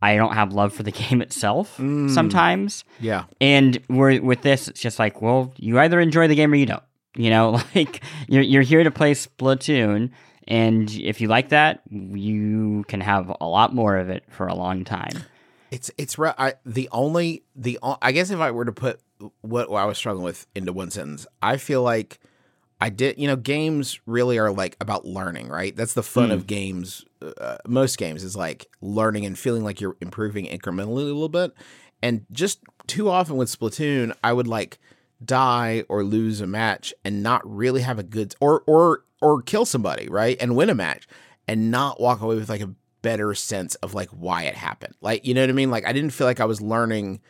I 0.01 0.15
don't 0.15 0.33
have 0.33 0.53
love 0.53 0.73
for 0.73 0.83
the 0.83 0.91
game 1.03 1.21
itself 1.21 1.75
sometimes. 1.75 2.83
Yeah. 2.99 3.25
And 3.41 3.81
we're, 3.89 4.21
with 4.21 4.41
this, 4.43 4.67
it's 4.67 4.79
just 4.79 4.99
like, 4.99 5.21
well, 5.21 5.53
you 5.57 5.79
either 5.79 5.99
enjoy 5.99 6.27
the 6.27 6.35
game 6.35 6.51
or 6.51 6.55
you 6.55 6.67
don't. 6.67 6.83
You 7.15 7.29
know, 7.29 7.61
like 7.75 8.01
you're 8.27 8.41
you're 8.41 8.63
here 8.63 8.83
to 8.83 8.89
play 8.89 9.13
Splatoon, 9.13 10.09
and 10.47 10.91
if 10.91 11.21
you 11.21 11.27
like 11.27 11.49
that, 11.49 11.81
you 11.91 12.85
can 12.87 13.01
have 13.01 13.31
a 13.39 13.45
lot 13.45 13.75
more 13.75 13.97
of 13.97 14.09
it 14.09 14.23
for 14.29 14.47
a 14.47 14.55
long 14.55 14.83
time. 14.83 15.23
It's 15.73 15.89
it's 15.97 16.19
re- 16.19 16.35
I, 16.37 16.53
the 16.67 16.87
only 16.91 17.41
the 17.55 17.79
I 17.99 18.11
guess 18.11 18.29
if 18.29 18.39
I 18.39 18.51
were 18.51 18.63
to 18.63 18.71
put 18.71 18.99
what, 19.41 19.71
what 19.71 19.81
I 19.81 19.85
was 19.85 19.97
struggling 19.97 20.23
with 20.23 20.45
into 20.53 20.71
one 20.71 20.91
sentence, 20.91 21.25
I 21.41 21.57
feel 21.57 21.81
like 21.81 22.19
I 22.79 22.89
did. 22.89 23.17
You 23.17 23.25
know, 23.25 23.35
games 23.35 23.99
really 24.05 24.37
are 24.37 24.51
like 24.51 24.77
about 24.79 25.03
learning, 25.03 25.47
right? 25.47 25.75
That's 25.75 25.95
the 25.95 26.03
fun 26.03 26.29
of 26.29 26.45
games. 26.45 27.05
Uh, 27.23 27.57
most 27.65 27.97
games 27.97 28.23
is 28.23 28.35
like 28.35 28.67
learning 28.81 29.25
and 29.25 29.35
feeling 29.35 29.63
like 29.63 29.81
you're 29.81 29.97
improving 29.99 30.45
incrementally 30.45 31.01
a 31.01 31.05
little 31.05 31.27
bit. 31.27 31.53
And 32.03 32.27
just 32.31 32.59
too 32.85 33.09
often 33.09 33.35
with 33.37 33.49
Splatoon, 33.49 34.15
I 34.23 34.31
would 34.31 34.47
like 34.47 34.77
die 35.25 35.85
or 35.89 36.03
lose 36.03 36.39
a 36.39 36.45
match 36.45 36.93
and 37.03 37.23
not 37.23 37.41
really 37.49 37.81
have 37.81 37.97
a 37.97 38.03
good 38.03 38.35
or 38.39 38.61
or 38.67 39.05
or 39.23 39.41
kill 39.41 39.65
somebody, 39.65 40.07
right? 40.07 40.37
And 40.39 40.55
win 40.55 40.69
a 40.69 40.75
match 40.75 41.07
and 41.47 41.71
not 41.71 41.99
walk 41.99 42.21
away 42.21 42.35
with 42.35 42.49
like 42.49 42.61
a 42.61 42.75
better 43.03 43.35
sense 43.35 43.75
of 43.75 43.93
like 43.93 44.09
why 44.09 44.43
it 44.43 44.55
happened. 44.55 44.95
Like, 45.01 45.25
you 45.27 45.35
know 45.35 45.41
what 45.41 45.49
I 45.51 45.53
mean? 45.53 45.69
Like 45.69 45.85
I 45.85 45.93
didn't 45.93 46.09
feel 46.09 46.25
like 46.25 46.39
I 46.39 46.45
was 46.45 46.59
learning 46.61 47.21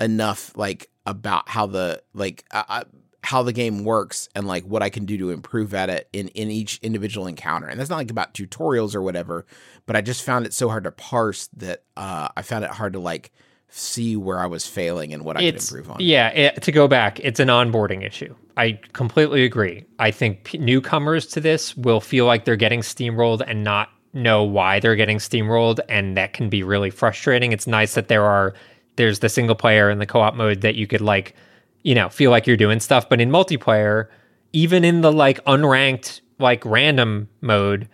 enough 0.00 0.56
like 0.56 0.88
about 1.04 1.48
how 1.48 1.66
the 1.66 2.02
like 2.14 2.44
uh, 2.52 2.84
how 3.24 3.42
the 3.42 3.52
game 3.52 3.84
works 3.84 4.28
and 4.34 4.46
like 4.46 4.64
what 4.64 4.82
I 4.82 4.88
can 4.88 5.04
do 5.04 5.18
to 5.18 5.30
improve 5.30 5.74
at 5.74 5.90
it 5.90 6.08
in 6.14 6.28
in 6.28 6.50
each 6.50 6.78
individual 6.82 7.26
encounter. 7.26 7.66
And 7.66 7.78
that's 7.78 7.90
not 7.90 7.96
like 7.96 8.10
about 8.10 8.32
tutorials 8.32 8.94
or 8.94 9.02
whatever, 9.02 9.44
but 9.86 9.96
I 9.96 10.00
just 10.00 10.22
found 10.22 10.46
it 10.46 10.54
so 10.54 10.68
hard 10.70 10.84
to 10.84 10.92
parse 10.92 11.48
that 11.56 11.82
uh 11.96 12.28
I 12.36 12.42
found 12.42 12.64
it 12.64 12.70
hard 12.70 12.94
to 12.94 13.00
like 13.00 13.30
see 13.70 14.16
where 14.16 14.38
I 14.38 14.46
was 14.46 14.66
failing 14.66 15.12
and 15.12 15.24
what 15.24 15.36
I 15.36 15.42
it's 15.42 15.68
could 15.68 15.78
improve 15.80 15.90
on. 15.96 16.00
yeah 16.00 16.28
it, 16.28 16.62
to 16.62 16.72
go 16.72 16.88
back 16.88 17.20
it's 17.20 17.38
an 17.38 17.48
onboarding 17.48 18.02
issue 18.02 18.34
i 18.56 18.80
completely 18.94 19.44
agree 19.44 19.84
i 19.98 20.10
think 20.10 20.44
p- 20.44 20.56
newcomers 20.56 21.26
to 21.26 21.38
this 21.40 21.76
will 21.76 22.00
feel 22.00 22.24
like 22.24 22.46
they're 22.46 22.56
getting 22.56 22.80
steamrolled 22.80 23.42
and 23.46 23.62
not 23.62 23.90
know 24.12 24.42
why 24.42 24.80
they're 24.80 24.96
getting 24.96 25.18
steamrolled 25.18 25.80
and 25.88 26.16
that 26.16 26.32
can 26.32 26.48
be 26.48 26.62
really 26.62 26.90
frustrating. 26.90 27.52
It's 27.52 27.66
nice 27.66 27.94
that 27.94 28.08
there 28.08 28.24
are 28.24 28.54
there's 28.96 29.20
the 29.20 29.28
single 29.28 29.54
player 29.54 29.90
and 29.90 30.00
the 30.00 30.06
co-op 30.06 30.34
mode 30.34 30.62
that 30.62 30.74
you 30.74 30.86
could 30.86 31.00
like 31.00 31.34
you 31.82 31.94
know 31.94 32.08
feel 32.08 32.30
like 32.30 32.46
you're 32.46 32.56
doing 32.56 32.80
stuff. 32.80 33.08
But 33.08 33.20
in 33.20 33.30
multiplayer 33.30 34.08
even 34.52 34.84
in 34.84 35.02
the 35.02 35.12
like 35.12 35.44
unranked 35.44 36.20
like 36.38 36.64
random 36.64 37.28
mode 37.40 37.88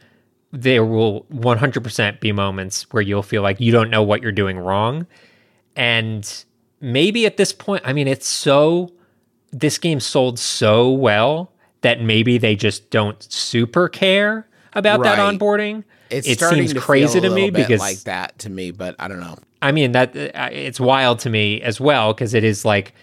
there 0.55 0.85
will 0.85 1.24
100% 1.33 2.20
be 2.20 2.31
moments 2.31 2.87
where 2.92 3.03
you'll 3.03 3.24
feel 3.24 3.42
like 3.42 3.61
you 3.61 3.72
don't 3.72 3.90
know 3.90 4.05
what 4.05 4.22
you're 4.22 4.31
doing 4.31 4.57
wrong. 4.57 5.05
And 5.74 6.44
maybe 6.81 7.27
at 7.27 7.37
this 7.37 7.53
point, 7.53 7.83
I 7.85 7.92
mean, 7.92 8.07
it's 8.07 8.29
so, 8.29 8.92
this 9.50 9.79
game 9.79 9.98
sold 9.98 10.38
so 10.38 10.90
well 10.90 11.53
that 11.81 12.00
maybe 12.00 12.38
they 12.38 12.55
just 12.55 12.90
don't 12.90 13.20
super 13.33 13.88
care 13.88 14.46
about 14.74 15.03
that 15.03 15.18
onboarding. 15.18 15.83
It's 16.14 16.29
it 16.29 16.40
seems 16.40 16.72
to 16.72 16.81
crazy 16.81 17.20
to 17.20 17.31
me 17.31 17.50
because 17.50 17.81
like 17.81 18.00
that 18.00 18.38
to 18.40 18.50
me, 18.50 18.70
but 18.70 18.96
I 18.98 19.09
don't 19.09 19.20
know. 19.20 19.37
I 19.61 19.72
mean 19.72 19.92
that 19.92 20.16
uh, 20.16 20.48
it's 20.53 20.79
wild 20.79 21.18
to 21.20 21.31
me 21.31 21.61
as 21.62 21.81
well 21.81 22.12
because 22.12 22.35
it 22.35 22.44
is 22.44 22.64
like 22.64 22.94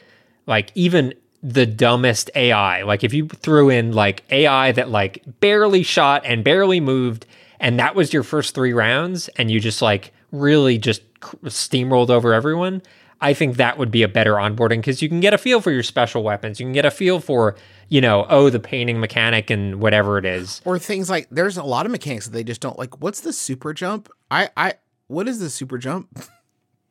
like 0.48 0.72
even 0.76 1.14
the 1.44 1.66
dumbest 1.66 2.30
AI. 2.36 2.84
Like 2.84 3.04
if 3.04 3.14
you 3.14 3.28
threw 3.28 3.70
in 3.70 3.94
like 3.94 4.24
AI 4.30 4.72
that 4.74 4.90
like 4.90 5.24
barely 5.40 5.84
shot 5.84 6.24
and 6.26 6.44
barely 6.44 6.80
moved, 6.80 7.26
and 7.60 7.80
that 7.80 7.96
was 7.96 8.14
your 8.14 8.24
first 8.24 8.56
three 8.56 8.74
rounds, 8.74 9.28
and 9.38 9.50
you 9.52 9.60
just 9.60 9.82
like 9.82 10.14
really 10.32 10.78
just 10.78 11.02
steamrolled 11.22 12.10
over 12.10 12.34
everyone. 12.34 12.82
I 13.22 13.36
think 13.36 13.58
that 13.58 13.78
would 13.78 13.92
be 13.92 14.02
a 14.02 14.08
better 14.08 14.34
onboarding 14.34 14.78
because 14.78 15.02
you 15.02 15.08
can 15.08 15.20
get 15.20 15.34
a 15.34 15.38
feel 15.38 15.62
for 15.62 15.72
your 15.72 15.84
special 15.84 16.24
weapons. 16.24 16.60
You 16.60 16.66
can 16.66 16.74
get 16.74 16.86
a 16.86 16.92
feel 16.92 17.20
for, 17.20 17.56
you 17.92 18.00
know, 18.00 18.26
oh, 18.30 18.50
the 18.50 18.60
painting 18.60 19.02
mechanic 19.02 19.50
and 19.50 19.82
whatever 19.82 20.18
it 20.18 20.24
is. 20.24 20.62
Or 20.64 20.80
things 20.80 21.10
like 21.10 21.28
there's 21.30 21.58
a 21.58 21.64
lot 21.64 21.86
of 21.86 21.92
mechanics 21.92 22.26
that 22.26 22.32
they 22.32 22.44
just 22.44 22.62
don't 22.62 22.80
like. 22.80 23.02
What's 23.02 23.20
the 23.20 23.34
super 23.34 23.74
jump? 23.74 24.10
I 24.32 24.50
I 24.56 24.76
what 25.08 25.28
is 25.28 25.40
the 25.40 25.52
super 25.52 25.78
jump? 25.78 26.08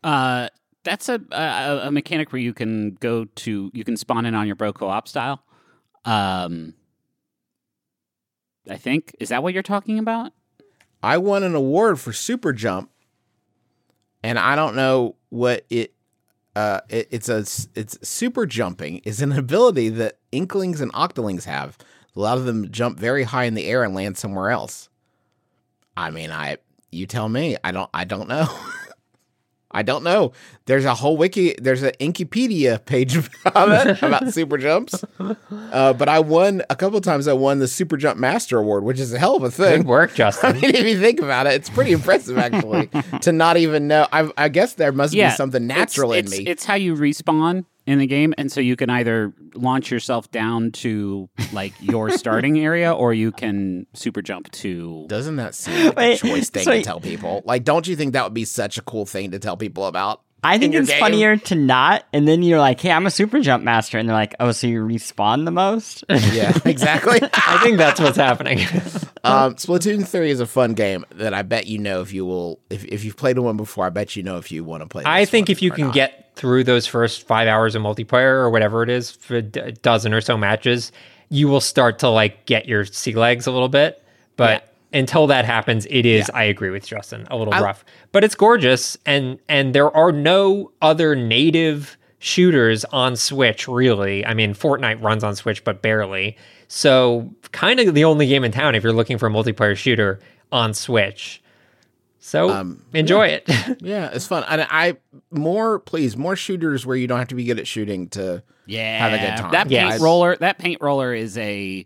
Uh, 0.02 0.48
that's 0.82 1.10
a, 1.10 1.20
a 1.30 1.88
a 1.88 1.90
mechanic 1.90 2.32
where 2.32 2.40
you 2.40 2.54
can 2.54 2.92
go 3.00 3.26
to 3.26 3.70
you 3.74 3.84
can 3.84 3.98
spawn 3.98 4.24
in 4.24 4.34
on 4.34 4.46
your 4.46 4.56
bro 4.56 4.72
co-op 4.72 5.06
style. 5.06 5.44
Um, 6.06 6.72
I 8.66 8.78
think 8.78 9.14
is 9.20 9.28
that 9.28 9.42
what 9.42 9.52
you're 9.52 9.62
talking 9.62 9.98
about? 9.98 10.32
I 11.02 11.18
won 11.18 11.42
an 11.42 11.54
award 11.54 12.00
for 12.00 12.14
super 12.14 12.54
jump, 12.54 12.90
and 14.22 14.38
I 14.38 14.56
don't 14.56 14.74
know 14.74 15.16
what 15.28 15.66
it. 15.68 15.92
Uh, 16.56 16.80
it, 16.88 17.08
it's 17.10 17.28
a 17.28 17.38
it's 17.74 17.96
super 18.02 18.46
jumping 18.46 18.98
is 19.04 19.22
an 19.22 19.32
ability 19.38 19.88
that 19.90 20.18
inklings 20.32 20.80
and 20.80 20.92
octolings 20.92 21.44
have. 21.44 21.78
A 22.16 22.20
lot 22.20 22.38
of 22.38 22.44
them 22.44 22.70
jump 22.70 22.98
very 22.98 23.22
high 23.22 23.44
in 23.44 23.54
the 23.54 23.66
air 23.66 23.84
and 23.84 23.94
land 23.94 24.18
somewhere 24.18 24.50
else. 24.50 24.88
I 25.96 26.10
mean, 26.10 26.30
I 26.30 26.56
you 26.90 27.06
tell 27.06 27.28
me. 27.28 27.56
I 27.62 27.72
don't 27.72 27.90
I 27.94 28.04
don't 28.04 28.28
know. 28.28 28.48
I 29.72 29.82
don't 29.82 30.02
know. 30.02 30.32
There's 30.66 30.84
a 30.84 30.94
whole 30.94 31.16
wiki. 31.16 31.54
There's 31.60 31.82
an 31.82 31.92
Inkipedia 32.00 32.84
page 32.84 33.16
about 33.44 33.86
it 33.86 34.02
about 34.02 34.32
super 34.34 34.58
jumps. 34.58 35.04
Uh, 35.18 35.92
but 35.92 36.08
I 36.08 36.18
won 36.20 36.62
a 36.70 36.76
couple 36.76 36.98
of 36.98 37.04
times. 37.04 37.28
I 37.28 37.32
won 37.34 37.60
the 37.60 37.68
Super 37.68 37.96
Jump 37.96 38.18
Master 38.18 38.58
Award, 38.58 38.82
which 38.84 38.98
is 38.98 39.12
a 39.12 39.18
hell 39.18 39.36
of 39.36 39.42
a 39.44 39.50
thing. 39.50 39.78
Good 39.82 39.86
work, 39.86 40.10
I 40.14 40.14
Justin. 40.14 40.60
mean, 40.60 40.74
if 40.74 40.84
you 40.86 40.98
think 40.98 41.20
about 41.20 41.46
it, 41.46 41.54
it's 41.54 41.70
pretty 41.70 41.92
impressive 41.92 42.36
actually 42.38 42.90
to 43.22 43.32
not 43.32 43.56
even 43.56 43.86
know. 43.86 44.06
I, 44.12 44.30
I 44.36 44.48
guess 44.48 44.74
there 44.74 44.92
must 44.92 45.12
be 45.12 45.28
something 45.30 45.64
it's- 45.64 45.78
natural 45.78 46.12
it's, 46.12 46.32
in 46.32 46.44
me. 46.44 46.50
It's 46.50 46.64
how 46.64 46.74
you 46.74 46.94
respawn 46.96 47.64
in 47.90 47.98
the 47.98 48.06
game, 48.06 48.32
and 48.38 48.50
so 48.50 48.60
you 48.60 48.76
can 48.76 48.88
either 48.88 49.32
launch 49.54 49.90
yourself 49.90 50.30
down 50.30 50.70
to 50.72 51.28
like 51.52 51.72
your 51.80 52.10
starting 52.16 52.58
area, 52.60 52.92
or 52.92 53.12
you 53.12 53.32
can 53.32 53.86
super 53.94 54.22
jump 54.22 54.50
to. 54.52 55.06
Doesn't 55.08 55.36
that 55.36 55.54
seem 55.54 55.86
like 55.86 55.96
Wait, 55.96 56.22
a 56.22 56.26
choice 56.26 56.50
thing 56.50 56.64
so- 56.64 56.72
to 56.72 56.82
tell 56.82 57.00
people? 57.00 57.42
Like, 57.44 57.64
don't 57.64 57.86
you 57.86 57.96
think 57.96 58.12
that 58.12 58.24
would 58.24 58.34
be 58.34 58.44
such 58.44 58.78
a 58.78 58.82
cool 58.82 59.06
thing 59.06 59.32
to 59.32 59.38
tell 59.38 59.56
people 59.56 59.86
about? 59.86 60.22
I 60.42 60.56
think 60.56 60.74
it's 60.74 60.88
game? 60.88 61.00
funnier 61.00 61.36
to 61.36 61.54
not, 61.54 62.04
and 62.14 62.26
then 62.26 62.42
you're 62.42 62.58
like, 62.60 62.80
"Hey, 62.80 62.90
I'm 62.92 63.04
a 63.04 63.10
super 63.10 63.40
jump 63.40 63.62
master," 63.62 63.98
and 63.98 64.08
they're 64.08 64.16
like, 64.16 64.34
"Oh, 64.40 64.52
so 64.52 64.68
you 64.68 64.80
respawn 64.82 65.44
the 65.44 65.50
most?" 65.50 66.02
Yeah, 66.08 66.56
exactly. 66.64 67.18
I 67.34 67.58
think 67.62 67.76
that's 67.76 68.00
what's 68.00 68.16
happening. 68.16 68.60
Um, 69.24 69.54
Splatoon 69.54 70.06
3 70.06 70.30
is 70.30 70.40
a 70.40 70.46
fun 70.46 70.74
game 70.74 71.04
that 71.12 71.34
I 71.34 71.42
bet 71.42 71.66
you 71.66 71.78
know 71.78 72.00
if 72.00 72.12
you 72.12 72.24
will. 72.24 72.58
If, 72.70 72.84
if 72.84 73.04
you've 73.04 73.16
played 73.16 73.38
one 73.38 73.56
before, 73.56 73.86
I 73.86 73.90
bet 73.90 74.16
you 74.16 74.22
know 74.22 74.38
if 74.38 74.50
you 74.50 74.64
want 74.64 74.82
to 74.82 74.88
play. 74.88 75.02
I 75.06 75.24
think 75.24 75.50
if 75.50 75.62
you 75.62 75.70
can 75.70 75.86
not. 75.86 75.94
get 75.94 76.32
through 76.36 76.64
those 76.64 76.86
first 76.86 77.26
five 77.26 77.48
hours 77.48 77.74
of 77.74 77.82
multiplayer 77.82 78.32
or 78.32 78.50
whatever 78.50 78.82
it 78.82 78.88
is 78.88 79.10
for 79.10 79.36
a 79.36 79.42
dozen 79.42 80.14
or 80.14 80.20
so 80.20 80.36
matches, 80.36 80.92
you 81.28 81.48
will 81.48 81.60
start 81.60 81.98
to 82.00 82.08
like 82.08 82.46
get 82.46 82.66
your 82.66 82.84
sea 82.84 83.14
legs 83.14 83.46
a 83.46 83.52
little 83.52 83.68
bit. 83.68 84.02
But 84.36 84.74
until 84.92 85.26
that 85.28 85.44
happens, 85.44 85.86
it 85.90 86.06
is. 86.06 86.30
I 86.30 86.44
agree 86.44 86.70
with 86.70 86.86
Justin. 86.86 87.26
A 87.30 87.36
little 87.36 87.54
I- 87.54 87.60
rough, 87.60 87.84
but 88.12 88.24
it's 88.24 88.34
gorgeous, 88.34 88.96
and 89.06 89.38
and 89.48 89.74
there 89.74 89.94
are 89.94 90.12
no 90.12 90.72
other 90.80 91.14
native 91.14 91.96
shooters 92.18 92.84
on 92.86 93.16
Switch 93.16 93.66
really. 93.68 94.24
I 94.24 94.34
mean, 94.34 94.54
Fortnite 94.54 95.02
runs 95.02 95.24
on 95.24 95.36
Switch, 95.36 95.64
but 95.64 95.82
barely. 95.82 96.36
So 96.72 97.28
kind 97.50 97.80
of 97.80 97.94
the 97.96 98.04
only 98.04 98.28
game 98.28 98.44
in 98.44 98.52
town 98.52 98.76
if 98.76 98.84
you're 98.84 98.92
looking 98.92 99.18
for 99.18 99.26
a 99.26 99.30
multiplayer 99.30 99.76
shooter 99.76 100.20
on 100.52 100.72
Switch. 100.72 101.42
So 102.20 102.48
Um, 102.48 102.84
enjoy 102.94 103.26
it. 103.26 103.48
Yeah, 103.80 104.10
it's 104.12 104.28
fun. 104.28 104.44
And 104.48 104.64
I 104.70 104.96
more 105.32 105.80
please 105.80 106.16
more 106.16 106.36
shooters 106.36 106.86
where 106.86 106.96
you 106.96 107.08
don't 107.08 107.18
have 107.18 107.26
to 107.28 107.34
be 107.34 107.42
good 107.42 107.58
at 107.58 107.66
shooting 107.66 108.08
to 108.10 108.44
Yeah, 108.66 108.98
have 109.00 109.12
a 109.12 109.18
good 109.18 109.36
time. 109.42 109.50
That 109.50 109.68
paint 109.68 109.72
Yes. 109.90 110.00
roller, 110.00 110.36
that 110.36 110.58
paint 110.58 110.80
roller 110.80 111.12
is 111.12 111.36
a 111.38 111.84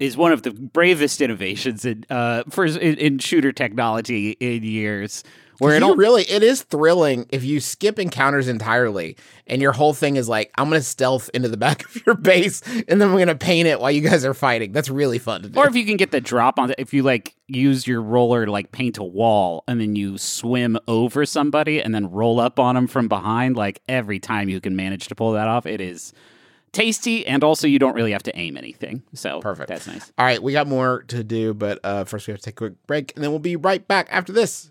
is 0.00 0.16
one 0.16 0.32
of 0.32 0.42
the 0.42 0.50
bravest 0.50 1.20
innovations 1.20 1.84
in 1.84 2.04
uh 2.10 2.42
for 2.50 2.64
in, 2.66 2.96
in 2.96 3.18
shooter 3.20 3.52
technology 3.52 4.30
in 4.40 4.64
years. 4.64 5.22
Where 5.58 5.76
it 5.76 5.96
really 5.96 6.22
it 6.22 6.42
is 6.42 6.62
thrilling 6.62 7.26
if 7.30 7.42
you 7.42 7.58
skip 7.58 7.98
encounters 7.98 8.46
entirely 8.46 9.16
and 9.46 9.60
your 9.60 9.72
whole 9.72 9.92
thing 9.92 10.16
is 10.16 10.28
like 10.28 10.52
I'm 10.56 10.68
gonna 10.68 10.82
stealth 10.82 11.30
into 11.34 11.48
the 11.48 11.56
back 11.56 11.84
of 11.96 12.06
your 12.06 12.14
base 12.14 12.62
and 12.86 13.00
then 13.00 13.12
we're 13.12 13.18
gonna 13.18 13.34
paint 13.34 13.66
it 13.66 13.80
while 13.80 13.90
you 13.90 14.00
guys 14.00 14.24
are 14.24 14.34
fighting. 14.34 14.72
That's 14.72 14.88
really 14.88 15.18
fun 15.18 15.42
to 15.42 15.48
do. 15.48 15.58
Or 15.58 15.66
if 15.66 15.74
you 15.74 15.84
can 15.84 15.96
get 15.96 16.10
the 16.10 16.20
drop 16.20 16.58
on 16.58 16.70
it, 16.70 16.76
if 16.78 16.94
you 16.94 17.02
like 17.02 17.34
use 17.48 17.86
your 17.86 18.02
roller 18.02 18.46
to 18.46 18.52
like 18.52 18.72
paint 18.72 18.98
a 18.98 19.04
wall 19.04 19.64
and 19.66 19.80
then 19.80 19.96
you 19.96 20.16
swim 20.18 20.78
over 20.86 21.26
somebody 21.26 21.82
and 21.82 21.94
then 21.94 22.10
roll 22.10 22.38
up 22.38 22.58
on 22.58 22.74
them 22.74 22.86
from 22.86 23.08
behind, 23.08 23.56
like 23.56 23.80
every 23.88 24.20
time 24.20 24.48
you 24.48 24.60
can 24.60 24.76
manage 24.76 25.08
to 25.08 25.14
pull 25.14 25.32
that 25.32 25.48
off, 25.48 25.66
it 25.66 25.80
is 25.80 26.12
tasty, 26.72 27.26
and 27.26 27.42
also 27.42 27.66
you 27.66 27.78
don't 27.78 27.94
really 27.94 28.12
have 28.12 28.22
to 28.24 28.38
aim 28.38 28.56
anything. 28.56 29.02
So 29.14 29.40
Perfect. 29.40 29.68
That's 29.68 29.86
nice. 29.86 30.12
All 30.18 30.24
right, 30.24 30.42
we 30.42 30.52
got 30.52 30.66
more 30.66 31.02
to 31.08 31.24
do, 31.24 31.54
but 31.54 31.80
uh, 31.82 32.04
first 32.04 32.26
we 32.26 32.32
have 32.32 32.40
to 32.40 32.44
take 32.44 32.54
a 32.54 32.56
quick 32.56 32.86
break, 32.86 33.12
and 33.14 33.24
then 33.24 33.30
we'll 33.30 33.40
be 33.40 33.56
right 33.56 33.86
back 33.86 34.08
after 34.10 34.32
this. 34.32 34.70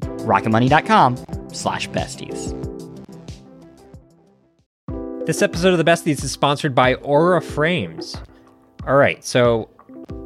rocketmoney.com 0.21 1.17
slash 1.51 1.89
besties. 1.89 2.57
This 5.25 5.43
episode 5.43 5.71
of 5.71 5.77
The 5.77 5.83
Besties 5.83 6.23
is 6.23 6.31
sponsored 6.31 6.73
by 6.73 6.95
Aura 6.95 7.41
Frames. 7.41 8.15
All 8.87 8.95
right, 8.95 9.23
so 9.23 9.69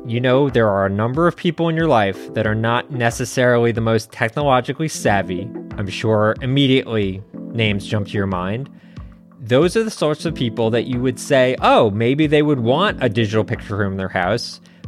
you 0.05 0.21
know 0.21 0.49
there 0.49 0.69
are 0.69 0.85
a 0.85 0.89
number 0.89 1.27
of 1.27 1.35
people 1.35 1.67
in 1.67 1.75
your 1.75 1.87
life 1.87 2.33
that 2.33 2.47
are 2.47 2.55
not 2.55 2.91
necessarily 2.91 3.73
the 3.73 3.81
most 3.81 4.11
technologically 4.11 4.87
savvy. 4.87 5.49
I'm 5.77 5.89
sure 5.89 6.35
immediately 6.41 7.21
names 7.33 7.85
jump 7.85 8.07
to 8.07 8.13
your 8.13 8.25
mind. 8.25 8.69
Those 9.39 9.75
are 9.75 9.83
the 9.83 9.91
sorts 9.91 10.25
of 10.25 10.33
people 10.33 10.69
that 10.69 10.85
you 10.85 11.01
would 11.01 11.19
say, 11.19 11.55
oh, 11.61 11.89
maybe 11.91 12.25
they 12.25 12.41
would 12.41 12.61
want 12.61 13.03
a 13.03 13.09
digital 13.09 13.43
picture 13.43 13.75
room 13.75 13.91
in 13.91 13.97
their 13.97 14.07
house, 14.07 14.61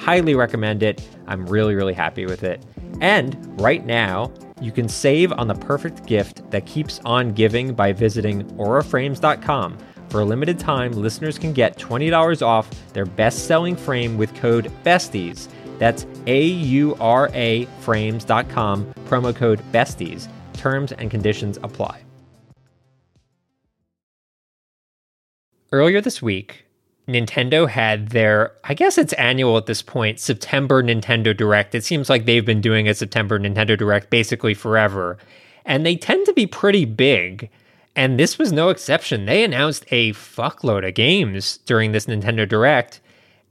highly 0.00 0.34
recommend 0.34 0.82
it. 0.82 1.06
I'm 1.26 1.46
really, 1.46 1.74
really 1.74 1.92
happy 1.92 2.24
with 2.24 2.42
it. 2.42 2.64
And 3.00 3.36
right 3.60 3.84
now, 3.84 4.32
you 4.60 4.72
can 4.72 4.88
save 4.88 5.32
on 5.32 5.46
the 5.46 5.54
perfect 5.54 6.06
gift 6.06 6.50
that 6.50 6.66
keeps 6.66 7.00
on 7.04 7.32
giving 7.32 7.74
by 7.74 7.92
visiting 7.92 8.44
auraframes.com. 8.56 9.78
For 10.08 10.20
a 10.20 10.24
limited 10.24 10.58
time, 10.58 10.92
listeners 10.92 11.38
can 11.38 11.52
get 11.52 11.78
$20 11.78 12.42
off 12.42 12.68
their 12.92 13.06
best 13.06 13.46
selling 13.46 13.76
frame 13.76 14.16
with 14.16 14.34
code 14.34 14.72
BESTIES. 14.82 15.48
That's 15.78 16.06
A 16.26 16.44
U 16.44 16.96
R 16.98 17.30
A 17.32 17.66
frames.com, 17.80 18.92
promo 19.06 19.34
code 19.34 19.60
BESTIES. 19.70 20.28
Terms 20.54 20.92
and 20.92 21.10
conditions 21.10 21.58
apply. 21.62 22.02
Earlier 25.72 26.00
this 26.00 26.20
week, 26.20 26.66
Nintendo 27.10 27.68
had 27.68 28.08
their, 28.10 28.52
I 28.64 28.74
guess 28.74 28.96
it's 28.96 29.12
annual 29.14 29.56
at 29.56 29.66
this 29.66 29.82
point, 29.82 30.20
September 30.20 30.82
Nintendo 30.82 31.36
Direct. 31.36 31.74
It 31.74 31.84
seems 31.84 32.08
like 32.08 32.24
they've 32.24 32.44
been 32.44 32.60
doing 32.60 32.88
a 32.88 32.94
September 32.94 33.38
Nintendo 33.38 33.76
Direct 33.76 34.10
basically 34.10 34.54
forever. 34.54 35.18
And 35.64 35.84
they 35.84 35.96
tend 35.96 36.26
to 36.26 36.32
be 36.32 36.46
pretty 36.46 36.84
big. 36.84 37.50
And 37.96 38.18
this 38.18 38.38
was 38.38 38.52
no 38.52 38.68
exception. 38.68 39.26
They 39.26 39.44
announced 39.44 39.84
a 39.90 40.12
fuckload 40.12 40.86
of 40.86 40.94
games 40.94 41.58
during 41.66 41.92
this 41.92 42.06
Nintendo 42.06 42.48
Direct. 42.48 43.00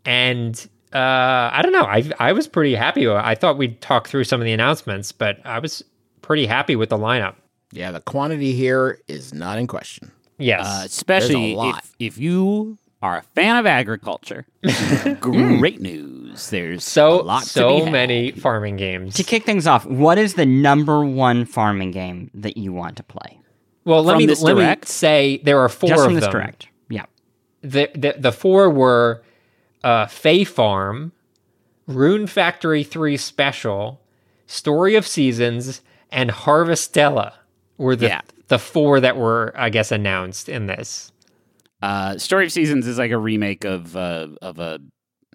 And 0.06 0.56
uh, 0.94 1.52
I 1.54 1.60
don't 1.62 1.74
know. 1.74 1.84
I, 1.84 2.10
I 2.20 2.32
was 2.34 2.48
pretty 2.48 2.74
happy. 2.74 3.08
I 3.08 3.36
thought 3.36 3.58
we'd 3.58 3.82
talk 3.82 4.08
through 4.08 4.24
some 4.24 4.42
of 4.42 4.46
the 4.46 4.54
announcements, 4.54 5.12
but 5.12 5.40
I 5.46 5.60
was 5.60 5.84
pretty 6.22 6.48
happy 6.48 6.76
with 6.76 6.90
the 6.90 6.98
lineup. 6.98 7.36
Yeah, 7.72 7.92
the 7.92 8.02
quantity 8.02 8.54
here 8.54 9.00
is 9.08 9.34
not 9.34 9.60
in 9.60 9.68
question. 9.68 10.12
Yes. 10.40 10.66
Uh, 10.66 10.84
especially 10.86 11.54
lot. 11.54 11.84
if, 11.84 11.96
if 12.00 12.18
you 12.18 12.78
are 13.02 13.18
a 13.18 13.22
fan 13.22 13.56
of 13.58 13.66
agriculture. 13.66 14.46
Great 15.20 15.80
news. 15.82 16.50
There's 16.50 16.84
so 16.84 17.22
a 17.22 17.24
lot 17.24 17.44
to 17.44 17.50
so 17.50 17.78
be 17.78 17.84
had. 17.86 17.92
many 17.92 18.32
farming 18.32 18.78
games. 18.78 19.16
To 19.16 19.24
kick 19.24 19.46
things 19.46 19.68
off, 19.68 19.86
what 19.86 20.18
is 20.18 20.34
the 20.34 20.46
number 20.46 21.04
one 21.06 21.46
farming 21.46 21.92
game 21.92 22.30
that 22.34 22.58
you 22.58 22.74
want 22.74 22.98
to 22.98 23.04
play? 23.04 23.40
Well, 23.86 24.04
let 24.04 24.14
From 24.14 24.18
me 24.20 24.26
this 24.26 24.42
let 24.42 24.56
direct? 24.56 24.84
me 24.84 24.88
say 24.88 25.42
there 25.44 25.60
are 25.60 25.70
four 25.70 25.90
Just 25.90 26.00
of 26.02 26.06
from 26.06 26.16
this 26.16 26.24
them. 26.26 26.32
direct. 26.32 26.68
Yeah. 26.90 27.06
The, 27.62 27.90
the 27.96 28.16
the 28.20 28.32
four 28.32 28.70
were 28.70 29.24
uh, 29.84 30.06
Fae 30.08 30.44
Farm, 30.44 31.14
Rune 31.88 32.28
Factory 32.28 32.84
Three 32.84 33.18
Special, 33.18 34.02
Story 34.46 34.96
of 34.96 35.08
Seasons, 35.08 35.82
and 36.12 36.30
Harvestella 36.30 37.34
were 37.78 37.96
the 37.96 38.08
Yeah. 38.08 38.22
the 38.50 38.60
four 38.60 39.00
that 39.00 39.16
were 39.18 39.54
I 39.56 39.70
guess 39.70 39.92
announced 39.92 40.50
in 40.50 40.68
this. 40.68 41.12
Uh, 41.82 42.18
Story 42.18 42.46
of 42.46 42.52
Seasons 42.52 42.88
is 42.88 42.98
like 42.98 43.12
a 43.12 43.18
remake 43.18 43.64
of 43.66 43.96
uh, 43.96 44.28
of 44.42 44.60
a, 44.60 44.80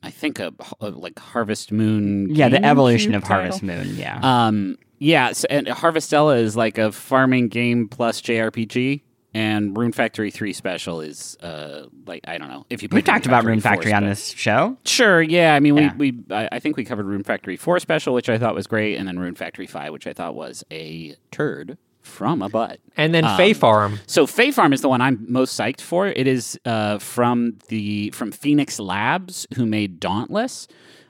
I 0.03 0.11
think 0.11 0.39
a, 0.39 0.53
a 0.81 0.91
like 0.91 1.19
Harvest 1.19 1.73
Moon. 1.73 2.29
Yeah, 2.35 2.49
the 2.49 2.65
evolution 2.65 3.15
of 3.15 3.23
title. 3.23 3.37
Harvest 3.43 3.63
Moon. 3.63 3.97
Yeah. 3.97 4.19
Um, 4.23 4.77
yeah, 4.99 5.33
so, 5.33 5.47
and 5.51 5.67
Harvestella 5.67 6.39
is 6.41 6.57
like 6.57 6.79
a 6.79 6.93
farming 6.93 7.49
game 7.49 7.89
plus 7.89 8.21
JRPG, 8.23 9.03
and 9.35 9.77
Rune 9.77 9.93
Factory 9.93 10.31
Three 10.31 10.53
Special 10.53 11.01
is 11.01 11.37
uh 11.43 11.87
like 12.07 12.21
I 12.29 12.39
don't 12.39 12.49
know 12.49 12.65
if 12.71 12.83
you 12.83 12.89
we 12.93 13.03
talked 13.03 13.27
about 13.27 13.45
Rune 13.45 13.61
4 13.61 13.71
Factory 13.73 13.93
on 13.93 14.05
this 14.05 14.29
show. 14.31 14.77
Sure, 14.85 15.21
yeah. 15.23 15.55
I 15.55 15.61
mean, 15.61 15.77
Yeah. 15.77 15.95
we 15.97 16.13
we 16.13 16.35
I, 16.35 16.49
I 16.53 16.59
think 16.61 16.77
we 16.77 16.85
covered 16.85 17.07
Rune 17.07 17.25
Factory 17.25 17.57
Four 17.57 17.81
Special, 17.81 18.15
which 18.15 18.29
I 18.29 18.39
thought 18.39 18.55
was 18.55 18.67
great, 18.67 18.97
and 18.97 19.09
then 19.09 19.19
Rune 19.19 19.35
Factory 19.35 19.67
Five, 19.67 19.93
which 19.93 20.07
I 20.07 20.13
thought 20.13 20.35
was 20.35 20.63
a 20.71 21.17
turd 21.33 21.77
from 22.05 22.43
a 22.43 22.49
butt. 22.49 22.79
And 22.97 23.15
then 23.15 23.25
Um, 23.25 23.37
Fae 23.37 23.53
Farm. 23.53 23.99
So 24.07 24.27
Fae 24.27 24.51
Farm 24.51 24.73
is 24.73 24.81
the 24.83 24.89
one 24.89 25.01
I'm 25.01 25.25
most 25.29 25.59
psyched 25.59 25.81
for. 25.81 26.07
It 26.07 26.27
is 26.27 26.59
uh, 26.65 26.99
from 26.99 27.59
the 27.69 28.11
from 28.11 28.31
Phoenix 28.33 28.79
Labs, 28.79 29.47
who 29.57 29.67
made 29.67 29.99
Dauntless, 30.01 30.69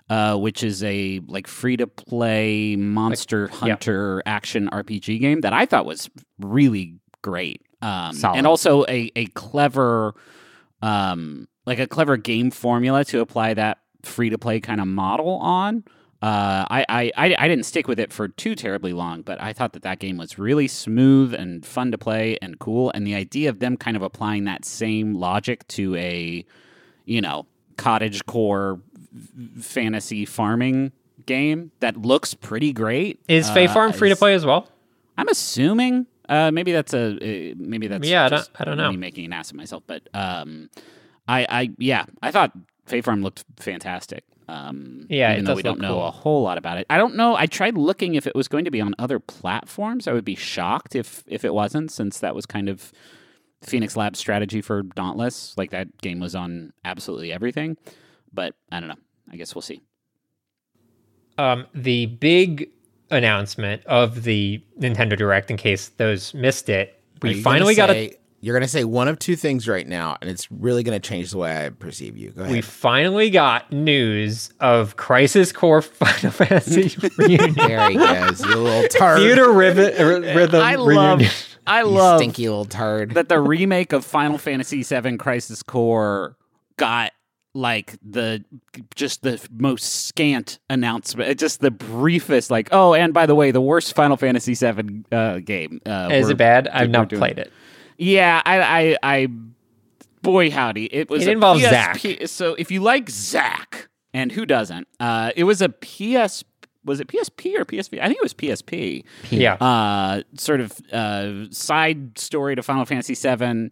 uh, 0.09 0.37
which 0.37 0.63
is 0.63 0.83
a 0.85 1.21
like 1.27 1.47
free 1.47 1.77
to 1.77 1.87
play 1.87 2.77
monster 2.77 3.49
hunter 3.49 4.23
action 4.27 4.69
RPG 4.73 5.21
game 5.21 5.41
that 5.43 5.53
I 5.53 5.67
thought 5.67 5.85
was 5.87 6.09
really 6.39 6.95
great. 7.23 7.61
Um, 7.83 8.15
and 8.35 8.47
also 8.47 8.85
a 8.89 9.11
a 9.17 9.27
clever 9.27 10.15
um, 10.81 11.49
like 11.67 11.79
a 11.79 11.87
clever 11.87 12.17
game 12.17 12.51
formula 12.51 13.05
to 13.07 13.21
apply 13.21 13.55
that 13.55 13.79
free 14.03 14.31
to 14.31 14.39
play 14.39 14.61
kind 14.61 14.81
of 14.81 14.87
model 14.87 15.39
on. 15.39 15.85
Uh, 16.25 16.65
I, 16.71 16.87
I, 16.89 17.13
I 17.19 17.35
I 17.39 17.49
didn't 17.49 17.67
stick 17.67 17.87
with 17.87 18.01
it 18.01 18.11
for 18.11 18.29
too 18.29 18.55
terribly 18.55 18.95
long, 18.95 19.21
but 19.21 19.39
I 19.43 19.53
thought 19.53 19.75
that 19.75 19.83
that 19.83 19.99
game 19.99 20.17
was 20.17 20.39
really 20.39 20.69
smooth 20.69 21.35
and 21.35 21.67
fun 21.67 21.91
to 21.91 21.99
play 21.99 22.39
and 22.41 22.59
cool. 22.59 22.91
And 22.95 23.07
the 23.07 23.15
idea 23.15 23.51
of 23.51 23.59
them 23.59 23.77
kind 23.77 23.95
of 23.95 24.03
applying 24.03 24.45
that 24.45 24.65
same 24.65 25.15
logic 25.15 25.69
to 25.69 25.95
a, 25.97 26.45
you 27.05 27.21
know, 27.21 27.45
cottage 27.77 28.25
core 28.25 28.81
fantasy 29.61 30.25
farming 30.25 30.93
game 31.27 31.71
that 31.81 31.97
looks 31.99 32.33
pretty 32.35 32.73
great. 32.73 33.21
Is 33.29 33.49
uh, 33.51 33.69
Farm 33.69 33.93
free 33.93 34.09
to 34.09 34.17
play 34.17 34.35
as 34.35 34.47
well? 34.47 34.69
I'm 35.19 35.29
assuming. 35.29 36.07
Uh, 36.29 36.51
maybe 36.51 36.73
that's 36.73 36.95
a 36.95 37.17
uh, 37.51 37.55
maybe 37.59 37.87
that's 37.87 38.09
Yeah, 38.09 38.25
I 38.25 38.29
don't- 38.31 38.51
I 38.59 38.65
don't 38.65 38.79
know. 38.79 38.91
Me 38.91 38.97
making 38.97 39.27
an 39.27 39.33
ass 39.35 39.51
of 39.51 39.57
myself, 39.57 39.83
but 39.87 40.09
um, 40.15 40.71
I 41.29 41.47
I 41.49 41.71
yeah, 41.77 42.07
I 42.23 42.31
thought 42.31 42.53
Fae 42.87 43.03
Farm 43.03 43.23
looked 43.23 43.45
fantastic. 43.59 44.25
Um, 44.47 45.07
Yeah, 45.09 45.33
even 45.33 45.45
though 45.45 45.55
we 45.55 45.63
don't 45.63 45.79
look 45.79 45.83
know 45.83 45.95
cool. 45.95 46.07
a 46.07 46.11
whole 46.11 46.43
lot 46.43 46.59
about 46.59 46.79
it. 46.79 46.87
I 46.91 46.99
don't 46.99 47.17
know. 47.17 47.35
I 47.35 47.47
tried 47.47 47.77
looking 47.79 48.15
if 48.15 48.27
it 48.27 48.35
was 48.35 48.47
going 48.49 48.65
to 48.67 48.71
be 48.71 48.81
on 48.81 48.95
other 48.99 49.19
platforms. 49.19 50.07
I 50.07 50.13
would 50.13 50.25
be 50.25 50.35
shocked 50.35 50.95
if 50.95 51.25
if 51.27 51.45
it 51.45 51.55
wasn't, 51.55 51.91
since 51.91 52.19
that 52.21 52.35
was 52.35 52.45
kind 52.47 52.69
of 52.69 52.93
Phoenix 53.63 53.97
Lab's 53.97 54.19
strategy 54.19 54.61
for 54.61 54.83
Dauntless. 54.83 55.57
Like 55.57 55.71
that 55.71 55.99
game 56.03 56.21
was 56.21 56.35
on 56.35 56.73
absolutely 56.85 57.33
everything. 57.33 57.77
But 58.33 58.55
I 58.71 58.81
don't 58.81 58.89
know. 58.89 58.99
I 59.33 59.37
guess 59.37 59.55
we'll 59.55 59.63
see. 59.63 59.81
Um, 61.39 61.67
the 61.75 62.07
big 62.07 62.69
announcement 63.11 63.85
of 63.87 64.25
the 64.25 64.63
Nintendo 64.79 65.17
Direct, 65.17 65.51
in 65.51 65.57
case 65.57 65.89
those 65.89 66.35
missed 66.35 66.69
it, 66.69 67.01
we 67.23 67.41
finally 67.41 67.75
gonna 67.75 67.93
got 67.93 67.97
a 67.97 68.15
say- 68.45 68.47
You're 68.47 68.55
gonna 68.57 68.69
say 68.69 68.85
one 68.85 69.09
of 69.09 69.19
two 69.19 69.37
things 69.37 69.67
right 69.69 69.87
now, 69.87 70.17
and 70.21 70.31
it's 70.31 70.51
really 70.53 70.83
gonna 70.83 71.01
change 71.01 71.31
the 71.31 71.39
way 71.39 71.67
I 71.67 71.71
perceive 71.71 72.17
you. 72.17 72.31
Go 72.31 72.43
ahead. 72.43 72.53
we 72.53 72.61
finally 72.61 73.31
got 73.31 73.73
news 73.73 74.51
of 74.61 74.97
Crisis 74.97 75.53
Core 75.53 75.83
Final 75.83 76.31
Fantasy 76.31 76.97
reunion. 77.19 77.55
there 77.57 77.91
he 77.91 77.97
goes, 77.97 78.41
you 78.45 78.57
little 78.57 78.89
turd. 78.89 79.19
Theater 79.21 79.53
Rivet, 79.53 79.99
r- 80.01 80.21
Rhythm 80.21 80.63
I 80.63 80.75
love. 80.77 81.19
reunion. 81.19 81.31
I 81.67 81.81
You 81.81 81.87
love 81.87 82.19
stinky 82.21 82.47
little 82.49 82.67
turd. 82.67 83.13
that 83.15 83.31
the 83.31 83.41
remake 83.41 83.93
of 83.95 84.05
Final 84.05 84.37
Fantasy 84.37 84.83
VII 84.83 85.17
Crisis 85.17 85.63
Core 85.63 86.37
got 86.77 87.13
like 87.57 87.95
the 88.03 88.45
just 88.97 89.23
the 89.23 89.41
most 89.57 89.85
scant 90.07 90.59
announcement, 90.69 91.39
just 91.39 91.61
the 91.61 91.71
briefest. 91.71 92.51
Like, 92.51 92.69
oh, 92.73 92.93
and 92.95 93.15
by 93.15 93.25
the 93.27 93.35
way, 93.35 93.51
the 93.53 93.61
worst 93.63 93.95
Final 93.95 94.17
Fantasy 94.19 94.55
VII 94.55 95.05
uh, 95.13 95.39
game. 95.39 95.81
Uh, 95.87 96.09
Is 96.13 96.29
it 96.29 96.37
bad? 96.37 96.69
I've 96.69 96.89
we're 96.89 96.93
not 96.93 97.09
doing- 97.09 97.21
played 97.21 97.39
it. 97.39 97.53
Yeah, 97.97 98.43
I, 98.45 98.61
I, 98.61 98.97
I, 99.03 99.29
boy 100.23 100.51
howdy, 100.51 100.87
it 100.95 101.09
was. 101.11 101.23
It 101.23 101.29
a 101.29 101.33
involves 101.33 101.63
PSP 101.63 102.29
So 102.29 102.55
if 102.55 102.71
you 102.71 102.81
like 102.81 103.09
Zack, 103.11 103.89
and 104.13 104.33
who 104.33 104.47
doesn't? 104.47 104.87
Uh, 105.01 105.31
it 105.37 105.45
was 105.45 105.61
a 105.63 105.69
PS. 105.69 106.45
Was 106.85 107.01
it 107.01 107.09
PSP 107.09 107.59
or 107.59 107.65
PSP? 107.65 107.99
I 108.01 108.07
think 108.09 108.19
it 108.19 108.23
was 108.23 108.35
PSP 108.35 109.05
Yeah. 109.31 109.55
uh, 109.55 110.23
sort 110.37 110.61
of 110.61 110.73
uh, 110.93 111.51
side 111.51 112.19
story 112.19 112.55
to 112.57 112.63
Final 112.63 112.85
Fantasy 112.85 113.15
VII, 113.15 113.71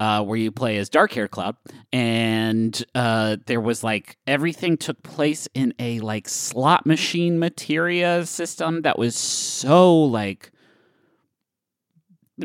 uh, 0.00 0.24
where 0.24 0.38
you 0.38 0.50
play 0.50 0.78
as 0.78 0.88
Dark 0.88 1.12
Hair 1.12 1.28
Cloud, 1.28 1.56
and 1.92 2.82
uh, 2.94 3.36
there 3.46 3.60
was 3.60 3.84
like 3.84 4.16
everything 4.26 4.78
took 4.78 5.02
place 5.02 5.46
in 5.52 5.74
a 5.78 6.00
like 6.00 6.26
slot 6.26 6.86
machine 6.86 7.38
materia 7.38 8.24
system 8.24 8.80
that 8.82 8.98
was 8.98 9.14
so 9.14 9.94
like 10.04 10.50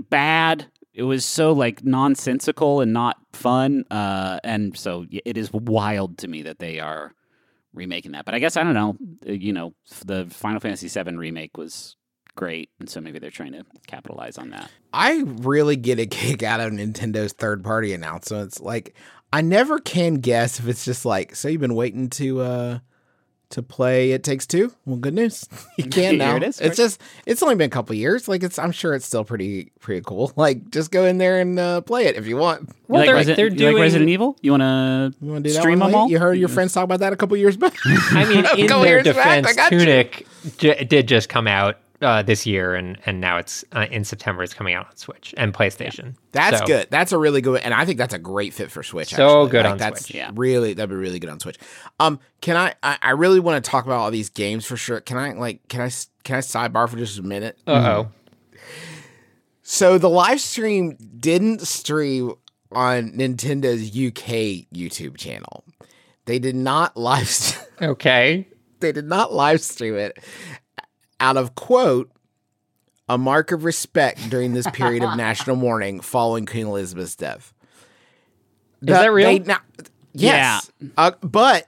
bad. 0.09 0.67
It 0.93 1.03
was 1.03 1.23
so 1.23 1.53
like 1.53 1.83
nonsensical 1.83 2.81
and 2.81 2.91
not 2.93 3.17
fun, 3.33 3.85
uh, 3.91 4.39
and 4.43 4.77
so 4.77 5.05
it 5.11 5.37
is 5.37 5.53
wild 5.53 6.17
to 6.19 6.27
me 6.27 6.41
that 6.43 6.59
they 6.59 6.79
are 6.79 7.13
remaking 7.73 8.13
that. 8.13 8.25
But 8.25 8.33
I 8.35 8.39
guess 8.39 8.57
I 8.57 8.63
don't 8.63 8.73
know. 8.73 8.97
Uh, 9.27 9.33
You 9.33 9.53
know, 9.53 9.73
the 10.05 10.25
Final 10.29 10.59
Fantasy 10.59 10.87
VII 10.87 11.15
remake 11.15 11.57
was 11.57 11.95
great, 12.35 12.69
and 12.79 12.89
so 12.89 12.99
maybe 13.01 13.19
they're 13.19 13.29
trying 13.29 13.51
to 13.53 13.65
capitalize 13.87 14.37
on 14.37 14.49
that. 14.49 14.71
I 14.91 15.23
really 15.25 15.75
get 15.75 15.99
a 15.99 16.05
kick 16.05 16.41
out 16.41 16.59
of 16.59 16.71
Nintendo's 16.71 17.33
third 17.33 17.63
party 17.63 17.93
announcements. 17.93 18.59
Like, 18.59 18.95
I 19.31 19.41
never 19.41 19.79
can 19.79 20.15
guess 20.15 20.59
if 20.59 20.67
it's 20.67 20.85
just 20.85 21.05
like, 21.05 21.35
so 21.35 21.47
you've 21.47 21.61
been 21.61 21.75
waiting 21.75 22.09
to 22.11 22.41
uh 22.41 22.79
to 23.51 23.63
play 23.63 24.11
It 24.11 24.23
Takes 24.23 24.45
Two. 24.45 24.71
Well, 24.85 24.97
good 24.97 25.13
news, 25.15 25.47
you 25.77 25.83
can 25.89 26.17
now. 26.17 26.35
it 26.35 26.43
is. 26.43 26.61
It's 26.61 26.77
just 26.77 27.01
it's 27.25 27.41
only 27.41 27.55
been 27.55 27.67
a 27.67 27.69
couple 27.71 27.95
years. 27.95 28.27
Like, 28.27 28.43
it's 28.43 28.59
I'm 28.59 28.71
sure 28.71 28.93
it's 28.93 29.05
still 29.05 29.23
pretty 29.23 29.71
pretty 29.79 30.01
cool. 30.05 30.31
Like, 30.37 30.69
just 30.71 30.91
go 30.91 31.05
in 31.05 31.17
there 31.17 31.39
and 31.39 31.57
uh, 31.59 31.81
play 31.81 32.05
it 32.05 32.15
if 32.15 32.27
you 32.27 32.37
want. 32.37 32.69
well, 32.87 33.03
you 33.05 33.11
like, 33.13 33.25
they're, 33.25 33.33
Resi- 33.33 33.35
they're 33.37 33.47
you 33.47 33.55
doing. 33.57 33.73
like 33.75 33.81
Resident 33.81 34.09
Evil? 34.09 34.35
You 34.41 34.51
want 34.51 34.61
to 34.61 35.13
You 35.25 35.31
want 35.31 35.43
to 35.43 35.49
do 35.49 35.53
that 35.53 35.59
stream 35.61 35.79
them 35.79 35.95
all? 35.95 36.09
You 36.09 36.19
heard 36.19 36.37
your 36.37 36.49
friends 36.49 36.73
talk 36.73 36.83
about 36.83 36.99
that 36.99 37.11
a 37.13 37.15
couple 37.17 37.35
years 37.37 37.57
back. 37.57 37.73
I 37.85 38.25
mean, 38.25 38.45
in 38.59 38.67
their 38.67 39.03
years 39.03 39.15
back, 39.15 39.43
defense, 39.43 39.47
I 39.47 39.53
got 39.53 39.71
you. 39.71 39.79
Tunic 39.79 40.27
j- 40.57 40.83
did 40.85 41.07
just 41.07 41.27
come 41.29 41.47
out 41.47 41.77
uh, 42.01 42.21
this 42.21 42.45
year, 42.45 42.75
and 42.75 42.97
and 43.05 43.19
now 43.19 43.37
it's 43.37 43.65
uh, 43.73 43.87
in 43.91 44.03
September. 44.03 44.43
It's 44.43 44.53
coming 44.53 44.73
out 44.73 44.87
on 44.87 44.95
Switch 44.97 45.33
and 45.37 45.53
PlayStation. 45.53 46.15
That's 46.31 46.59
So, 46.59 46.65
good. 46.65 46.87
That's 46.89 47.11
a 47.11 47.17
really 47.17 47.41
good, 47.41 47.61
and 47.61 47.73
I 47.73 47.85
think 47.85 47.97
that's 47.97 48.13
a 48.13 48.19
great 48.19 48.53
fit 48.53 48.71
for 48.71 48.83
Switch. 48.83 49.09
So 49.09 49.43
actually. 49.43 49.51
good 49.51 49.63
Like, 49.65 49.71
on 49.73 49.77
that's 49.77 50.05
Switch. 50.05 50.15
Yeah. 50.15 50.31
Really, 50.33 50.73
that'd 50.73 50.89
be 50.89 50.95
really 50.95 51.19
good 51.19 51.29
on 51.29 51.39
Switch. 51.39 51.57
Um, 51.99 52.19
can 52.41 52.55
I? 52.57 52.73
I, 52.83 52.97
I 53.01 53.11
really 53.11 53.39
want 53.39 53.63
to 53.63 53.69
talk 53.69 53.85
about 53.85 53.99
all 53.99 54.11
these 54.11 54.29
games 54.29 54.65
for 54.65 54.77
sure. 54.77 55.01
Can 55.01 55.17
I? 55.17 55.33
Like, 55.33 55.67
can 55.67 55.81
I? 55.81 55.89
Can 56.23 56.35
I 56.35 56.39
sidebar 56.39 56.87
for 56.89 56.97
just 56.97 57.19
a 57.19 57.23
minute? 57.23 57.57
Uh 57.67 57.71
oh. 58.05 58.11
So 59.61 59.97
the 59.97 60.09
live 60.09 60.41
stream 60.41 60.97
didn't 61.17 61.61
stream 61.61 62.33
on 62.71 63.11
Nintendo's 63.11 63.89
UK 63.89 64.67
YouTube 64.73 65.17
channel. 65.17 65.63
They 66.25 66.39
did 66.39 66.55
not 66.55 66.95
live. 66.97 67.27
st- 67.27 67.65
Okay. 67.81 68.45
they 68.81 68.91
did 68.91 69.05
not 69.05 69.31
live 69.33 69.61
stream 69.61 69.95
it 69.95 70.17
out 71.19 71.37
of 71.37 71.55
quote 71.55 72.11
a 73.07 73.17
mark 73.17 73.51
of 73.51 73.63
respect 73.63 74.29
during 74.29 74.53
this 74.53 74.67
period 74.71 75.03
of 75.03 75.17
national 75.17 75.55
mourning 75.55 75.99
following 75.99 76.45
Queen 76.45 76.67
Elizabeth's 76.67 77.15
death. 77.15 77.53
Is 78.81 78.87
that 78.87 79.11
real? 79.11 79.27
They, 79.27 79.39
now, 79.39 79.59
yes, 80.13 80.71
uh, 80.95 81.11
but 81.21 81.67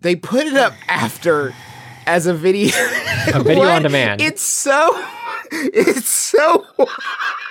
they 0.00 0.16
put 0.16 0.46
it 0.46 0.54
up 0.54 0.74
after 0.86 1.54
as 2.06 2.26
a 2.26 2.34
video. 2.34 2.74
A 3.34 3.42
video 3.42 3.64
on 3.64 3.82
demand. 3.82 4.20
It's 4.20 4.42
so. 4.42 4.90
It's 5.50 6.08
so. 6.08 6.66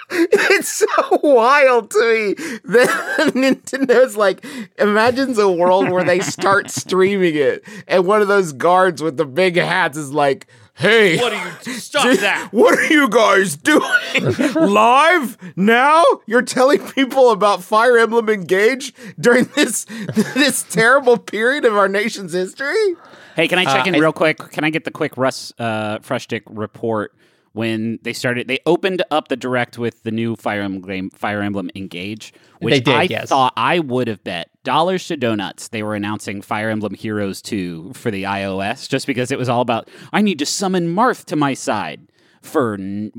It's 0.10 0.70
so 0.70 1.20
wild 1.22 1.92
to 1.92 2.00
me 2.00 2.34
that 2.66 3.32
Nintendo's 3.36 4.16
like 4.16 4.46
imagines 4.78 5.38
a 5.38 5.50
world 5.50 5.90
where 5.90 6.04
they 6.04 6.20
start 6.20 6.70
streaming 6.72 7.36
it, 7.36 7.64
and 7.88 8.06
one 8.06 8.22
of 8.22 8.28
those 8.28 8.54
guards 8.54 9.02
with 9.02 9.18
the 9.18 9.26
big 9.26 9.58
hats 9.58 9.98
is 9.98 10.12
like, 10.14 10.48
"Hey, 10.78 11.18
What 11.18 11.34
are 11.34 11.56
you? 11.66 11.74
Stop 11.74 12.04
Dude, 12.08 12.20
that! 12.20 12.50
What 12.52 12.78
are 12.78 12.86
you 12.86 13.10
guys 13.10 13.56
doing? 13.58 13.82
Live 14.56 15.38
now? 15.56 16.04
You're 16.26 16.42
telling 16.42 16.80
people 16.90 17.32
about 17.32 17.64
Fire 17.64 17.98
Emblem 17.98 18.30
Engage 18.30 18.94
during 19.20 19.46
this 19.56 19.86
this 20.36 20.64
terrible 20.64 21.18
period 21.18 21.66
of 21.66 21.76
our 21.76 21.88
nation's 21.90 22.34
history? 22.34 22.96
Hey, 23.36 23.48
can 23.48 23.60
I 23.60 23.66
check 23.66 23.86
Uh, 23.86 23.90
in 23.90 23.96
I- 23.96 24.00
real 24.00 24.14
quick? 24.14 24.38
Can 24.52 24.64
I 24.64 24.70
get 24.70 24.84
the 24.84 24.92
quick 24.92 25.18
Russ 25.18 25.54
uh, 25.60 26.00
Frushtick 26.00 26.42
report 26.48 27.14
when 27.54 28.00
they 28.04 28.14
started? 28.14 28.48
They 28.48 28.60
opened 28.66 29.04
up 29.12 29.28
the 29.28 29.36
direct 29.36 29.78
with 29.78 30.04
the 30.04 30.12
new 30.12 30.36
Fire 30.36 30.62
Emblem 30.62 31.10
Fire 31.12 31.42
Emblem 31.42 31.70
Engage, 31.76 32.34
which 32.60 32.74
They 32.74 32.80
did, 32.82 32.94
I 32.96 33.04
yes. 33.04 33.30
thought 33.30 33.54
I 33.58 33.80
would 33.80 34.08
have 34.08 34.24
bet 34.24 34.50
dollars 34.68 35.08
to 35.08 35.18
donuts 35.18 35.70
they 35.70 35.82
were 35.84 35.96
announcing 35.96 36.42
Fire 36.42 36.70
Emblem 36.70 36.94
Heroes 36.94 37.42
2 37.42 37.94
for 37.94 38.12
the 38.12 38.24
iOS, 38.24 38.88
just 38.90 39.08
because 39.08 39.32
it 39.32 39.40
was 39.40 39.50
all 39.50 39.62
about 39.62 39.90
I 40.14 40.22
need 40.22 40.38
to 40.40 40.46
summon 40.46 40.94
Marth 40.94 41.26
to 41.26 41.36
my 41.36 41.54
side 41.54 42.02
for 42.42 42.76
n- 42.76 43.12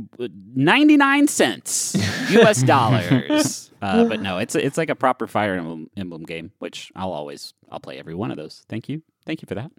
99 0.54 1.26
cents 1.28 1.94
US 2.30 2.62
dollars. 2.62 3.70
Uh, 3.80 4.04
but 4.04 4.20
no, 4.20 4.38
it's 4.38 4.54
it's 4.54 4.76
like 4.76 4.90
a 4.90 4.94
proper 4.94 5.26
Fire 5.26 5.54
Emblem, 5.54 5.88
Emblem 5.96 6.24
game, 6.24 6.52
which 6.58 6.90
I'll 6.96 7.12
always 7.12 7.54
I'll 7.70 7.80
play 7.80 7.98
every 7.98 8.14
one 8.14 8.30
of 8.30 8.36
those. 8.36 8.64
Thank 8.68 8.88
you, 8.88 9.02
thank 9.26 9.42
you 9.42 9.46
for 9.46 9.54
that. 9.54 9.70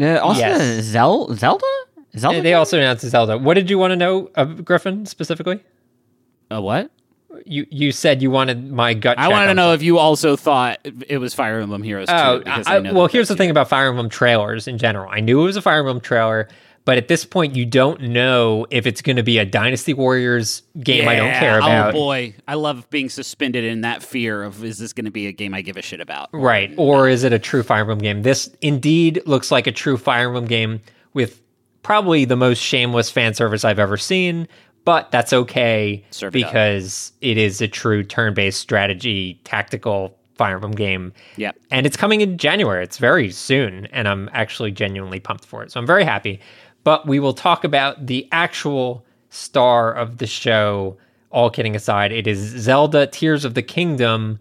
Uh, 0.00 0.18
also, 0.24 0.40
Yes. 0.40 0.84
Zel- 0.84 1.34
Zelda? 1.34 1.66
Zelda? 2.16 2.40
They 2.42 2.54
also 2.54 2.78
announced 2.78 3.04
Zelda. 3.06 3.36
What 3.38 3.54
did 3.54 3.68
you 3.70 3.76
want 3.78 3.90
to 3.92 3.96
know 3.96 4.30
of 4.34 4.64
Griffin 4.64 5.04
specifically? 5.06 5.62
A 6.50 6.60
what? 6.60 6.90
You 7.44 7.66
you 7.70 7.92
said 7.92 8.22
you 8.22 8.30
wanted 8.30 8.70
my 8.70 8.94
gut. 8.94 9.18
I 9.18 9.28
want 9.28 9.48
to 9.48 9.54
know 9.54 9.72
if 9.72 9.82
you 9.82 9.98
also 9.98 10.36
thought 10.36 10.78
it 11.08 11.18
was 11.18 11.34
Fire 11.34 11.60
Emblem 11.60 11.82
Heroes 11.82 12.08
2. 12.08 12.14
Oh, 12.14 12.38
because 12.38 12.66
I, 12.66 12.76
I 12.76 12.78
know 12.80 12.94
well, 12.94 13.06
here's 13.06 13.28
the 13.28 13.36
thing 13.36 13.50
about 13.50 13.68
Fire 13.68 13.88
Emblem 13.88 14.08
trailers 14.08 14.68
in 14.68 14.78
general. 14.78 15.10
I 15.10 15.20
knew 15.20 15.40
it 15.42 15.44
was 15.44 15.56
a 15.56 15.62
Fire 15.62 15.78
Emblem 15.80 16.00
trailer, 16.00 16.48
but 16.84 16.98
at 16.98 17.08
this 17.08 17.24
point, 17.24 17.56
you 17.56 17.64
don't 17.64 18.00
know 18.02 18.66
if 18.70 18.86
it's 18.86 19.00
going 19.00 19.16
to 19.16 19.22
be 19.22 19.38
a 19.38 19.46
Dynasty 19.46 19.94
Warriors 19.94 20.62
game 20.80 21.08
I 21.08 21.16
don't 21.16 21.32
care 21.32 21.54
oh 21.54 21.58
about. 21.58 21.88
Oh 21.90 21.92
boy, 21.92 22.34
I 22.46 22.54
love 22.54 22.88
being 22.90 23.08
suspended 23.08 23.64
in 23.64 23.80
that 23.82 24.02
fear 24.02 24.42
of 24.42 24.62
is 24.62 24.78
this 24.78 24.92
going 24.92 25.06
to 25.06 25.10
be 25.10 25.26
a 25.26 25.32
game 25.32 25.54
I 25.54 25.62
give 25.62 25.76
a 25.76 25.82
shit 25.82 26.00
about? 26.00 26.28
Right. 26.32 26.74
Or 26.76 27.08
is 27.08 27.24
it 27.24 27.32
a 27.32 27.38
true 27.38 27.62
Fire 27.62 27.80
Emblem 27.80 27.98
game? 27.98 28.22
This 28.22 28.54
indeed 28.60 29.22
looks 29.24 29.50
like 29.50 29.66
a 29.66 29.72
true 29.72 29.96
Fire 29.96 30.26
Emblem 30.26 30.46
game 30.46 30.80
with 31.14 31.40
probably 31.82 32.24
the 32.26 32.36
most 32.36 32.58
shameless 32.58 33.10
fan 33.10 33.32
service 33.32 33.64
I've 33.64 33.78
ever 33.78 33.96
seen, 33.96 34.46
but 34.84 35.10
that's 35.10 35.32
okay 35.32 36.04
Serve 36.10 36.34
it 36.34 36.44
because 36.44 37.12
it 37.20 37.36
is 37.38 37.60
a 37.60 37.68
true 37.68 38.02
turn 38.02 38.34
based 38.34 38.60
strategy, 38.60 39.40
tactical 39.44 40.16
Fire 40.36 40.54
Emblem 40.54 40.72
game. 40.72 41.12
Yep. 41.36 41.56
And 41.70 41.86
it's 41.86 41.96
coming 41.96 42.20
in 42.20 42.38
January. 42.38 42.82
It's 42.82 42.98
very 42.98 43.30
soon. 43.30 43.86
And 43.86 44.08
I'm 44.08 44.28
actually 44.32 44.72
genuinely 44.72 45.20
pumped 45.20 45.44
for 45.44 45.62
it. 45.62 45.70
So 45.70 45.80
I'm 45.80 45.86
very 45.86 46.04
happy. 46.04 46.40
But 46.82 47.06
we 47.06 47.18
will 47.18 47.32
talk 47.32 47.64
about 47.64 48.06
the 48.06 48.28
actual 48.32 49.04
star 49.30 49.92
of 49.92 50.18
the 50.18 50.26
show, 50.26 50.96
all 51.30 51.50
kidding 51.50 51.74
aside. 51.74 52.12
It 52.12 52.26
is 52.26 52.38
Zelda 52.38 53.06
Tears 53.06 53.44
of 53.44 53.54
the 53.54 53.62
Kingdom, 53.62 54.38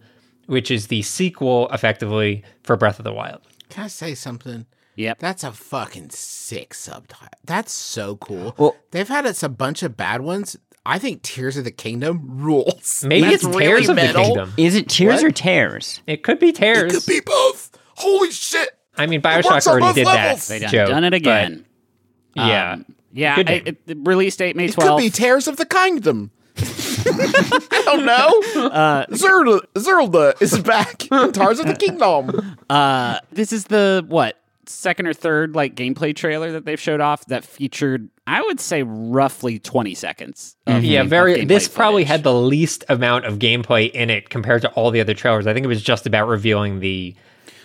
which 0.47 0.69
is 0.69 0.87
the 0.87 1.01
sequel, 1.03 1.69
effectively, 1.71 2.43
for 2.63 2.75
Breath 2.75 2.99
of 2.99 3.05
the 3.05 3.13
Wild. 3.13 3.41
Can 3.69 3.85
I 3.85 3.87
say 3.87 4.13
something? 4.13 4.65
Yep. 4.95 5.19
That's 5.19 5.43
a 5.43 5.51
fucking 5.51 6.09
sick 6.11 6.73
subtitle. 6.73 7.27
That's 7.43 7.71
so 7.71 8.15
cool. 8.17 8.53
Well- 8.57 8.75
they've 8.91 9.07
had 9.07 9.25
us 9.25 9.41
a 9.43 9.49
bunch 9.49 9.81
of 9.83 9.97
bad 9.97 10.21
ones. 10.21 10.55
I 10.85 10.99
think 10.99 11.21
Tears 11.21 11.55
of 11.57 11.63
the 11.63 11.71
Kingdom 11.71 12.21
rules. 12.43 13.03
Maybe 13.07 13.21
That's 13.21 13.35
it's 13.35 13.45
really 13.45 13.65
Tears 13.65 13.89
of 13.89 13.95
the. 13.95 14.11
Kingdom. 14.13 14.53
Is 14.57 14.75
it 14.75 14.89
tears 14.89 15.21
What? 15.21 15.23
or 15.25 15.31
tears? 15.31 16.01
It 16.07 16.23
could 16.23 16.39
be 16.39 16.51
Tears. 16.51 16.77
It 16.77 16.89
Tears. 16.91 17.05
could 17.05 17.11
be 17.13 17.21
both. 17.25 17.71
Holy 17.95 18.31
shit! 18.31 18.69
I 18.97 19.05
mean, 19.05 19.21
Bioshock 19.21 19.65
already 19.65 19.93
did 19.93 20.05
levels. 20.07 20.47
They 20.47 20.59
that 20.59 20.65
done, 20.65 20.71
joke. 20.71 20.89
done 20.89 21.03
it 21.05 21.09
but 21.11 21.15
again. 21.15 21.65
yeah. 22.35 22.71
Um, 22.73 22.85
yeah. 23.13 23.35
Good 23.37 23.49
I- 23.49 23.53
name. 23.53 23.63
it- 23.67 23.87
the 23.87 23.95
release 23.95 24.35
date 24.35 24.55
May 24.57 24.65
It 24.65 24.75
could 24.75 24.97
be 24.97 25.09
Tears 25.09 25.47
of 25.47 25.55
the 25.57 25.65
Kingdom. 25.65 26.31
I 26.57 27.81
don't 27.85 28.05
know. 28.05 28.67
Uh, 28.69 29.05
Zelda, 29.15 29.61
Zelda 29.77 30.33
is 30.41 30.59
back 30.59 31.09
in 31.11 31.31
Tears 31.31 31.59
of 31.59 31.67
the 31.67 31.75
Kingdom. 31.75 32.57
Uh, 32.69 33.19
this 33.31 33.53
is 33.53 33.65
the 33.65 34.05
what 34.07 34.39
second 34.69 35.07
or 35.07 35.13
third 35.13 35.55
like 35.55 35.75
gameplay 35.75 36.15
trailer 36.15 36.51
that 36.51 36.65
they've 36.65 36.79
showed 36.79 37.01
off 37.01 37.25
that 37.27 37.43
featured, 37.43 38.09
I 38.27 38.41
would 38.41 38.59
say, 38.59 38.83
roughly 38.83 39.59
twenty 39.59 39.93
seconds. 39.95 40.55
Of, 40.67 40.83
Yeah, 40.83 41.03
very. 41.03 41.35
gameplay 41.35 41.47
This 41.47 41.67
probably 41.67 42.03
had 42.03 42.23
the 42.23 42.33
least 42.33 42.83
amount 42.89 43.25
of 43.25 43.39
gameplay 43.39 43.91
in 43.91 44.09
it 44.09 44.29
compared 44.29 44.61
to 44.63 44.69
all 44.71 44.91
the 44.91 44.99
other 45.01 45.13
trailers. 45.13 45.47
I 45.47 45.53
think 45.53 45.63
it 45.63 45.67
was 45.69 45.81
just 45.83 46.05
about 46.05 46.27
revealing 46.27 46.79
the. 46.79 47.15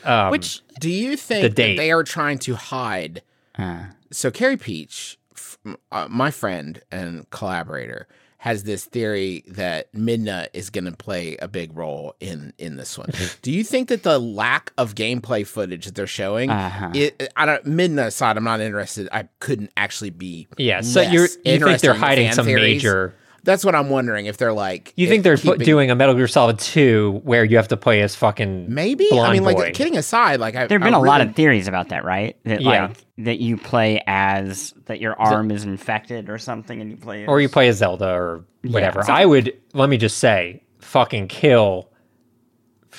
Um, 0.04 0.30
which 0.30 0.60
Do 0.80 0.88
you 0.90 1.10
The 1.10 1.16
think 1.16 1.54
that 1.56 1.76
they 1.76 1.90
are 1.90 2.04
trying 2.04 2.38
to 2.40 2.54
hide? 2.54 3.22
Uh, 3.58 3.84
So 4.10 4.30
Carrie 4.30 4.56
Peach, 4.56 5.18
f- 5.34 5.58
uh, 5.92 6.06
my 6.08 6.30
friend 6.30 6.80
and 6.90 7.28
collaborator, 7.30 8.06
has 8.40 8.62
this 8.62 8.84
theory 8.84 9.42
that 9.48 9.92
Midna 9.92 10.46
is 10.52 10.70
going 10.70 10.84
to 10.84 10.92
play 10.92 11.36
a 11.42 11.48
big 11.48 11.76
role 11.76 12.14
in 12.20 12.52
in 12.56 12.76
this 12.76 12.96
one. 12.96 13.10
Do 13.42 13.50
you 13.50 13.64
think 13.64 13.88
that 13.88 14.04
the 14.04 14.18
lack 14.20 14.72
of 14.78 14.94
gameplay 14.94 15.44
footage 15.46 15.86
that 15.86 15.96
they're 15.96 16.06
showing, 16.06 16.48
Uh-huh. 16.48 16.90
it, 16.94 17.32
I 17.36 17.46
don't 17.46 17.64
Midna 17.64 18.06
aside, 18.06 18.36
I'm 18.36 18.44
not 18.44 18.60
interested. 18.60 19.08
I 19.10 19.28
couldn't 19.40 19.72
actually 19.76 20.10
be. 20.10 20.46
yeah, 20.56 20.82
so 20.82 21.00
you're 21.00 21.28
you 21.44 21.58
think 21.58 21.80
they're 21.80 21.94
hiding 21.94 22.30
some 22.32 22.46
theories. 22.46 22.76
major. 22.82 23.14
That's 23.48 23.64
what 23.64 23.74
I'm 23.74 23.88
wondering 23.88 24.26
if 24.26 24.36
they're 24.36 24.52
like. 24.52 24.92
You 24.94 25.08
think 25.08 25.22
they're 25.24 25.38
keeping- 25.38 25.64
doing 25.64 25.90
a 25.90 25.94
Metal 25.94 26.14
Gear 26.14 26.28
Solid 26.28 26.58
Two 26.58 27.22
where 27.24 27.44
you 27.44 27.56
have 27.56 27.68
to 27.68 27.78
play 27.78 28.02
as 28.02 28.14
fucking 28.14 28.66
maybe? 28.68 29.08
I 29.10 29.32
mean, 29.32 29.42
like 29.42 29.56
boy. 29.56 29.72
kidding 29.72 29.96
aside, 29.96 30.38
like 30.38 30.54
I, 30.54 30.66
there 30.66 30.78
have 30.78 30.86
I 30.86 30.90
been 30.90 30.94
a 30.94 31.00
lot 31.00 31.22
of 31.22 31.34
theories 31.34 31.66
about 31.66 31.88
that, 31.88 32.04
right? 32.04 32.36
That, 32.44 32.60
Yeah. 32.60 32.88
Like, 32.88 32.96
that 33.16 33.40
you 33.40 33.56
play 33.56 34.02
as 34.06 34.74
that 34.84 35.00
your 35.00 35.18
arm 35.18 35.50
is 35.50 35.64
infected 35.64 36.28
or 36.28 36.36
something, 36.36 36.78
and 36.82 36.90
you 36.90 36.98
play. 36.98 37.22
As, 37.22 37.28
or 37.28 37.40
you 37.40 37.48
play 37.48 37.68
as 37.68 37.78
Zelda 37.78 38.10
or 38.10 38.44
whatever. 38.64 39.02
so- 39.02 39.14
I 39.14 39.24
would 39.24 39.58
let 39.72 39.88
me 39.88 39.96
just 39.96 40.18
say, 40.18 40.62
fucking 40.80 41.28
kill 41.28 41.88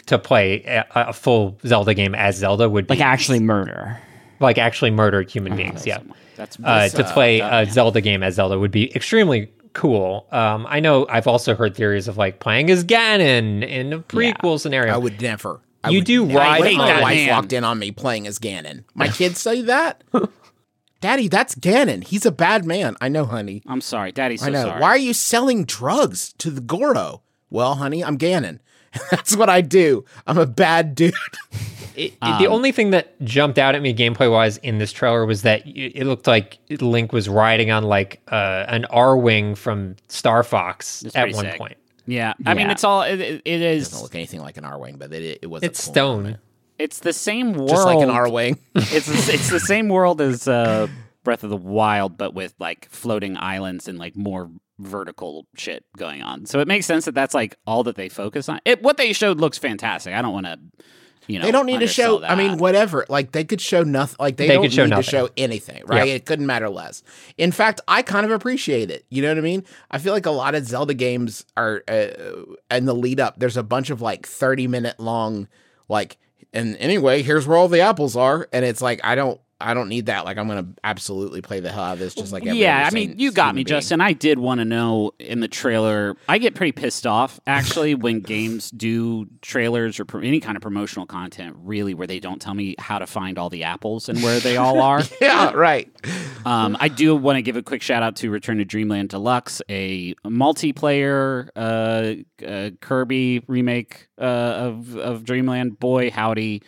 to 0.08 0.18
play 0.18 0.64
a, 0.64 0.86
a 0.96 1.14
full 1.14 1.60
Zelda 1.64 1.94
game 1.94 2.16
as 2.16 2.38
Zelda 2.38 2.68
would 2.68 2.88
be 2.88 2.96
like 2.96 3.06
actually 3.06 3.40
murder. 3.40 4.00
like 4.40 4.58
actually 4.58 4.90
murder 4.90 5.22
human 5.22 5.56
beings. 5.56 5.86
Yeah. 5.86 6.00
that's 6.36 6.58
uh, 6.64 6.80
This, 6.84 6.94
to 6.94 7.06
uh, 7.06 7.14
play 7.14 7.40
a 7.40 7.68
Zelda 7.70 8.02
game 8.02 8.24
as 8.24 8.34
Zelda 8.36 8.58
would 8.58 8.72
be 8.72 8.96
extremely 8.96 9.52
cool. 9.74 10.28
Um, 10.32 10.66
I 10.70 10.80
know 10.80 11.06
I've 11.10 11.28
also 11.28 11.56
heard 11.56 11.76
theories 11.76 12.08
of 12.08 12.18
like 12.18 12.40
playing 12.40 12.70
as 12.70 12.84
Ganon 12.84 13.68
in 13.68 13.94
a 13.94 14.00
prequel 14.00 14.60
scenario. 14.60 14.94
I 14.94 14.98
would 14.98 15.22
never. 15.22 15.62
I 15.84 15.90
You 15.92 16.00
would 16.00 16.06
do 16.06 16.26
never 16.26 16.40
ride 16.40 16.66
if 16.66 16.78
my 16.78 16.94
on- 16.96 17.02
wife 17.02 17.16
Man. 17.16 17.30
walked 17.30 17.54
in 17.54 17.64
on 17.64 17.80
me 17.80 17.92
playing 17.92 18.28
as 18.28 18.40
Ganon. 18.40 18.84
My 18.96 19.08
kids 19.20 19.40
say 19.40 19.62
that. 19.64 20.04
Daddy, 21.02 21.30
that's 21.30 21.56
Ganon. 21.56 22.04
He's 22.04 22.26
a 22.26 22.32
bad 22.32 22.66
man. 22.66 22.98
I 23.00 23.08
know, 23.08 23.24
honey. 23.26 23.64
I'm 23.68 23.80
sorry, 23.82 24.12
Daddy's 24.12 24.42
so 24.42 24.48
I 24.48 24.50
know. 24.50 24.64
sorry. 24.64 24.82
Why 24.82 24.90
are 24.90 24.98
you 24.98 25.14
selling 25.14 25.64
drugs 25.64 26.34
to 26.40 26.52
the 26.52 26.60
Goro? 26.60 27.22
Well, 27.50 27.76
honey, 27.76 28.04
I'm 28.04 28.18
Ganon. 28.18 28.60
That's 29.12 29.36
what 29.38 29.50
I 29.50 29.62
do. 29.62 30.04
I'm 30.28 30.38
a 30.38 30.46
bad 30.46 30.96
dude. 30.96 31.14
It- 31.96 32.14
it- 32.22 32.40
the 32.40 32.48
only 32.48 32.72
thing 32.72 32.92
that 32.92 33.20
jumped 33.24 33.58
out 33.58 33.76
at 33.76 33.82
me 33.82 33.94
gameplay 33.94 34.32
wise 34.32 34.58
in 34.58 34.78
this 34.78 34.92
trailer 34.92 35.26
was 35.26 35.42
that 35.44 35.66
it, 35.68 35.94
it 36.00 36.06
looked 36.06 36.28
like 36.28 36.58
Link 36.82 37.12
was 37.14 37.28
riding 37.30 37.72
on 37.72 37.84
like 37.84 38.22
uh, 38.32 38.66
an 38.68 38.86
Arwing 38.92 39.58
from 39.58 39.96
Star 40.08 40.44
Fox 40.44 41.04
at 41.16 41.32
one 41.34 41.46
sick. 41.46 41.58
point. 41.58 41.78
Yeah, 42.06 42.34
I 42.46 42.54
mean 42.56 42.70
it's 42.72 42.84
all 42.84 43.04
it, 43.04 43.20
it, 43.22 43.42
it 43.46 43.78
doesn't 43.78 44.02
look 44.02 44.16
anything 44.16 44.42
like 44.42 44.58
an 44.58 44.64
Arwing, 44.64 44.98
but 44.98 45.14
it, 45.14 45.40
it 45.44 45.48
was 45.48 45.62
It's 45.64 45.80
a 45.84 45.86
cool 45.86 45.94
stone. 45.94 46.18
moment. 46.24 46.38
It's 46.80 47.00
the 47.00 47.14
same 47.14 47.54
world. 47.54 47.70
just 47.70 47.86
like 47.86 48.00
an 48.00 48.10
Arwing. 48.10 48.58
it's 48.76 49.06
the, 49.06 49.34
it's 49.34 49.50
the 49.50 49.60
same 49.60 49.90
world 49.90 50.20
as 50.22 50.48
uh, 50.48 50.88
Breath 51.24 51.44
of 51.44 51.50
the 51.50 51.58
Wild, 51.58 52.18
but 52.18 52.34
with 52.34 52.56
like 52.58 52.88
floating 52.90 53.38
islands 53.38 53.88
and 53.88 54.00
like 54.00 54.16
more 54.16 54.50
vertical 54.80 55.46
shit 55.56 55.84
going 55.98 56.22
on. 56.24 56.46
So 56.46 56.62
it 56.62 56.68
makes 56.68 56.86
sense 56.86 57.04
that 57.06 57.14
that's 57.14 57.34
like 57.34 57.58
all 57.68 57.84
that 57.84 57.96
they 57.96 58.08
focus 58.10 58.48
on. 58.50 58.60
It 58.66 58.82
what 58.82 58.98
they 58.98 59.12
showed 59.14 59.40
looks 59.40 59.58
fantastic. 59.58 60.14
I 60.14 60.22
don't 60.22 60.34
want 60.34 60.46
to, 60.46 60.58
you 61.30 61.40
know, 61.40 61.46
they 61.46 61.52
don't 61.52 61.66
need 61.66 61.80
to 61.80 61.88
show. 61.88 62.16
undersell 62.16 62.32
I 62.32 62.36
mean, 62.36 62.58
whatever. 62.58 63.06
Like 63.08 63.32
they 63.32 63.44
could 63.44 63.62
show 63.62 63.84
nothing. 63.84 64.18
Like 64.20 64.38
they, 64.38 64.48
They 64.48 64.54
don't 64.56 64.64
could 64.64 64.74
show 64.74 64.84
need 64.84 64.90
nothing. 64.90 65.04
to 65.04 65.10
show 65.10 65.30
anything, 65.38 65.84
right? 65.86 66.08
Yeah. 66.08 66.16
It 66.16 66.26
couldn't 66.26 66.46
matter 66.48 66.70
less. 66.70 67.04
In 67.38 67.52
fact, 67.52 67.80
I 67.88 68.02
kind 68.02 68.26
of 68.26 68.32
appreciate 68.32 68.90
it. 68.92 69.06
You 69.10 69.22
know 69.22 69.30
what 69.30 69.38
I 69.38 69.42
mean? 69.42 69.64
I 69.92 70.00
feel 70.00 70.12
like 70.12 70.26
a 70.26 70.32
lot 70.32 70.56
of 70.56 70.66
Zelda 70.66 70.94
games 70.94 71.46
are 71.56 71.84
uh, 71.88 72.08
in 72.72 72.86
the 72.86 72.96
lead 72.96 73.20
up. 73.20 73.40
There's 73.40 73.58
a 73.58 73.64
bunch 73.64 73.90
of 73.90 74.02
like 74.02 74.26
30 74.26 74.68
minute 74.68 75.00
long, 75.00 75.48
like. 75.88 76.18
And 76.52 76.76
anyway, 76.78 77.22
here's 77.22 77.46
where 77.46 77.58
all 77.58 77.68
the 77.68 77.82
apples 77.82 78.16
are, 78.16 78.50
and 78.52 78.66
it's 78.66 78.82
like 78.82 79.00
I 79.04 79.14
don't, 79.14 79.40
I 79.62 79.74
don't 79.74 79.90
need 79.90 80.06
that. 80.06 80.24
Like 80.26 80.38
I'm 80.38 80.48
gonna 80.48 80.68
absolutely 80.84 81.42
play 81.42 81.60
the 81.60 81.70
hell 81.72 81.84
out 81.84 81.94
of 81.94 82.00
this, 82.00 82.16
just 82.16 82.32
like 82.32 82.46
every 82.46 82.60
yeah, 82.60 82.88
I 82.90 82.94
mean, 82.94 83.16
you 83.18 83.32
got 83.32 83.56
me, 83.56 83.60
being. 83.64 83.68
Justin. 83.68 84.00
I 84.00 84.14
did 84.14 84.40
want 84.40 84.60
to 84.60 84.66
know 84.66 85.12
in 85.20 85.42
the 85.42 85.50
trailer. 85.50 86.16
I 86.30 86.38
get 86.38 86.56
pretty 86.56 86.72
pissed 86.72 87.06
off 87.06 87.40
actually 87.46 87.94
when 87.94 88.20
games 88.36 88.72
do 88.72 89.28
trailers 89.42 90.00
or 90.00 90.06
pro- 90.06 90.22
any 90.22 90.40
kind 90.40 90.56
of 90.56 90.62
promotional 90.62 91.06
content, 91.06 91.58
really, 91.60 91.94
where 91.94 92.08
they 92.08 92.20
don't 92.20 92.42
tell 92.42 92.54
me 92.54 92.76
how 92.80 93.00
to 93.00 93.08
find 93.08 93.38
all 93.38 93.50
the 93.50 93.64
apples 93.64 94.08
and 94.08 94.24
where 94.24 94.40
they 94.40 94.58
all 94.58 94.82
are. 94.82 95.02
Yeah, 95.22 95.52
right. 95.52 95.90
Um, 96.46 96.78
I 96.80 96.88
do 96.88 97.14
want 97.16 97.36
to 97.36 97.42
give 97.42 97.58
a 97.58 97.62
quick 97.62 97.82
shout 97.82 98.04
out 98.04 98.16
to 98.18 98.30
Return 98.30 98.58
to 98.60 98.66
Dreamland 98.66 99.10
Deluxe, 99.10 99.62
a 99.68 100.14
multiplayer 100.26 101.50
uh, 101.56 102.46
uh, 102.46 102.70
Kirby 102.80 103.44
remake 103.48 104.08
uh, 104.18 104.22
of 104.22 104.96
of 104.96 105.26
Dreamland. 105.26 105.80
Boy, 105.80 106.10
howdy, 106.10 106.64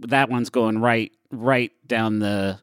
that 0.00 0.30
one's 0.30 0.48
going 0.50 0.78
right 0.78 1.12
right 1.30 1.72
down 1.92 2.18
the 2.18 2.58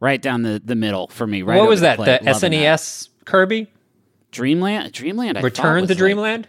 right 0.00 0.20
down 0.20 0.42
the, 0.42 0.60
the 0.64 0.74
middle 0.74 1.06
for 1.08 1.26
me. 1.26 1.42
Right 1.42 1.58
what 1.58 1.68
was 1.68 1.82
that? 1.82 1.96
plate. 1.96 2.20
The 2.24 2.32
Loving 2.32 2.50
that. 2.52 2.78
SNES 2.80 3.08
Kirby 3.24 3.68
Dreamland 4.32 4.92
Dreamland 4.92 5.38
I 5.38 5.40
Return 5.42 5.82
was 5.82 5.88
to 5.88 5.94
like- 5.94 5.98
Dreamland? 5.98 6.48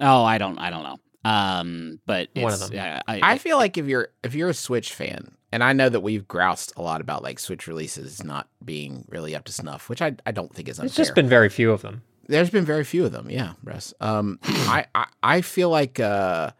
oh, 0.00 0.24
I 0.24 0.38
don't 0.38 0.58
I 0.58 0.70
don't 0.70 0.82
know. 0.82 0.96
Um, 1.30 2.00
but 2.06 2.28
One 2.36 2.52
of 2.52 2.60
them. 2.60 2.72
yeah, 2.72 3.00
I, 3.08 3.20
I 3.34 3.38
feel 3.38 3.56
like 3.56 3.76
if 3.78 3.86
you're 3.86 4.08
if 4.22 4.34
you're 4.34 4.48
a 4.50 4.54
Switch 4.54 4.94
fan, 4.94 5.32
and 5.50 5.64
I 5.64 5.72
know 5.72 5.88
that 5.88 5.98
we've 6.00 6.26
groused 6.28 6.72
a 6.76 6.82
lot 6.82 7.00
about 7.00 7.22
like 7.24 7.40
Switch 7.40 7.66
releases 7.66 8.22
not 8.22 8.48
being 8.64 9.04
really 9.08 9.34
up 9.34 9.44
to 9.46 9.52
snuff, 9.52 9.88
which 9.88 10.00
I, 10.00 10.14
I 10.24 10.30
don't 10.30 10.54
think 10.54 10.68
is 10.68 10.78
unfair. 10.78 10.86
It's 10.86 10.96
just 10.96 11.14
been 11.16 11.28
very 11.28 11.48
few 11.48 11.72
of 11.72 11.82
them. 11.82 12.02
There's 12.28 12.50
been 12.50 12.64
very 12.64 12.84
few 12.84 13.04
of 13.04 13.10
them, 13.12 13.28
yeah, 13.28 13.54
Russ. 13.64 13.92
Um, 14.00 14.38
I, 14.44 14.86
I 14.94 15.06
I 15.22 15.40
feel 15.40 15.68
like 15.68 15.98
uh, 15.98 16.52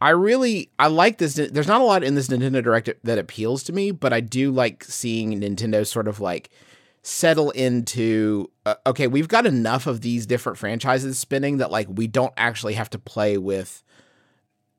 I 0.00 0.10
really 0.10 0.70
I 0.78 0.88
like 0.88 1.18
this. 1.18 1.34
There's 1.34 1.66
not 1.66 1.80
a 1.80 1.84
lot 1.84 2.04
in 2.04 2.14
this 2.14 2.28
Nintendo 2.28 2.62
Direct 2.62 2.90
that 3.04 3.18
appeals 3.18 3.62
to 3.64 3.72
me, 3.72 3.90
but 3.90 4.12
I 4.12 4.20
do 4.20 4.50
like 4.50 4.84
seeing 4.84 5.40
Nintendo 5.40 5.86
sort 5.86 6.06
of 6.06 6.20
like 6.20 6.50
settle 7.02 7.50
into 7.52 8.50
uh, 8.66 8.74
okay, 8.86 9.06
we've 9.06 9.28
got 9.28 9.46
enough 9.46 9.86
of 9.86 10.02
these 10.02 10.26
different 10.26 10.58
franchises 10.58 11.18
spinning 11.18 11.58
that 11.58 11.70
like 11.70 11.86
we 11.90 12.06
don't 12.06 12.34
actually 12.36 12.74
have 12.74 12.90
to 12.90 12.98
play 12.98 13.38
with 13.38 13.82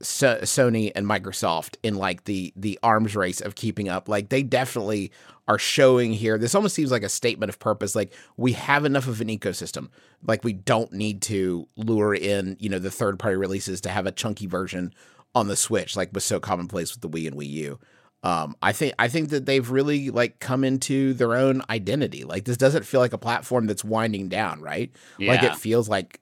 so- 0.01 0.39
Sony 0.41 0.91
and 0.95 1.05
Microsoft 1.05 1.75
in 1.83 1.95
like 1.95 2.25
the 2.25 2.53
the 2.55 2.79
arms 2.83 3.15
race 3.15 3.41
of 3.41 3.55
keeping 3.55 3.89
up. 3.89 4.07
Like 4.07 4.29
they 4.29 4.43
definitely 4.43 5.11
are 5.47 5.57
showing 5.57 6.13
here. 6.13 6.37
This 6.37 6.53
almost 6.55 6.75
seems 6.75 6.91
like 6.91 7.03
a 7.03 7.09
statement 7.09 7.49
of 7.49 7.57
purpose. 7.59 7.95
Like 7.95 8.13
we 8.35 8.51
have 8.53 8.85
enough 8.85 9.07
of 9.07 9.21
an 9.21 9.29
ecosystem. 9.29 9.89
Like 10.25 10.43
we 10.43 10.53
don't 10.53 10.91
need 10.91 11.21
to 11.23 11.67
lure 11.77 12.13
in, 12.13 12.57
you 12.59 12.69
know, 12.69 12.79
the 12.79 12.91
third 12.91 13.17
party 13.17 13.37
releases 13.37 13.79
to 13.81 13.89
have 13.89 14.05
a 14.05 14.11
chunky 14.11 14.45
version 14.45 14.93
on 15.33 15.47
the 15.47 15.55
Switch, 15.55 15.95
like 15.95 16.09
was 16.13 16.23
so 16.25 16.39
commonplace 16.39 16.93
with 16.93 17.01
the 17.01 17.09
Wii 17.09 17.27
and 17.27 17.37
Wii 17.37 17.49
U. 17.49 17.79
Um, 18.23 18.55
I 18.61 18.73
think 18.73 18.93
I 18.99 19.07
think 19.07 19.29
that 19.29 19.45
they've 19.45 19.69
really 19.69 20.09
like 20.09 20.39
come 20.39 20.63
into 20.63 21.13
their 21.13 21.35
own 21.35 21.61
identity. 21.69 22.23
Like 22.23 22.45
this 22.45 22.57
doesn't 22.57 22.83
feel 22.83 22.99
like 22.99 23.13
a 23.13 23.17
platform 23.17 23.67
that's 23.67 23.83
winding 23.85 24.27
down, 24.27 24.59
right? 24.61 24.91
Like 25.19 25.43
it 25.43 25.55
feels 25.55 25.87
like 25.87 26.19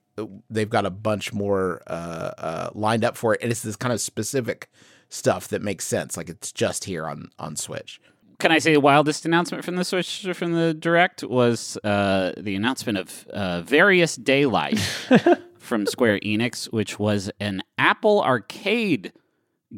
they've 0.50 0.70
got 0.70 0.86
a 0.86 0.90
bunch 0.90 1.32
more 1.32 1.82
uh, 1.86 2.30
uh, 2.38 2.70
lined 2.74 3.04
up 3.04 3.16
for 3.16 3.34
it, 3.34 3.42
and 3.42 3.50
it's 3.50 3.62
this 3.62 3.76
kind 3.76 3.92
of 3.92 4.00
specific 4.00 4.70
stuff 5.08 5.48
that 5.48 5.62
makes 5.62 5.86
sense. 5.86 6.16
Like 6.16 6.28
it's 6.28 6.52
just 6.52 6.84
here 6.84 7.06
on 7.06 7.30
on 7.38 7.56
Switch. 7.56 8.00
can 8.38 8.52
I 8.52 8.58
say 8.58 8.72
the 8.72 8.80
wildest 8.80 9.24
announcement 9.24 9.64
from 9.64 9.76
the 9.76 9.84
Switch 9.84 10.26
from 10.34 10.52
the 10.52 10.74
Direct 10.74 11.22
was 11.24 11.78
uh, 11.84 12.32
the 12.36 12.54
announcement 12.54 12.98
of 12.98 13.26
uh, 13.28 13.62
Various 13.62 14.16
Daylife 14.16 15.40
from 15.58 15.86
Square 15.86 16.20
Enix, 16.20 16.66
which 16.72 16.98
was 16.98 17.30
an 17.40 17.62
Apple 17.78 18.22
Arcade 18.22 19.12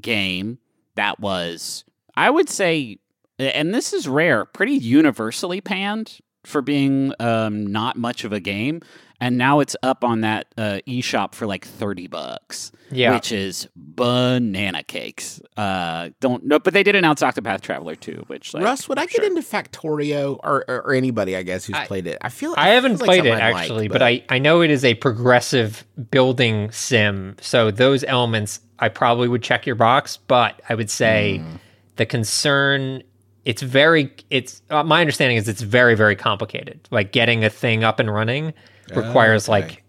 game 0.00 0.58
that 0.94 1.20
was, 1.20 1.84
I 2.14 2.30
would 2.30 2.48
say, 2.48 2.98
and 3.38 3.74
this 3.74 3.92
is 3.92 4.08
rare, 4.08 4.44
pretty 4.44 4.74
universally 4.74 5.60
panned 5.60 6.18
for 6.44 6.62
being 6.62 7.12
um, 7.20 7.66
not 7.66 7.96
much 7.96 8.24
of 8.24 8.32
a 8.32 8.40
game. 8.40 8.80
And 9.20 9.36
now 9.36 9.58
it's 9.58 9.74
up 9.82 10.04
on 10.04 10.20
that 10.20 10.46
uh, 10.56 10.78
eShop 10.86 11.34
for 11.34 11.46
like 11.46 11.64
30 11.66 12.06
bucks, 12.06 12.70
Yeah. 12.92 13.14
which 13.14 13.32
is 13.32 13.66
banana 13.74 14.84
cakes. 14.84 15.40
Uh, 15.56 16.10
don't 16.20 16.44
no, 16.44 16.60
but 16.60 16.72
they 16.72 16.84
did 16.84 16.94
announce 16.94 17.20
Octopath 17.20 17.60
Traveler 17.60 17.96
too, 17.96 18.22
which 18.28 18.54
like, 18.54 18.62
Russ, 18.62 18.88
would 18.88 18.96
I 18.98 19.06
sure. 19.06 19.22
get 19.22 19.24
into 19.32 19.42
Factorio 19.42 20.38
or, 20.44 20.64
or, 20.68 20.82
or 20.86 20.94
anybody, 20.94 21.34
I 21.34 21.42
guess, 21.42 21.64
who's 21.64 21.74
I- 21.76 21.86
played 21.86 22.06
it? 22.06 22.18
I 22.22 22.28
feel 22.28 22.54
I 22.56 22.68
haven't 22.68 22.98
feels 22.98 23.00
like 23.08 23.20
played 23.22 23.26
it 23.26 23.32
I'd 23.34 23.52
like, 23.52 23.62
actually, 23.62 23.88
but 23.88 24.02
I, 24.02 24.22
I 24.28 24.38
know 24.38 24.60
it 24.60 24.70
is 24.70 24.84
a 24.84 24.94
progressive 24.94 25.84
building 26.12 26.70
sim. 26.70 27.34
So 27.40 27.72
those 27.72 28.04
elements, 28.04 28.60
I 28.78 28.88
probably 28.88 29.26
would 29.26 29.42
check 29.42 29.66
your 29.66 29.74
box, 29.74 30.16
but 30.16 30.60
I 30.68 30.74
would 30.76 30.90
say 30.90 31.38
Hmm. 31.38 31.56
the 31.96 32.06
concern. 32.06 33.02
It's 33.44 33.62
very. 33.62 34.12
It's 34.30 34.62
uh, 34.70 34.82
my 34.84 35.00
understanding 35.00 35.38
is 35.38 35.48
it's 35.48 35.62
very 35.62 35.94
very 35.96 36.14
complicated. 36.14 36.86
Like 36.90 37.12
getting 37.12 37.44
a 37.44 37.50
thing 37.50 37.82
up 37.82 37.98
and 37.98 38.12
running 38.12 38.52
requires 38.96 39.48
okay. 39.48 39.52
like 39.60 39.84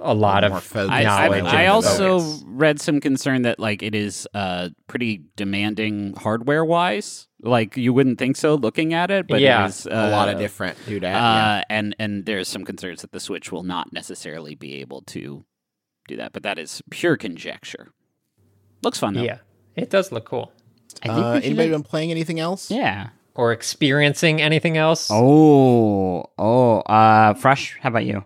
a 0.00 0.12
lot 0.12 0.46
more 0.46 0.58
of 0.58 0.64
focus 0.64 0.90
I, 0.90 1.00
I, 1.00 1.28
knowledge. 1.28 1.44
I 1.44 1.66
also 1.68 2.18
focus. 2.20 2.44
read 2.46 2.80
some 2.80 3.00
concern 3.00 3.42
that 3.42 3.58
like 3.58 3.82
it 3.82 3.94
is 3.94 4.28
uh 4.34 4.68
pretty 4.86 5.22
demanding 5.36 6.14
hardware 6.14 6.64
wise. 6.64 7.26
Like 7.40 7.76
you 7.76 7.92
wouldn't 7.92 8.18
think 8.18 8.36
so 8.36 8.54
looking 8.56 8.92
at 8.92 9.10
it, 9.10 9.26
but 9.28 9.40
Yeah, 9.40 9.64
it 9.64 9.68
is, 9.68 9.86
uh, 9.86 9.90
a 9.90 10.10
lot 10.10 10.28
of 10.28 10.38
different 10.38 10.76
do 10.86 11.00
that. 11.00 11.14
Uh, 11.14 11.62
and 11.70 11.94
and 11.98 12.26
there's 12.26 12.48
some 12.48 12.64
concerns 12.64 13.00
that 13.02 13.12
the 13.12 13.20
Switch 13.20 13.50
will 13.52 13.62
not 13.62 13.92
necessarily 13.92 14.54
be 14.54 14.74
able 14.80 15.02
to 15.02 15.44
do 16.08 16.16
that, 16.16 16.32
but 16.32 16.42
that 16.42 16.58
is 16.58 16.82
pure 16.90 17.16
conjecture. 17.16 17.92
Looks 18.82 18.98
fun 18.98 19.14
though. 19.14 19.22
yeah, 19.22 19.38
it 19.76 19.88
does 19.90 20.12
look 20.12 20.26
cool. 20.26 20.52
I 21.02 21.08
think 21.08 21.18
Uh, 21.24 21.30
we 21.32 21.36
should- 21.40 21.44
anybody 21.46 21.70
been 21.70 21.82
playing 21.82 22.10
anything 22.10 22.40
else? 22.40 22.70
Yeah. 22.70 23.08
Or 23.36 23.50
experiencing 23.52 24.40
anything 24.40 24.76
else? 24.76 25.08
Oh, 25.10 26.30
oh. 26.38 26.78
Uh, 26.80 27.34
Fresh. 27.34 27.76
How 27.80 27.88
about 27.88 28.04
you? 28.04 28.18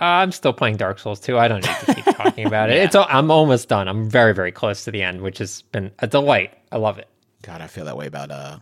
Uh, 0.00 0.04
I'm 0.04 0.32
still 0.32 0.52
playing 0.52 0.76
Dark 0.78 0.98
Souls 0.98 1.20
2. 1.20 1.38
I 1.38 1.46
don't 1.46 1.64
need 1.64 1.76
to 1.86 1.94
keep 1.94 2.04
talking 2.16 2.46
about 2.46 2.70
it. 2.70 2.78
It's 2.78 2.94
al- 2.94 3.06
I'm 3.08 3.30
almost 3.30 3.68
done. 3.68 3.86
I'm 3.86 4.08
very 4.10 4.34
very 4.34 4.50
close 4.50 4.84
to 4.84 4.90
the 4.90 5.02
end, 5.02 5.20
which 5.20 5.38
has 5.38 5.62
been 5.62 5.92
a 6.00 6.06
delight. 6.06 6.52
I 6.72 6.78
love 6.78 6.98
it. 6.98 7.06
God, 7.42 7.60
I 7.60 7.66
feel 7.68 7.84
that 7.84 7.96
way 7.96 8.06
about 8.06 8.30
uh 8.30 8.58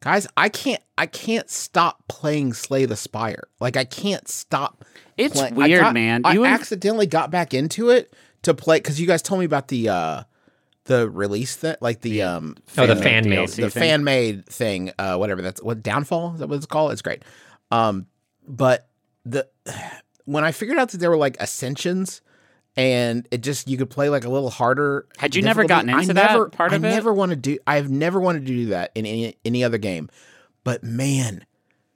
guys. 0.00 0.26
I 0.36 0.48
can't. 0.48 0.82
I 0.96 1.06
can't 1.06 1.48
stop 1.50 2.08
playing 2.08 2.54
Slay 2.54 2.86
the 2.86 2.96
Spire. 2.96 3.44
Like 3.60 3.76
I 3.76 3.84
can't 3.84 4.26
stop. 4.28 4.84
It's 5.16 5.34
play- 5.38 5.50
I 5.50 5.66
weird, 5.68 5.80
got- 5.80 5.94
man. 5.94 6.22
I 6.24 6.32
You 6.32 6.44
and- 6.44 6.54
accidentally 6.54 7.06
got 7.06 7.30
back 7.30 7.52
into 7.54 7.90
it 7.90 8.12
to 8.42 8.54
play 8.54 8.78
because 8.78 9.00
you 9.00 9.06
guys 9.06 9.22
told 9.22 9.38
me 9.40 9.44
about 9.46 9.68
the 9.68 9.88
uh 9.90 10.22
the 10.84 11.08
release 11.08 11.56
that 11.56 11.80
like 11.82 12.00
the 12.02 12.22
um 12.22 12.56
Oh, 12.76 12.86
the 12.86 12.96
fan 12.96 13.28
made. 13.28 13.48
The 13.48 13.70
thing. 13.70 13.82
fan 13.82 14.04
made 14.04 14.46
thing 14.46 14.92
uh 14.98 15.16
whatever 15.16 15.40
that's 15.42 15.62
what 15.62 15.82
downfall 15.82 16.34
is 16.34 16.40
that 16.40 16.48
what 16.48 16.56
it's 16.56 16.66
called 16.66 16.92
it's 16.92 17.02
great 17.02 17.22
um 17.70 18.06
but 18.46 18.88
the 19.24 19.48
when 20.26 20.44
i 20.44 20.52
figured 20.52 20.78
out 20.78 20.90
that 20.90 20.98
there 20.98 21.10
were 21.10 21.16
like 21.16 21.36
ascensions 21.40 22.20
and 22.76 23.26
it 23.30 23.42
just 23.42 23.68
you 23.68 23.76
could 23.78 23.88
play 23.88 24.08
like 24.08 24.24
a 24.24 24.28
little 24.28 24.50
harder 24.50 25.06
Had 25.18 25.34
you 25.34 25.42
never 25.42 25.64
gotten 25.64 25.88
into 25.88 26.02
I 26.02 26.06
that 26.06 26.32
never, 26.32 26.48
part 26.50 26.72
of 26.72 26.84
I 26.84 26.88
it? 26.88 26.90
never 26.90 27.12
want 27.14 27.30
to 27.30 27.36
do 27.36 27.58
i've 27.66 27.90
never 27.90 28.20
wanted 28.20 28.40
to 28.40 28.46
do 28.52 28.66
that 28.66 28.90
in 28.94 29.06
any 29.06 29.36
any 29.44 29.64
other 29.64 29.78
game 29.78 30.10
but 30.64 30.82
man 30.82 31.46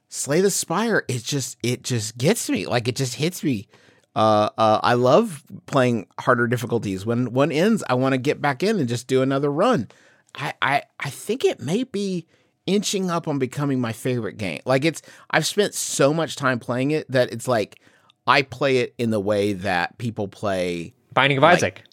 slay 0.07 0.41
the 0.41 0.49
spire 0.49 1.03
it 1.07 1.23
just 1.23 1.57
it 1.61 1.83
just 1.83 2.17
gets 2.17 2.49
me 2.49 2.65
like 2.65 2.87
it 2.87 2.95
just 2.95 3.15
hits 3.15 3.43
me 3.43 3.67
uh, 4.15 4.49
uh, 4.57 4.79
I 4.83 4.93
love 4.95 5.43
playing 5.65 6.07
harder 6.19 6.47
difficulties. 6.47 7.05
When 7.05 7.31
one 7.33 7.51
ends, 7.51 7.83
I 7.89 7.93
want 7.93 8.13
to 8.13 8.17
get 8.17 8.41
back 8.41 8.63
in 8.63 8.79
and 8.79 8.87
just 8.89 9.07
do 9.07 9.21
another 9.21 9.51
run. 9.51 9.87
I, 10.35 10.53
I 10.61 10.83
I 10.99 11.09
think 11.09 11.45
it 11.45 11.59
may 11.59 11.83
be 11.83 12.27
inching 12.65 13.09
up 13.09 13.27
on 13.27 13.39
becoming 13.39 13.79
my 13.79 13.93
favorite 13.93 14.37
game. 14.37 14.61
Like 14.65 14.85
it's 14.85 15.01
I've 15.31 15.45
spent 15.45 15.73
so 15.73 16.13
much 16.13 16.35
time 16.35 16.59
playing 16.59 16.91
it 16.91 17.09
that 17.11 17.31
it's 17.31 17.47
like 17.47 17.79
I 18.27 18.43
play 18.43 18.77
it 18.77 18.93
in 18.97 19.09
the 19.09 19.19
way 19.19 19.53
that 19.53 19.97
people 19.97 20.27
play 20.27 20.93
Binding 21.13 21.37
of 21.37 21.43
Like, 21.43 21.57
Isaac. 21.57 21.83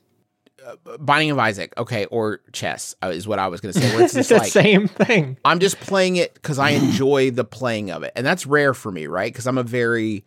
Binding 0.99 1.31
of 1.31 1.39
Isaac, 1.39 1.73
okay, 1.79 2.07
or 2.07 2.41
chess 2.53 2.95
uh, 3.03 3.09
is 3.09 3.29
what 3.29 3.39
I 3.39 3.47
was 3.47 3.61
going 3.61 3.73
to 3.73 3.81
say. 3.81 3.95
Where 3.95 4.05
it's 4.05 4.17
It's 4.17 4.29
just 4.29 4.31
the 4.31 4.39
like 4.39 4.53
same 4.53 4.89
thing. 4.89 5.39
I'm 5.45 5.61
just 5.61 5.79
playing 5.79 6.17
it 6.17 6.35
because 6.35 6.59
I 6.59 6.71
enjoy 6.71 7.31
the 7.31 7.45
playing 7.45 7.91
of 7.91 8.03
it, 8.03 8.13
and 8.17 8.27
that's 8.27 8.47
rare 8.47 8.75
for 8.75 8.91
me, 8.91 9.07
right? 9.07 9.33
Because 9.33 9.47
I'm 9.47 9.59
a 9.59 9.63
very 9.63 10.25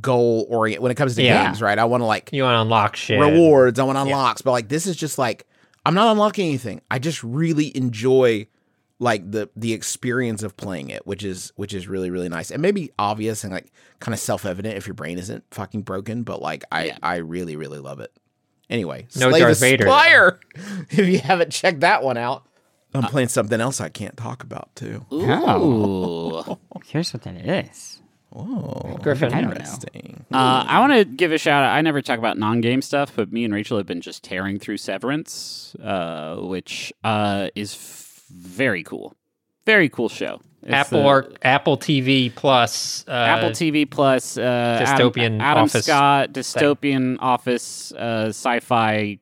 goal 0.00 0.46
oriented 0.48 0.82
when 0.82 0.92
it 0.92 0.96
comes 0.96 1.14
to 1.16 1.22
Yeah. 1.22 1.44
games, 1.46 1.62
right? 1.62 1.78
I 1.78 1.84
want 1.84 2.00
to 2.02 2.06
like 2.06 2.30
You 2.32 2.42
want 2.42 2.56
to 2.56 2.60
unlock 2.62 2.96
shit. 2.96 3.18
rewards, 3.20 3.78
I 3.78 3.84
want 3.84 3.98
unlocks, 3.98 4.42
but 4.42 4.52
like 4.52 4.68
this 4.68 4.86
is 4.86 4.96
just 4.96 5.18
like 5.18 5.46
I'm 5.84 5.94
not 5.94 6.10
unlocking 6.12 6.48
anything. 6.48 6.80
I 6.90 6.98
just 6.98 7.22
really 7.22 7.76
enjoy 7.76 8.48
like 8.98 9.30
the 9.30 9.48
the 9.54 9.72
experience 9.72 10.42
of 10.42 10.56
playing 10.56 10.90
it, 10.90 11.06
which 11.06 11.22
is 11.22 11.52
which 11.56 11.74
is 11.74 11.86
really 11.86 12.10
really 12.10 12.28
nice 12.28 12.50
and 12.50 12.60
maybe 12.62 12.90
obvious 12.98 13.44
and 13.44 13.52
like 13.52 13.72
kind 14.00 14.12
of 14.14 14.18
self 14.20 14.44
evident 14.46 14.76
if 14.76 14.86
your 14.86 14.94
brain 14.94 15.18
isn't 15.18 15.44
fucking 15.50 15.82
broken, 15.82 16.22
but 16.22 16.40
like 16.42 16.64
I 16.72 16.84
Yeah. 16.86 16.98
I 17.02 17.16
really 17.16 17.56
really 17.56 17.78
love 17.78 18.00
it. 18.00 18.12
Anyway, 18.68 19.06
No 19.16 19.30
Slay 19.30 19.40
Darth 19.40 19.60
the 19.60 19.66
Vader, 19.66 19.84
though. 19.84 19.90
Spire. 19.90 20.40
If 20.90 21.06
you 21.08 21.18
haven't 21.20 21.52
checked 21.52 21.80
that 21.80 22.02
one 22.02 22.16
out, 22.16 22.44
I'm 22.94 23.02
playing 23.04 23.28
something 23.28 23.60
else 23.60 23.80
I 23.80 23.90
can't 23.90 24.16
talk 24.16 24.42
about 24.42 24.74
too. 24.74 25.04
Ooh. 25.12 26.58
Here's 26.86 27.12
what 27.12 27.22
that 27.22 27.36
is. 27.36 28.00
Oh, 28.38 28.98
Griffin. 29.02 29.32
I 29.32 29.40
don't 29.40 29.50
know. 29.50 29.56
interesting. 29.56 30.24
Uh, 30.32 30.64
I 30.68 30.80
want 30.80 30.92
to 30.92 31.04
give 31.04 31.32
a 31.32 31.38
shout 31.38 31.62
out. 31.64 31.70
I 31.70 31.80
never 31.80 32.02
talk 32.02 32.18
about 32.18 32.36
non 32.38 32.60
game 32.60 32.82
stuff, 32.82 33.12
but 33.16 33.32
me 33.32 33.44
and 33.44 33.54
Rachel 33.54 33.76
have 33.78 33.86
been 33.86 34.00
just 34.00 34.22
tearing 34.22 34.58
through 34.58 34.76
Severance, 34.76 35.74
uh, 35.82 36.36
which 36.36 36.92
uh, 37.04 37.48
is 37.54 37.74
f- 37.74 38.24
very 38.30 38.82
cool. 38.82 39.14
Very 39.64 39.88
cool 39.88 40.08
show. 40.08 40.40
It's 40.62 40.72
Apple 40.72 41.02
the- 41.02 41.06
or 41.08 41.32
Apple 41.42 41.76
TV 41.78 42.34
Plus. 42.34 43.04
Uh, 43.08 43.12
Apple 43.12 43.50
TV 43.50 43.88
Plus, 43.90 44.36
uh, 44.36 44.42
Adam- 44.42 45.10
dystopian 45.12 45.40
Adam, 45.40 45.64
office 45.64 45.84
Scott, 45.86 46.32
dystopian 46.32 47.16
office, 47.20 47.92
uh, 47.92 48.26
sci-fi 48.28 49.18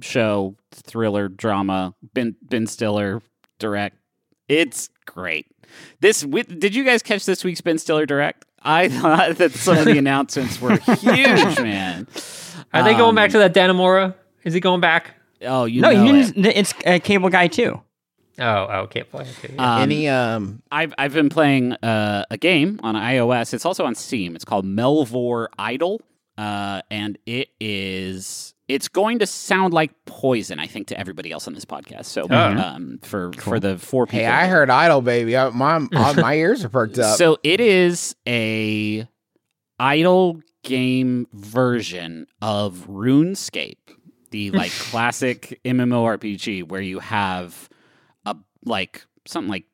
show, 0.00 0.56
thriller, 0.70 1.28
drama. 1.28 1.94
Ben 2.14 2.36
Ben 2.42 2.66
Stiller 2.66 3.20
direct. 3.58 3.96
It's 4.48 4.88
great. 5.06 5.46
This 6.00 6.22
wi- 6.22 6.42
did 6.44 6.74
you 6.74 6.84
guys 6.84 7.02
catch 7.02 7.24
this 7.24 7.44
week's 7.44 7.60
Ben 7.60 7.78
Stiller 7.78 8.06
direct? 8.06 8.44
I 8.62 8.88
thought 8.88 9.36
that 9.36 9.52
some 9.52 9.78
of 9.78 9.84
the 9.86 9.98
announcements 9.98 10.60
were 10.60 10.76
huge, 10.76 11.58
man. 11.60 12.06
Are 12.72 12.82
they 12.84 12.92
going 12.94 13.10
Um, 13.10 13.14
back 13.14 13.30
to 13.32 13.38
that 13.38 13.54
Dannemora? 13.54 14.14
Is 14.44 14.54
he 14.54 14.60
going 14.60 14.80
back? 14.80 15.14
Oh, 15.44 15.64
you 15.64 15.80
no, 15.80 15.90
know 15.90 16.04
you 16.04 16.14
it. 16.20 16.36
It's 16.36 16.74
a 16.86 17.00
cable 17.00 17.28
guy 17.28 17.48
too. 17.48 17.80
Oh, 18.38 18.44
oh, 18.70 18.78
okay. 18.84 19.02
Play 19.02 19.24
it. 19.24 19.50
Yeah. 19.54 19.74
Um, 19.76 19.82
Any 19.82 20.08
um 20.08 20.62
I've 20.70 20.94
I've 20.96 21.12
been 21.12 21.28
playing 21.28 21.72
uh, 21.74 22.24
a 22.30 22.38
game 22.38 22.80
on 22.82 22.94
iOS. 22.94 23.52
It's 23.52 23.66
also 23.66 23.84
on 23.84 23.94
Steam. 23.94 24.34
It's 24.36 24.44
called 24.44 24.64
Melvor 24.64 25.48
Idle, 25.58 26.00
uh, 26.38 26.82
and 26.90 27.18
it 27.26 27.48
is 27.60 28.51
it's 28.74 28.88
going 28.88 29.18
to 29.20 29.26
sound 29.26 29.74
like 29.74 29.90
poison. 30.06 30.58
I 30.58 30.66
think 30.66 30.86
to 30.88 30.98
everybody 30.98 31.30
else 31.32 31.46
on 31.46 31.54
this 31.54 31.64
podcast. 31.64 32.06
So 32.06 32.26
Oh. 32.30 32.36
um, 32.36 32.98
for 33.02 33.32
for 33.34 33.60
the 33.60 33.78
four 33.78 34.06
people, 34.06 34.20
Hey, 34.20 34.26
I 34.26 34.46
heard 34.46 34.70
Idol, 34.70 35.02
baby. 35.02 35.36
I, 35.36 35.50
my 35.50 35.78
my 35.78 36.12
my 36.16 36.34
ears 36.34 36.64
are 36.64 36.68
perked 36.68 36.98
up. 36.98 37.16
So 37.18 37.38
it 37.42 37.60
is 37.60 38.14
a 38.26 39.06
idle 39.78 40.40
game 40.62 41.26
version 41.32 42.26
of 42.40 42.86
RuneScape, 42.88 43.78
the 44.30 44.50
like 44.52 44.70
classic 44.90 45.60
MMORPG 45.64 46.68
where 46.68 46.80
you 46.80 47.00
have 47.00 47.68
a 48.24 48.36
like 48.64 49.04
something 49.26 49.50
like 49.50 49.66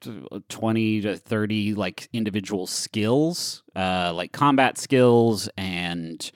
20 0.48 1.00
to 1.02 1.16
30 1.16 1.74
like 1.74 2.08
individual 2.12 2.66
skills, 2.66 3.62
uh 3.76 4.12
like 4.14 4.32
combat 4.32 4.78
skills 4.78 5.48
and 5.56 6.30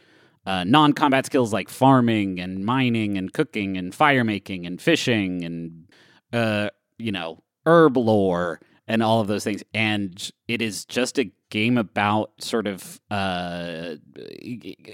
uh, 0.47 0.65
non-combat 0.65 1.27
skills 1.27 1.53
like 1.53 1.69
farming 1.69 2.41
and 2.41 2.65
mining 2.65 3.17
and 3.17 3.33
cooking 3.33 3.77
and 3.77 3.95
fire 3.95 4.25
making 4.25 4.67
and 4.67 4.81
fishing 4.81 5.45
and 5.45 5.89
uh, 6.33 6.71
you 6.99 7.13
know 7.13 7.43
herb 7.67 7.97
lore 7.97 8.61
and 8.89 9.03
all 9.03 9.21
of 9.21 9.29
those 9.29 9.45
things. 9.45 9.63
And 9.73 10.31
it 10.49 10.61
is 10.61 10.85
just 10.85 11.19
a 11.19 11.31
game 11.51 11.79
about 11.79 12.33
sort 12.41 12.67
of 12.67 13.01
uh, 13.11 13.95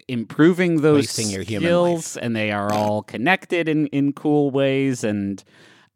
improving 0.06 0.82
those 0.82 1.16
Wasting 1.16 1.30
your 1.30 1.42
human 1.42 1.66
skills 1.68 2.16
and 2.16 2.36
they 2.36 2.50
are 2.50 2.72
all 2.72 3.02
connected 3.02 3.68
in, 3.68 3.86
in 3.88 4.12
cool 4.12 4.50
ways. 4.50 5.04
And 5.04 5.42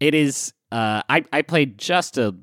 it 0.01 0.15
is 0.15 0.53
uh, 0.71 1.03
I, 1.09 1.25
I 1.33 1.43
played 1.43 1.79
just 1.79 2.17
a 2.17 2.35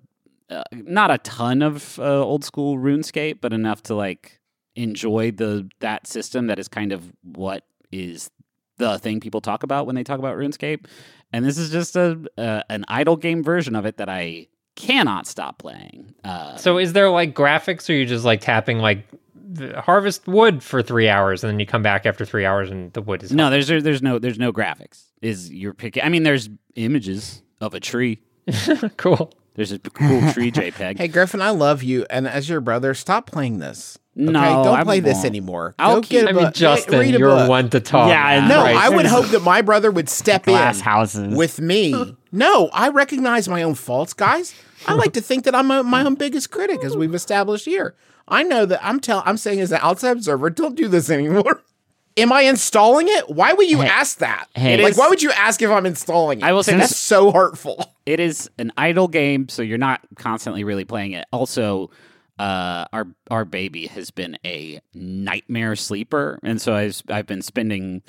uh, 0.49 0.63
not 0.71 1.11
a 1.11 1.19
ton 1.19 1.61
of 1.61 1.99
uh, 1.99 2.23
old 2.23 2.43
school 2.43 2.77
RuneScape, 2.77 3.39
but 3.39 3.53
enough 3.53 3.83
to 3.83 3.95
like 3.95 4.38
enjoy 4.75 5.31
the 5.31 5.69
that 5.79 6.07
system 6.07 6.47
that 6.47 6.59
is 6.59 6.67
kind 6.67 6.91
of 6.91 7.11
what 7.23 7.63
is 7.91 8.29
the 8.77 8.97
thing 8.99 9.19
people 9.19 9.41
talk 9.41 9.63
about 9.63 9.85
when 9.85 9.95
they 9.95 10.03
talk 10.03 10.19
about 10.19 10.37
RuneScape. 10.37 10.85
And 11.31 11.45
this 11.45 11.57
is 11.57 11.69
just 11.69 11.95
a 11.95 12.19
uh, 12.37 12.63
an 12.69 12.85
idle 12.87 13.15
game 13.15 13.43
version 13.43 13.75
of 13.75 13.85
it 13.85 13.97
that 13.97 14.09
I 14.09 14.47
cannot 14.75 15.27
stop 15.27 15.59
playing. 15.59 16.13
Uh, 16.23 16.55
so 16.55 16.77
is 16.77 16.93
there 16.93 17.09
like 17.09 17.35
graphics 17.35 17.89
or 17.89 17.93
you 17.93 18.05
just 18.05 18.25
like 18.25 18.41
tapping 18.41 18.79
like 18.79 19.05
harvest 19.75 20.27
wood 20.27 20.63
for 20.63 20.81
three 20.81 21.09
hours, 21.09 21.43
and 21.43 21.51
then 21.51 21.59
you 21.59 21.65
come 21.65 21.81
back 21.81 22.05
after 22.05 22.25
three 22.25 22.45
hours, 22.45 22.69
and 22.69 22.91
the 22.93 23.01
wood 23.01 23.23
is 23.23 23.31
No, 23.31 23.49
there's 23.49 23.67
there's 23.67 24.01
no 24.01 24.19
there's 24.19 24.39
no 24.39 24.51
graphics. 24.51 25.03
Is 25.21 25.51
you're 25.51 25.73
picking? 25.73 26.03
I 26.03 26.09
mean, 26.09 26.23
there's 26.23 26.49
images 26.75 27.41
of 27.61 27.73
a 27.73 27.79
tree. 27.79 28.21
cool. 28.97 29.33
There's 29.59 29.73
a 29.73 29.79
cool 29.79 30.21
tree 30.31 30.53
JPEG. 30.53 30.97
Hey 30.97 31.09
Griffin, 31.09 31.41
I 31.41 31.49
love 31.49 31.83
you, 31.83 32.05
and 32.09 32.25
as 32.29 32.47
your 32.47 32.61
brother, 32.61 32.93
stop 32.93 33.25
playing 33.25 33.59
this. 33.59 33.99
Okay? 34.17 34.31
No, 34.31 34.63
don't 34.63 34.79
I 34.79 34.83
play 34.85 35.01
this 35.01 35.15
won't. 35.15 35.25
anymore. 35.25 35.75
I'll 35.77 35.95
Go 35.95 36.01
keep- 36.01 36.09
get 36.11 36.25
a 36.27 36.29
I 36.29 36.31
mean, 36.31 36.43
book. 36.45 36.53
Justin, 36.53 36.97
read 36.99 37.15
a 37.15 37.19
you're 37.19 37.29
book. 37.29 37.49
one 37.49 37.69
to 37.71 37.81
talk. 37.81 38.07
Yeah, 38.07 38.47
No, 38.47 38.63
Right. 38.63 38.73
I 38.77 38.87
would 38.87 39.05
hope 39.05 39.25
that 39.27 39.41
my 39.41 39.61
brother 39.61 39.91
would 39.91 40.07
step 40.07 40.45
Glass 40.45 40.77
in 40.77 40.83
houses. 40.85 41.35
with 41.35 41.59
me. 41.59 42.15
No, 42.31 42.69
I 42.73 42.89
recognize 42.89 43.49
my 43.49 43.63
own 43.63 43.73
faults, 43.75 44.13
guys. 44.13 44.53
I 44.87 44.93
like 44.93 45.13
to 45.13 45.21
think 45.21 45.43
that 45.45 45.55
I'm 45.55 45.69
a, 45.71 45.81
my 45.83 46.05
own 46.05 46.13
biggest 46.15 46.51
critic, 46.51 46.83
as 46.85 46.95
we've 46.95 47.15
established 47.15 47.65
here. 47.65 47.95
I 48.27 48.43
know 48.43 48.65
that 48.67 48.79
I'm 48.85 48.99
tell 48.99 49.23
I'm 49.25 49.35
saying 49.35 49.59
as 49.61 49.71
an 49.71 49.79
outside 49.81 50.11
observer, 50.11 50.51
don't 50.51 50.75
do 50.77 50.87
this 50.87 51.09
anymore. 51.09 51.63
Am 52.21 52.31
I 52.31 52.41
installing 52.41 53.07
it? 53.09 53.29
Why 53.29 53.53
would 53.53 53.69
you 53.69 53.81
ask 53.81 54.19
that? 54.19 54.47
hey. 54.55 54.81
like, 54.81 54.93
It 54.93 54.97
why 54.97 55.09
would 55.09 55.21
you 55.21 55.31
ask 55.31 55.61
if 55.61 55.69
I'm 55.69 55.85
installing 55.85 56.41
it? 56.41 56.43
I 56.43 56.53
will 56.53 56.63
say 56.63 56.75
that's 56.77 56.89
this- 56.89 56.97
so 56.97 57.31
hurtful. 57.31 57.83
it 58.05 58.19
is 58.19 58.49
an 58.57 58.71
idle 58.77 59.07
game, 59.07 59.49
so 59.49 59.61
you're 59.61 59.77
not 59.77 60.01
constantly 60.17 60.63
really 60.63 60.85
playing 60.85 61.11
it. 61.13 61.25
Also, 61.31 61.89
uh, 62.37 62.85
our 62.93 63.07
our 63.29 63.45
baby 63.45 63.87
has 63.87 64.11
been 64.11 64.37
a 64.45 64.79
nightmare 64.93 65.75
sleeper, 65.75 66.39
and 66.43 66.61
so 66.61 66.73
I've 66.73 67.01
I've 67.09 67.27
been 67.27 67.41
spending 67.41 68.01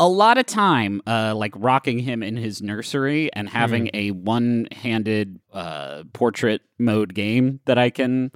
a 0.00 0.08
lot 0.08 0.38
of 0.38 0.46
time 0.46 1.00
uh, 1.06 1.34
like 1.36 1.52
rocking 1.56 1.98
him 2.00 2.22
in 2.22 2.36
his 2.36 2.60
nursery 2.62 3.32
and 3.34 3.48
having 3.48 3.88
a 3.94 4.10
one 4.12 4.66
handed 4.72 5.38
uh, 5.52 6.02
portrait 6.12 6.62
mode 6.78 7.14
game 7.14 7.60
that 7.66 7.78
I 7.78 7.90
can 7.90 8.32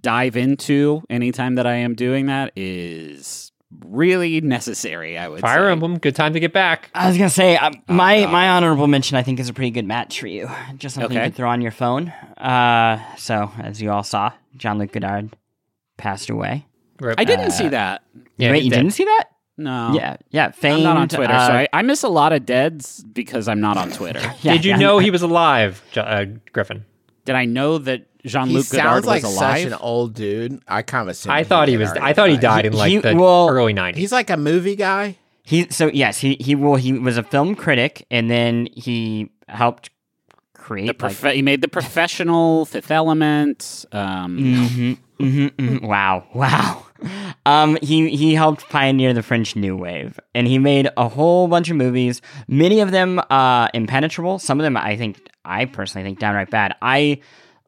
dive 0.00 0.34
into 0.36 1.02
anytime 1.10 1.56
that 1.56 1.66
I 1.66 1.74
am 1.74 1.94
doing 1.94 2.26
that 2.26 2.52
is 2.56 3.52
really 3.84 4.40
necessary. 4.40 5.16
I 5.18 5.28
would 5.28 5.40
Fire 5.40 5.66
say. 5.68 5.72
Emblem, 5.72 5.98
good 5.98 6.14
time 6.16 6.32
to 6.34 6.40
get 6.40 6.52
back. 6.52 6.90
I 6.94 7.08
was 7.08 7.16
gonna 7.16 7.30
say 7.30 7.56
uh, 7.56 7.70
my 7.88 8.26
my 8.26 8.48
honorable 8.50 8.86
mention. 8.86 9.16
I 9.16 9.22
think 9.22 9.40
is 9.40 9.48
a 9.48 9.52
pretty 9.54 9.70
good 9.70 9.86
match 9.86 10.20
for 10.20 10.26
you. 10.26 10.50
Just 10.76 10.94
something 10.94 11.16
Okay. 11.16 11.24
you 11.26 11.30
could 11.30 11.36
throw 11.36 11.48
on 11.50 11.60
your 11.60 11.70
phone. 11.72 12.08
Uh, 12.38 13.00
so 13.16 13.50
as 13.58 13.80
you 13.80 13.90
all 13.90 14.02
saw, 14.02 14.32
Jean-Luc 14.56 14.92
Godard 14.92 15.36
passed 15.96 16.30
away. 16.30 16.66
Rip. 17.00 17.18
I 17.18 17.24
didn't 17.24 17.50
see 17.50 17.68
that. 17.68 18.02
Yeah, 18.36 18.50
Wait, 18.52 18.62
you 18.64 18.70
did. 18.70 18.76
didn't 18.76 18.92
see 18.92 19.04
that? 19.04 19.24
No. 19.56 19.92
Yeah, 19.94 20.16
yeah. 20.30 20.50
I'm 20.62 20.82
not 20.82 20.96
on 20.96 21.08
Twitter, 21.08 21.32
uh, 21.32 21.46
so 21.46 21.52
I, 21.52 21.68
I 21.72 21.82
miss 21.82 22.02
a 22.02 22.08
lot 22.08 22.32
of 22.32 22.44
deads 22.44 23.04
because 23.04 23.46
I'm 23.46 23.60
not 23.60 23.76
on 23.76 23.90
Twitter. 23.92 24.20
yeah, 24.42 24.54
Did 24.54 24.64
you 24.64 24.70
yeah. 24.72 24.76
know 24.78 24.98
he 24.98 25.10
was 25.12 25.22
alive, 25.22 25.82
Jo- 25.92 26.02
uh, 26.02 26.24
Griffin? 26.52 26.84
Did 27.24 27.36
I 27.36 27.44
know 27.44 27.78
that 27.78 28.06
Jean 28.24 28.48
He 28.48 28.54
Luc 28.54 28.68
Godard 28.70 29.04
sounds 29.04 29.06
like 29.06 29.22
was 29.22 29.34
such 29.34 29.42
alive? 29.62 29.66
an 29.66 29.74
old 29.74 30.14
dude. 30.14 30.62
I 30.66 30.82
kind 30.82 31.02
of 31.02 31.08
assumed 31.08 31.32
I 31.34 31.44
thought 31.44 31.68
he 31.68 31.76
was. 31.76 31.90
I 31.92 32.12
thought 32.12 32.30
he 32.30 32.36
died 32.38 32.66
in 32.66 32.72
He- 32.72 32.78
like 32.78 32.90
he- 32.90 32.98
the 32.98 33.14
well- 33.14 33.48
early 33.50 33.74
'90s. 33.74 33.96
He's 33.96 34.12
like 34.12 34.30
a 34.30 34.36
movie 34.36 34.76
guy. 34.76 35.16
He 35.42 35.68
so 35.70 35.88
yes, 35.88 36.18
he 36.18 36.36
he 36.40 36.54
well 36.54 36.76
he 36.76 36.92
was 36.94 37.18
a 37.18 37.22
film 37.22 37.54
critic 37.54 38.06
and 38.10 38.30
then 38.30 38.66
he 38.72 39.30
helped 39.48 39.90
create 40.54 40.98
the 40.98 41.04
like 41.22 41.34
he 41.34 41.42
made 41.42 41.60
the 41.60 41.68
professional 41.68 42.64
Fifth 42.64 42.90
Element. 42.90 43.84
Um, 43.92 44.38
Mhm, 44.38 44.98
mhm, 45.20 45.50
mhm. 45.50 45.82
Wow, 45.82 46.24
wow. 46.34 46.86
Um, 47.46 47.76
he 47.82 48.08
he 48.16 48.34
helped 48.34 48.70
pioneer 48.70 49.12
the 49.12 49.22
French 49.22 49.54
New 49.54 49.76
Wave, 49.76 50.18
and 50.34 50.46
he 50.46 50.58
made 50.58 50.88
a 50.96 51.06
whole 51.08 51.46
bunch 51.46 51.68
of 51.68 51.76
movies. 51.76 52.22
Many 52.48 52.80
of 52.80 52.90
them 52.90 53.20
uh, 53.28 53.68
impenetrable. 53.74 54.38
Some 54.38 54.58
of 54.58 54.64
them, 54.64 54.78
I 54.78 54.96
think, 54.96 55.20
I 55.44 55.66
personally 55.66 56.06
think 56.06 56.18
downright 56.18 56.48
bad. 56.48 56.74
I 56.80 57.20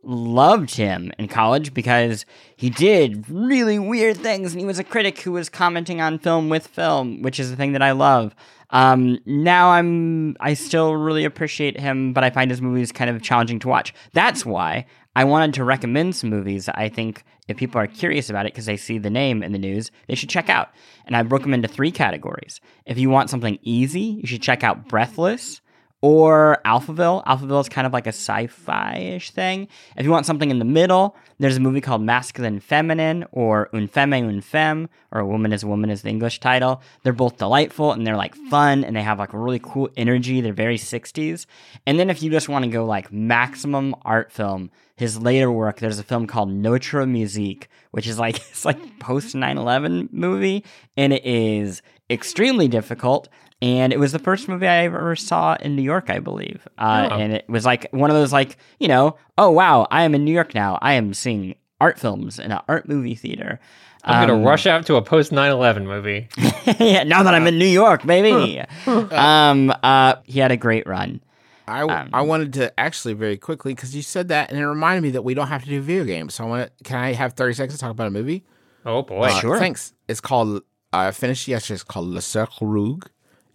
loved 0.07 0.74
him 0.74 1.12
in 1.18 1.28
college 1.28 1.74
because 1.74 2.24
he 2.57 2.70
did 2.70 3.28
really 3.28 3.78
weird 3.78 4.16
things, 4.16 4.52
and 4.52 4.61
he 4.61 4.66
was 4.66 4.78
a 4.78 4.84
critic 4.84 5.20
who 5.20 5.32
was 5.32 5.48
commenting 5.48 6.00
on 6.00 6.18
film 6.18 6.48
with 6.48 6.66
film, 6.66 7.22
which 7.22 7.40
is 7.40 7.50
the 7.50 7.57
thing 7.57 7.72
that 7.72 7.82
I 7.82 7.92
love. 7.92 8.34
Um, 8.70 9.18
now 9.26 9.70
I'm 9.70 10.36
I 10.40 10.54
still 10.54 10.94
really 10.96 11.24
appreciate 11.24 11.78
him, 11.78 12.12
but 12.12 12.24
I 12.24 12.30
find 12.30 12.50
his 12.50 12.62
movies 12.62 12.92
kind 12.92 13.11
of 13.11 13.22
challenging 13.22 13.59
to 13.61 13.68
watch. 13.68 13.94
That's 14.12 14.44
why 14.44 14.86
I 15.14 15.24
wanted 15.24 15.54
to 15.54 15.64
recommend 15.64 16.16
some 16.16 16.30
movies 16.30 16.68
I 16.68 16.88
think 16.88 17.24
if 17.48 17.57
people 17.57 17.80
are 17.80 17.86
curious 17.86 18.28
about 18.28 18.46
it 18.46 18.52
because 18.52 18.66
they 18.66 18.76
see 18.76 18.98
the 18.98 19.11
name 19.11 19.42
in 19.42 19.52
the 19.52 19.59
news, 19.59 19.90
they 20.09 20.14
should 20.14 20.28
check 20.28 20.48
out. 20.48 20.70
And 21.07 21.16
I 21.16 21.22
broke 21.22 21.42
them 21.42 21.54
into 21.54 21.68
three 21.68 21.92
categories. 21.92 22.61
If 22.84 22.98
you 22.98 23.09
want 23.09 23.30
something 23.30 23.59
easy, 23.62 24.00
you 24.00 24.26
should 24.26 24.42
check 24.42 24.64
out 24.64 24.88
Breathless 24.88 25.61
or 26.07 26.61
Alphaville. 26.64 27.24
Alphaville 27.24 27.61
is 27.61 27.68
kind 27.68 27.84
of 27.84 27.92
like 27.92 28.07
a 28.07 28.11
sci-fi-ish 28.11 29.32
thing. 29.32 29.66
If 29.96 30.04
you 30.04 30.12
want 30.12 30.24
something 30.24 30.52
in 30.52 30.61
the 30.61 30.64
middle, 30.64 31.16
there's 31.40 31.57
a 31.57 31.61
movie 31.61 31.80
called 31.80 32.00
Masculine 32.00 32.61
Feminine 32.61 33.26
or 33.32 33.68
Un 33.74 33.88
Femme 33.88 34.12
Un 34.12 34.40
Femme 34.40 34.88
or 35.11 35.24
Woman 35.24 35.52
is 35.52 35.64
Woman 35.64 35.90
is 35.90 36.02
the 36.02 36.09
English 36.09 36.38
title. 36.38 36.80
They're 37.02 37.12
both 37.12 37.38
delightful 37.38 37.90
and 37.90 38.07
they're 38.07 38.16
like 38.16 38.36
fun 38.36 38.84
and 38.84 38.94
they 38.94 39.02
have 39.02 39.18
like 39.18 39.32
a 39.32 39.38
really 39.38 39.59
cool 39.61 39.90
energy. 39.96 40.40
They're 40.40 40.52
very 40.52 40.78
60s. 40.78 41.46
And 41.88 41.98
then 41.98 42.09
if 42.09 42.22
you 42.22 42.30
just 42.30 42.48
want 42.48 42.64
to 42.64 42.70
go 42.70 42.84
like 42.84 43.12
maximum 43.12 43.96
art 44.02 44.30
film, 44.30 44.70
his 44.94 45.18
later 45.18 45.50
work, 45.50 45.80
there's 45.80 45.98
a 45.98 46.04
film 46.04 46.28
called 46.28 46.50
Notre 46.50 47.04
Musique, 47.04 47.68
which 47.90 48.07
is 48.07 48.16
like 48.16 48.36
it's 48.50 48.64
like 48.64 49.00
post 49.00 49.34
9/11 49.34 50.12
movie 50.12 50.62
and 50.96 51.12
it 51.12 51.26
is 51.26 51.82
extremely 52.09 52.68
difficult 52.68 53.28
and 53.62 53.92
it 53.92 53.98
was 53.98 54.12
the 54.12 54.18
first 54.18 54.48
movie 54.48 54.66
I 54.66 54.84
ever 54.84 55.16
saw 55.16 55.57
in 55.61 55.76
New 55.76 55.82
York, 55.82 56.11
I 56.11 56.18
believe. 56.18 56.66
Uh, 56.78 57.09
Oh. 57.11 57.14
And 57.16 57.32
it 57.32 57.48
was 57.48 57.64
like 57.64 57.86
one 57.92 58.11
of 58.11 58.16
those, 58.16 58.32
like 58.32 58.57
you 58.78 58.88
know, 58.88 59.16
oh 59.38 59.50
wow, 59.50 59.86
I 59.90 60.02
am 60.04 60.14
in 60.14 60.24
New 60.24 60.32
York 60.32 60.54
now. 60.54 60.78
I 60.82 60.94
am 60.94 61.14
seeing 61.14 61.54
art 61.80 61.98
films 61.98 62.38
in 62.38 62.52
an 62.52 62.61
art 62.68 62.88
movie 62.88 63.14
theater. 63.14 63.61
I'm 64.04 64.22
Um, 64.22 64.28
gonna 64.38 64.44
rush 64.46 64.66
out 64.66 64.86
to 64.86 64.94
a 64.96 65.02
post 65.02 65.32
9/11 65.32 65.84
movie. 65.84 66.28
yeah, 66.78 67.02
now 67.02 67.22
that 67.24 67.34
I'm 67.34 67.46
in 67.46 67.59
New 67.59 67.66
York, 67.66 68.04
baby. 68.07 68.62
um, 68.86 69.72
uh, 69.82 70.14
he 70.24 70.38
had 70.40 70.52
a 70.52 70.57
great 70.57 70.86
run. 70.86 71.20
I, 71.68 71.82
Um, 71.82 72.11
I 72.12 72.22
wanted 72.22 72.52
to 72.54 72.78
actually 72.78 73.14
very 73.14 73.36
quickly 73.36 73.74
because 73.74 73.94
you 73.96 74.02
said 74.02 74.28
that 74.28 74.50
and 74.50 74.59
it 74.61 74.64
reminded 74.66 75.02
me 75.02 75.11
that 75.11 75.22
we 75.22 75.34
don't 75.34 75.48
have 75.48 75.64
to 75.64 75.68
do 75.68 75.80
video 75.80 76.04
games. 76.04 76.34
So 76.34 76.44
I 76.44 76.46
want 76.46 76.70
to, 76.78 76.84
can 76.84 76.96
I 76.98 77.12
have 77.14 77.32
30 77.32 77.54
seconds 77.54 77.74
to 77.74 77.80
talk 77.80 77.90
about 77.90 78.07
a 78.07 78.11
movie? 78.11 78.44
Oh 78.84 79.02
boy. 79.02 79.24
Uh, 79.26 79.40
Sure. 79.40 79.59
Thanks. 79.59 79.92
It's 80.07 80.20
called, 80.20 80.62
I 80.92 81.11
finished 81.11 81.48
yesterday. 81.48 81.74
It's 81.74 81.82
called 81.82 82.07
Le 82.07 82.20
Cercle 82.20 82.68
Rouge. 82.68 83.02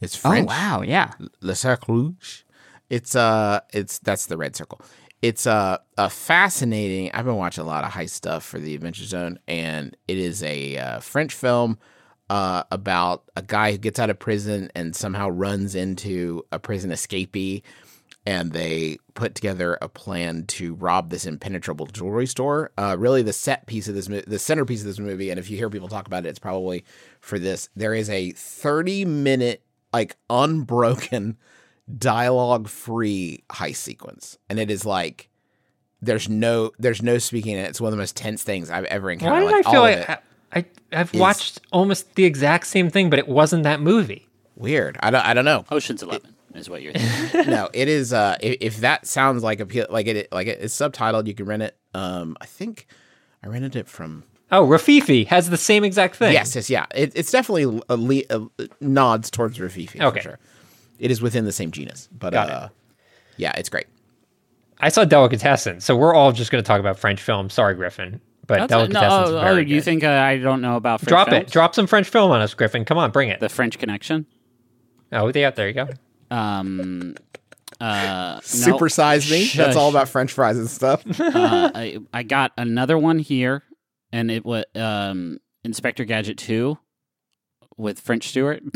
It's 0.01 0.15
French. 0.15 0.49
Oh 0.49 0.53
wow, 0.53 0.81
yeah. 0.81 1.11
Le 1.41 1.55
Cercle 1.55 1.95
Rouge. 1.95 2.41
It's, 2.89 3.15
uh, 3.15 3.61
it's, 3.71 3.99
that's 3.99 4.25
the 4.25 4.35
red 4.35 4.55
circle. 4.55 4.81
It's 5.21 5.45
uh, 5.45 5.77
a 5.99 6.09
fascinating. 6.09 7.11
I've 7.13 7.25
been 7.25 7.35
watching 7.35 7.63
a 7.63 7.67
lot 7.67 7.83
of 7.83 7.91
heist 7.91 8.09
stuff 8.09 8.43
for 8.43 8.59
the 8.59 8.73
Adventure 8.73 9.05
Zone, 9.05 9.37
and 9.47 9.95
it 10.07 10.17
is 10.17 10.41
a 10.41 10.77
uh, 10.77 10.99
French 10.99 11.35
film 11.35 11.77
uh, 12.31 12.63
about 12.71 13.29
a 13.35 13.43
guy 13.43 13.71
who 13.71 13.77
gets 13.77 13.99
out 13.99 14.09
of 14.09 14.17
prison 14.17 14.71
and 14.73 14.95
somehow 14.95 15.29
runs 15.29 15.75
into 15.75 16.43
a 16.51 16.57
prison 16.57 16.89
escapee, 16.89 17.61
and 18.25 18.51
they 18.51 18.97
put 19.13 19.35
together 19.35 19.77
a 19.79 19.87
plan 19.87 20.45
to 20.47 20.73
rob 20.73 21.11
this 21.11 21.27
impenetrable 21.27 21.85
jewelry 21.85 22.25
store. 22.25 22.71
Uh, 22.75 22.95
really, 22.97 23.21
the 23.21 23.31
set 23.31 23.67
piece 23.67 23.87
of 23.87 23.93
this, 23.93 24.09
mo- 24.09 24.23
the 24.25 24.39
centerpiece 24.39 24.81
of 24.81 24.87
this 24.87 24.99
movie, 24.99 25.29
and 25.29 25.39
if 25.39 25.51
you 25.51 25.57
hear 25.57 25.69
people 25.69 25.87
talk 25.87 26.07
about 26.07 26.25
it, 26.25 26.29
it's 26.29 26.39
probably 26.39 26.83
for 27.19 27.37
this. 27.37 27.69
There 27.75 27.93
is 27.93 28.09
a 28.09 28.31
thirty-minute, 28.31 29.63
like 29.93 30.15
unbroken, 30.29 31.37
dialogue-free 31.97 33.43
heist 33.49 33.75
sequence, 33.77 34.37
and 34.49 34.59
it 34.59 34.69
is 34.71 34.85
like. 34.85 35.27
There's 36.03 36.27
no, 36.27 36.71
there's 36.79 37.03
no 37.03 37.19
speaking 37.19 37.53
in 37.57 37.59
it. 37.63 37.69
It's 37.69 37.79
one 37.79 37.89
of 37.89 37.91
the 37.91 38.01
most 38.01 38.15
tense 38.17 38.41
things 38.41 38.71
I've 38.71 38.85
ever 38.85 39.11
encountered. 39.11 39.43
Why 39.43 39.51
did 39.51 39.55
like, 39.57 39.67
I 39.67 39.71
feel 39.71 39.79
all 39.81 39.85
of 39.85 39.99
like 39.99 40.09
it. 40.09 40.19
I, 40.51 40.59
I 40.59 40.99
I've 41.01 41.13
is- 41.13 41.19
watched 41.19 41.61
almost 41.71 42.15
the 42.15 42.25
exact 42.25 42.65
same 42.65 42.89
thing, 42.89 43.11
but 43.11 43.19
it 43.19 43.27
wasn't 43.27 43.61
that 43.65 43.81
movie. 43.81 44.27
weird? 44.55 44.97
I 45.01 45.11
don't, 45.11 45.23
I 45.23 45.35
don't 45.35 45.45
know. 45.45 45.63
Ocean's 45.69 46.01
Eleven 46.01 46.33
is 46.55 46.67
what 46.71 46.81
you're 46.81 46.93
thinking. 46.95 47.51
no, 47.51 47.69
it 47.71 47.87
is. 47.87 48.13
Uh, 48.13 48.35
if, 48.41 48.57
if 48.61 48.77
that 48.77 49.05
sounds 49.05 49.43
like 49.43 49.59
a 49.59 49.85
like 49.91 50.07
it 50.07 50.31
like 50.31 50.47
it, 50.47 50.57
it's 50.59 50.75
subtitled, 50.75 51.27
you 51.27 51.35
can 51.35 51.45
rent 51.45 51.61
it. 51.61 51.77
Um, 51.93 52.35
I 52.41 52.47
think 52.47 52.87
I 53.43 53.47
rented 53.49 53.75
it 53.75 53.87
from. 53.87 54.23
Oh, 54.51 54.67
Rififi 54.67 55.25
has 55.27 55.49
the 55.49 55.57
same 55.57 55.83
exact 55.83 56.15
thing. 56.17 56.33
Yes, 56.33 56.55
yes, 56.55 56.69
yeah. 56.69 56.85
It, 56.93 57.13
it's 57.15 57.31
definitely 57.31 57.81
a, 57.89 57.95
le- 57.95 58.23
a, 58.29 58.67
nods 58.81 59.31
towards 59.31 59.57
Rififi. 59.57 60.01
Okay. 60.01 60.19
for 60.19 60.23
sure. 60.23 60.39
It 60.99 61.09
is 61.09 61.21
within 61.21 61.45
the 61.45 61.51
same 61.51 61.71
genus, 61.71 62.09
but 62.11 62.33
Got 62.33 62.49
it. 62.49 62.53
uh, 62.53 62.69
yeah, 63.37 63.53
it's 63.57 63.69
great. 63.69 63.87
I 64.79 64.89
saw 64.89 65.05
Delicatessen, 65.05 65.79
so 65.79 65.95
we're 65.95 66.13
all 66.13 66.31
just 66.31 66.51
going 66.51 66.63
to 66.63 66.67
talk 66.67 66.79
about 66.79 66.99
French 66.99 67.21
film. 67.21 67.49
Sorry, 67.49 67.75
Griffin, 67.75 68.19
but 68.47 68.67
That's 68.67 68.73
a- 68.73 68.87
no, 68.87 68.99
Delicatessen's 68.99 69.29
oh, 69.31 69.37
oh, 69.37 69.41
very 69.41 69.61
you 69.67 69.75
good. 69.77 69.83
think 69.83 70.03
uh, 70.03 70.09
I 70.09 70.37
don't 70.37 70.61
know 70.61 70.75
about 70.75 70.99
French 70.99 71.09
Drop 71.09 71.29
films? 71.29 71.47
it. 71.47 71.51
Drop 71.51 71.73
some 71.75 71.87
French 71.87 72.09
film 72.09 72.31
on 72.31 72.41
us, 72.41 72.53
Griffin. 72.53 72.83
Come 72.85 72.97
on, 72.97 73.11
bring 73.11 73.29
it. 73.29 73.39
the 73.39 73.49
French 73.49 73.79
Connection. 73.79 74.25
oh, 75.13 75.31
yeah, 75.33 75.49
there 75.51 75.67
you 75.67 75.73
go. 75.73 75.87
Um, 76.29 77.15
uh, 77.79 78.35
no, 78.35 78.39
Supersize 78.43 79.29
me. 79.31 79.49
That's 79.55 79.75
all 79.75 79.89
about 79.89 80.07
French 80.09 80.33
fries 80.33 80.57
and 80.57 80.69
stuff. 80.69 81.03
uh, 81.19 81.71
I, 81.73 81.99
I 82.13 82.23
got 82.23 82.51
another 82.57 82.97
one 82.97 83.17
here, 83.19 83.63
and 84.11 84.29
it 84.31 84.45
was 84.45 84.65
um, 84.75 85.39
Inspector 85.63 86.03
Gadget 86.05 86.37
Two 86.37 86.77
with 87.77 87.99
French 87.99 88.27
Stewart. 88.29 88.61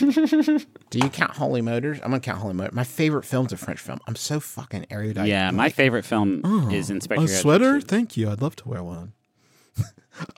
Do 0.00 0.98
you 0.98 1.10
count 1.10 1.32
Holy 1.32 1.60
Motors? 1.60 1.98
I'm 2.02 2.10
gonna 2.10 2.20
count 2.20 2.38
Holy 2.38 2.54
Motors. 2.54 2.74
My 2.74 2.84
favorite 2.84 3.24
film's 3.24 3.52
a 3.52 3.56
French 3.56 3.80
film. 3.80 3.98
I'm 4.06 4.16
so 4.16 4.40
fucking 4.40 4.86
erudite. 4.90 5.28
yeah, 5.28 5.50
my 5.50 5.68
favorite 5.68 6.04
film 6.04 6.40
Oh, 6.44 6.70
is 6.70 6.88
Inspector 6.90 7.26
Gadget 7.26 7.42
2. 7.42 7.80
Thank 7.82 8.16
you. 8.16 8.30
I'd 8.30 8.40
love 8.40 8.56
to 8.56 8.68
wear 8.68 8.82
one. 8.82 9.12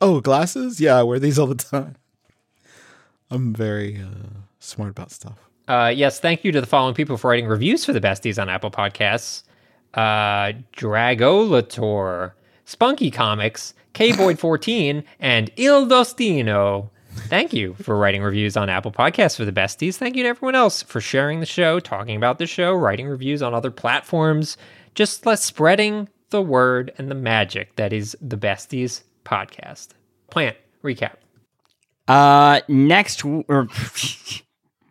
Oh, 0.00 0.20
glasses? 0.20 0.80
Yeah, 0.80 0.96
I 0.98 1.04
wear 1.04 1.20
these 1.20 1.38
all 1.38 1.46
the 1.46 1.54
time. 1.54 1.94
I'm 3.30 3.54
very 3.54 4.00
uh, 4.02 4.40
smart 4.58 4.90
about 4.90 5.12
stuff. 5.12 5.38
Uh, 5.68 5.92
yes, 5.94 6.18
thank 6.18 6.42
you 6.42 6.50
to 6.50 6.60
the 6.60 6.66
following 6.66 6.94
people 6.96 7.16
for 7.16 7.28
writing 7.30 7.46
reviews 7.46 7.84
for 7.84 7.92
the 7.92 8.00
besties 8.00 8.42
on 8.42 8.48
Apple 8.48 8.72
Podcasts. 8.72 9.44
Uh, 9.94 10.54
Dragolator, 10.76 12.32
Spunky 12.68 13.10
Comics, 13.10 13.72
K-Boyd14, 13.94 15.02
and 15.20 15.50
Il 15.56 15.86
Dostino. 15.86 16.90
Thank 17.14 17.54
you 17.54 17.72
for 17.80 17.96
writing 17.96 18.22
reviews 18.22 18.58
on 18.58 18.68
Apple 18.68 18.92
Podcasts 18.92 19.38
for 19.38 19.46
the 19.46 19.52
besties. 19.52 19.96
Thank 19.96 20.16
you 20.16 20.22
to 20.24 20.28
everyone 20.28 20.54
else 20.54 20.82
for 20.82 21.00
sharing 21.00 21.40
the 21.40 21.46
show, 21.46 21.80
talking 21.80 22.14
about 22.14 22.38
the 22.38 22.46
show, 22.46 22.74
writing 22.74 23.08
reviews 23.08 23.40
on 23.40 23.54
other 23.54 23.70
platforms, 23.70 24.58
just 24.94 25.24
let 25.24 25.38
spreading 25.38 26.10
the 26.28 26.42
word 26.42 26.92
and 26.98 27.10
the 27.10 27.14
magic 27.14 27.74
that 27.76 27.94
is 27.94 28.14
the 28.20 28.36
besties 28.36 29.02
podcast. 29.24 29.88
Plante, 30.28 30.58
recap. 30.84 31.14
Uh, 32.06 32.60
next 32.68 33.24
or 33.24 33.66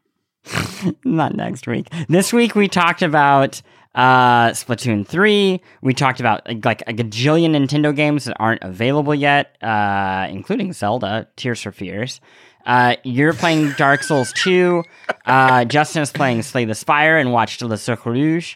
not 1.06 1.36
next 1.36 1.68
week. 1.68 1.90
This 2.10 2.34
week 2.34 2.56
we 2.56 2.68
talked 2.68 3.04
about 3.04 3.62
uh 3.98 4.52
Splatoon 4.52 5.06
3. 5.06 5.62
We 5.82 5.94
talked 5.94 6.22
about 6.22 6.48
like 6.64 6.84
a 6.88 6.94
gajillion 6.94 7.52
Nintendo 7.52 7.94
games 7.94 8.24
that 8.26 8.38
aren't 8.40 8.64
available 8.64 9.14
yet, 9.14 9.62
uh 9.62 10.28
including 10.30 10.72
Zelda 10.72 11.28
Tears 11.36 11.62
for 11.62 11.74
Fears. 11.74 12.22
Uh, 12.66 12.98
you're 13.04 13.34
playing 13.34 13.72
Dark 13.78 14.04
Souls 14.04 14.34
2. 14.34 14.84
Uh, 15.26 15.64
Justin 15.66 16.02
is 16.02 16.12
playing 16.12 16.44
Slay 16.44 16.66
the 16.66 16.76
Spire 16.76 17.18
and 17.18 17.32
watched 17.32 17.62
Le 17.62 17.78
Cercle 17.78 18.12
Rouge. 18.12 18.56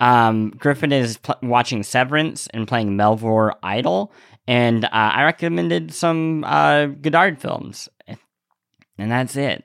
Um, 0.00 0.50
Griffin 0.50 0.90
is 0.92 1.16
pl- 1.18 1.36
watching 1.42 1.84
Severance 1.84 2.48
and 2.48 2.66
playing 2.66 2.96
Melvor 2.96 3.52
Idle. 3.62 4.12
And 4.48 4.84
uh, 4.84 4.88
I 4.90 5.22
recommended 5.22 5.94
some 5.94 6.42
uh, 6.42 6.86
Godard 6.86 7.40
films. 7.40 7.88
And 8.98 9.10
that's 9.10 9.36
it. 9.36 9.64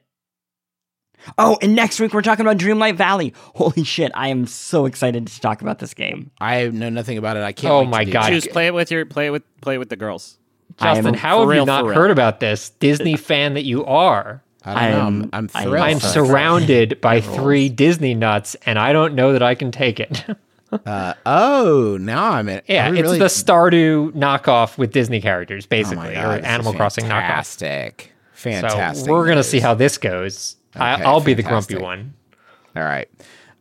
Oh, 1.37 1.57
and 1.61 1.75
next 1.75 1.99
week 1.99 2.13
we're 2.13 2.21
talking 2.21 2.45
about 2.45 2.57
Dreamlight 2.57 2.95
Valley. 2.95 3.33
Holy 3.55 3.83
shit, 3.83 4.11
I 4.15 4.29
am 4.29 4.45
so 4.47 4.85
excited 4.85 5.27
to 5.27 5.41
talk 5.41 5.61
about 5.61 5.79
this 5.79 5.93
game. 5.93 6.31
I 6.39 6.67
know 6.67 6.89
nothing 6.89 7.17
about 7.17 7.37
it. 7.37 7.43
I 7.43 7.51
can't. 7.51 7.71
Oh 7.73 7.79
wait 7.81 7.89
my 7.89 8.03
do 8.05 8.11
God. 8.11 8.23
that. 8.23 8.29
Choose 8.29 8.47
play 8.47 8.67
it 8.67 8.73
with 8.73 8.91
your 8.91 9.05
play 9.05 9.27
it 9.27 9.31
with 9.31 9.43
play 9.61 9.75
it 9.75 9.77
with 9.79 9.89
the 9.89 9.95
girls. 9.95 10.37
I 10.79 10.89
am 10.91 10.95
Justin, 10.97 11.13
how 11.15 11.43
for 11.43 11.53
have 11.53 11.61
you 11.61 11.65
not 11.65 11.85
heard 11.85 12.11
about 12.11 12.39
this 12.39 12.69
Disney 12.69 13.17
fan 13.17 13.55
that 13.55 13.63
you 13.65 13.83
are? 13.85 14.43
I 14.63 14.89
don't 14.91 15.01
I'm, 15.01 15.23
I'm, 15.23 15.29
I'm 15.33 15.49
I 15.53 15.61
am 15.61 15.69
thrilled. 15.69 15.85
I'm 15.85 15.99
surrounded 15.99 17.01
by 17.01 17.21
three 17.21 17.69
Disney 17.69 18.13
nuts, 18.13 18.55
and 18.65 18.77
I 18.77 18.91
don't 18.93 19.15
know 19.15 19.33
that 19.33 19.41
I 19.43 19.55
can 19.55 19.71
take 19.71 19.99
it. 19.99 20.23
Uh, 20.85 21.13
oh, 21.25 21.97
now 22.01 22.31
I'm 22.31 22.49
in. 22.49 22.61
yeah, 22.67 22.89
it's 22.91 23.01
really- 23.01 23.19
the 23.19 23.25
Stardew 23.27 24.11
knockoff 24.11 24.77
with 24.77 24.91
Disney 24.91 25.21
characters, 25.21 25.65
Oh 25.65 25.69
basically, 25.69 26.13
God, 26.13 26.41
or 26.41 26.45
Animal 26.45 26.73
Crossing 26.73 27.05
knockoff. 27.05 27.09
Fantastic. 27.21 28.11
Fantastic. 28.33 29.05
So 29.05 29.13
we're 29.13 29.27
gonna 29.27 29.43
see 29.45 29.61
how 29.61 29.75
this 29.75 29.97
goes. 29.97 30.57
I, 30.79 30.93
Okay, 30.95 31.03
I'll 31.03 31.21
be 31.21 31.33
the 31.33 31.43
grumpy 31.43 31.75
one. 31.77 32.13
All 32.75 32.83
right. 32.83 33.07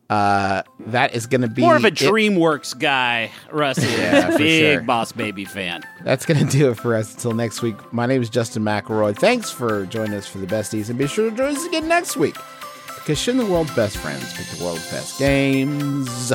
Uh, 0.09 0.63
that 0.87 1.13
is 1.13 1.27
going 1.27 1.41
to 1.41 1.49
be 1.49 1.61
More 1.61 1.75
of 1.75 1.83
a 1.83 1.87
it- 1.87 1.95
DreamWorks 1.95 2.79
guy, 2.79 3.29
Rusty. 3.51 3.87
Yeah, 3.87 4.31
for 4.31 4.37
Big 4.37 4.75
sure. 4.75 4.81
Boss 4.83 5.11
Baby 5.11 5.43
fan. 5.43 5.83
That's 6.05 6.25
going 6.25 6.45
to 6.47 6.49
do 6.57 6.71
it 6.71 6.75
for 6.77 6.95
us 6.95 7.13
until 7.13 7.33
next 7.33 7.61
week. 7.61 7.75
My 7.91 8.05
name 8.05 8.21
is 8.21 8.29
Justin 8.29 8.63
McElroy. 8.63 9.17
Thanks 9.17 9.51
for 9.51 9.85
joining 9.87 10.13
us 10.13 10.25
for 10.25 10.37
the 10.37 10.47
besties, 10.47 10.89
and 10.89 10.97
be 10.97 11.07
sure 11.07 11.29
to 11.29 11.35
join 11.35 11.55
us 11.57 11.65
again 11.65 11.89
next 11.89 12.15
week. 12.15 12.37
Because 12.95 13.19
shouldn't 13.19 13.45
the 13.45 13.51
world's 13.51 13.75
best 13.75 13.97
friends 13.97 14.33
pick 14.33 14.45
the 14.57 14.63
world's 14.63 14.89
best 14.91 15.19
games? 15.19 16.31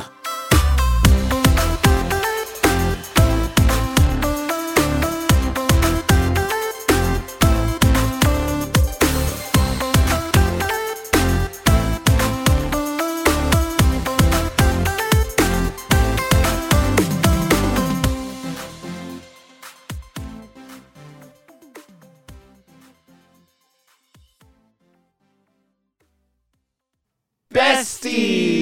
Besties! 27.82 28.61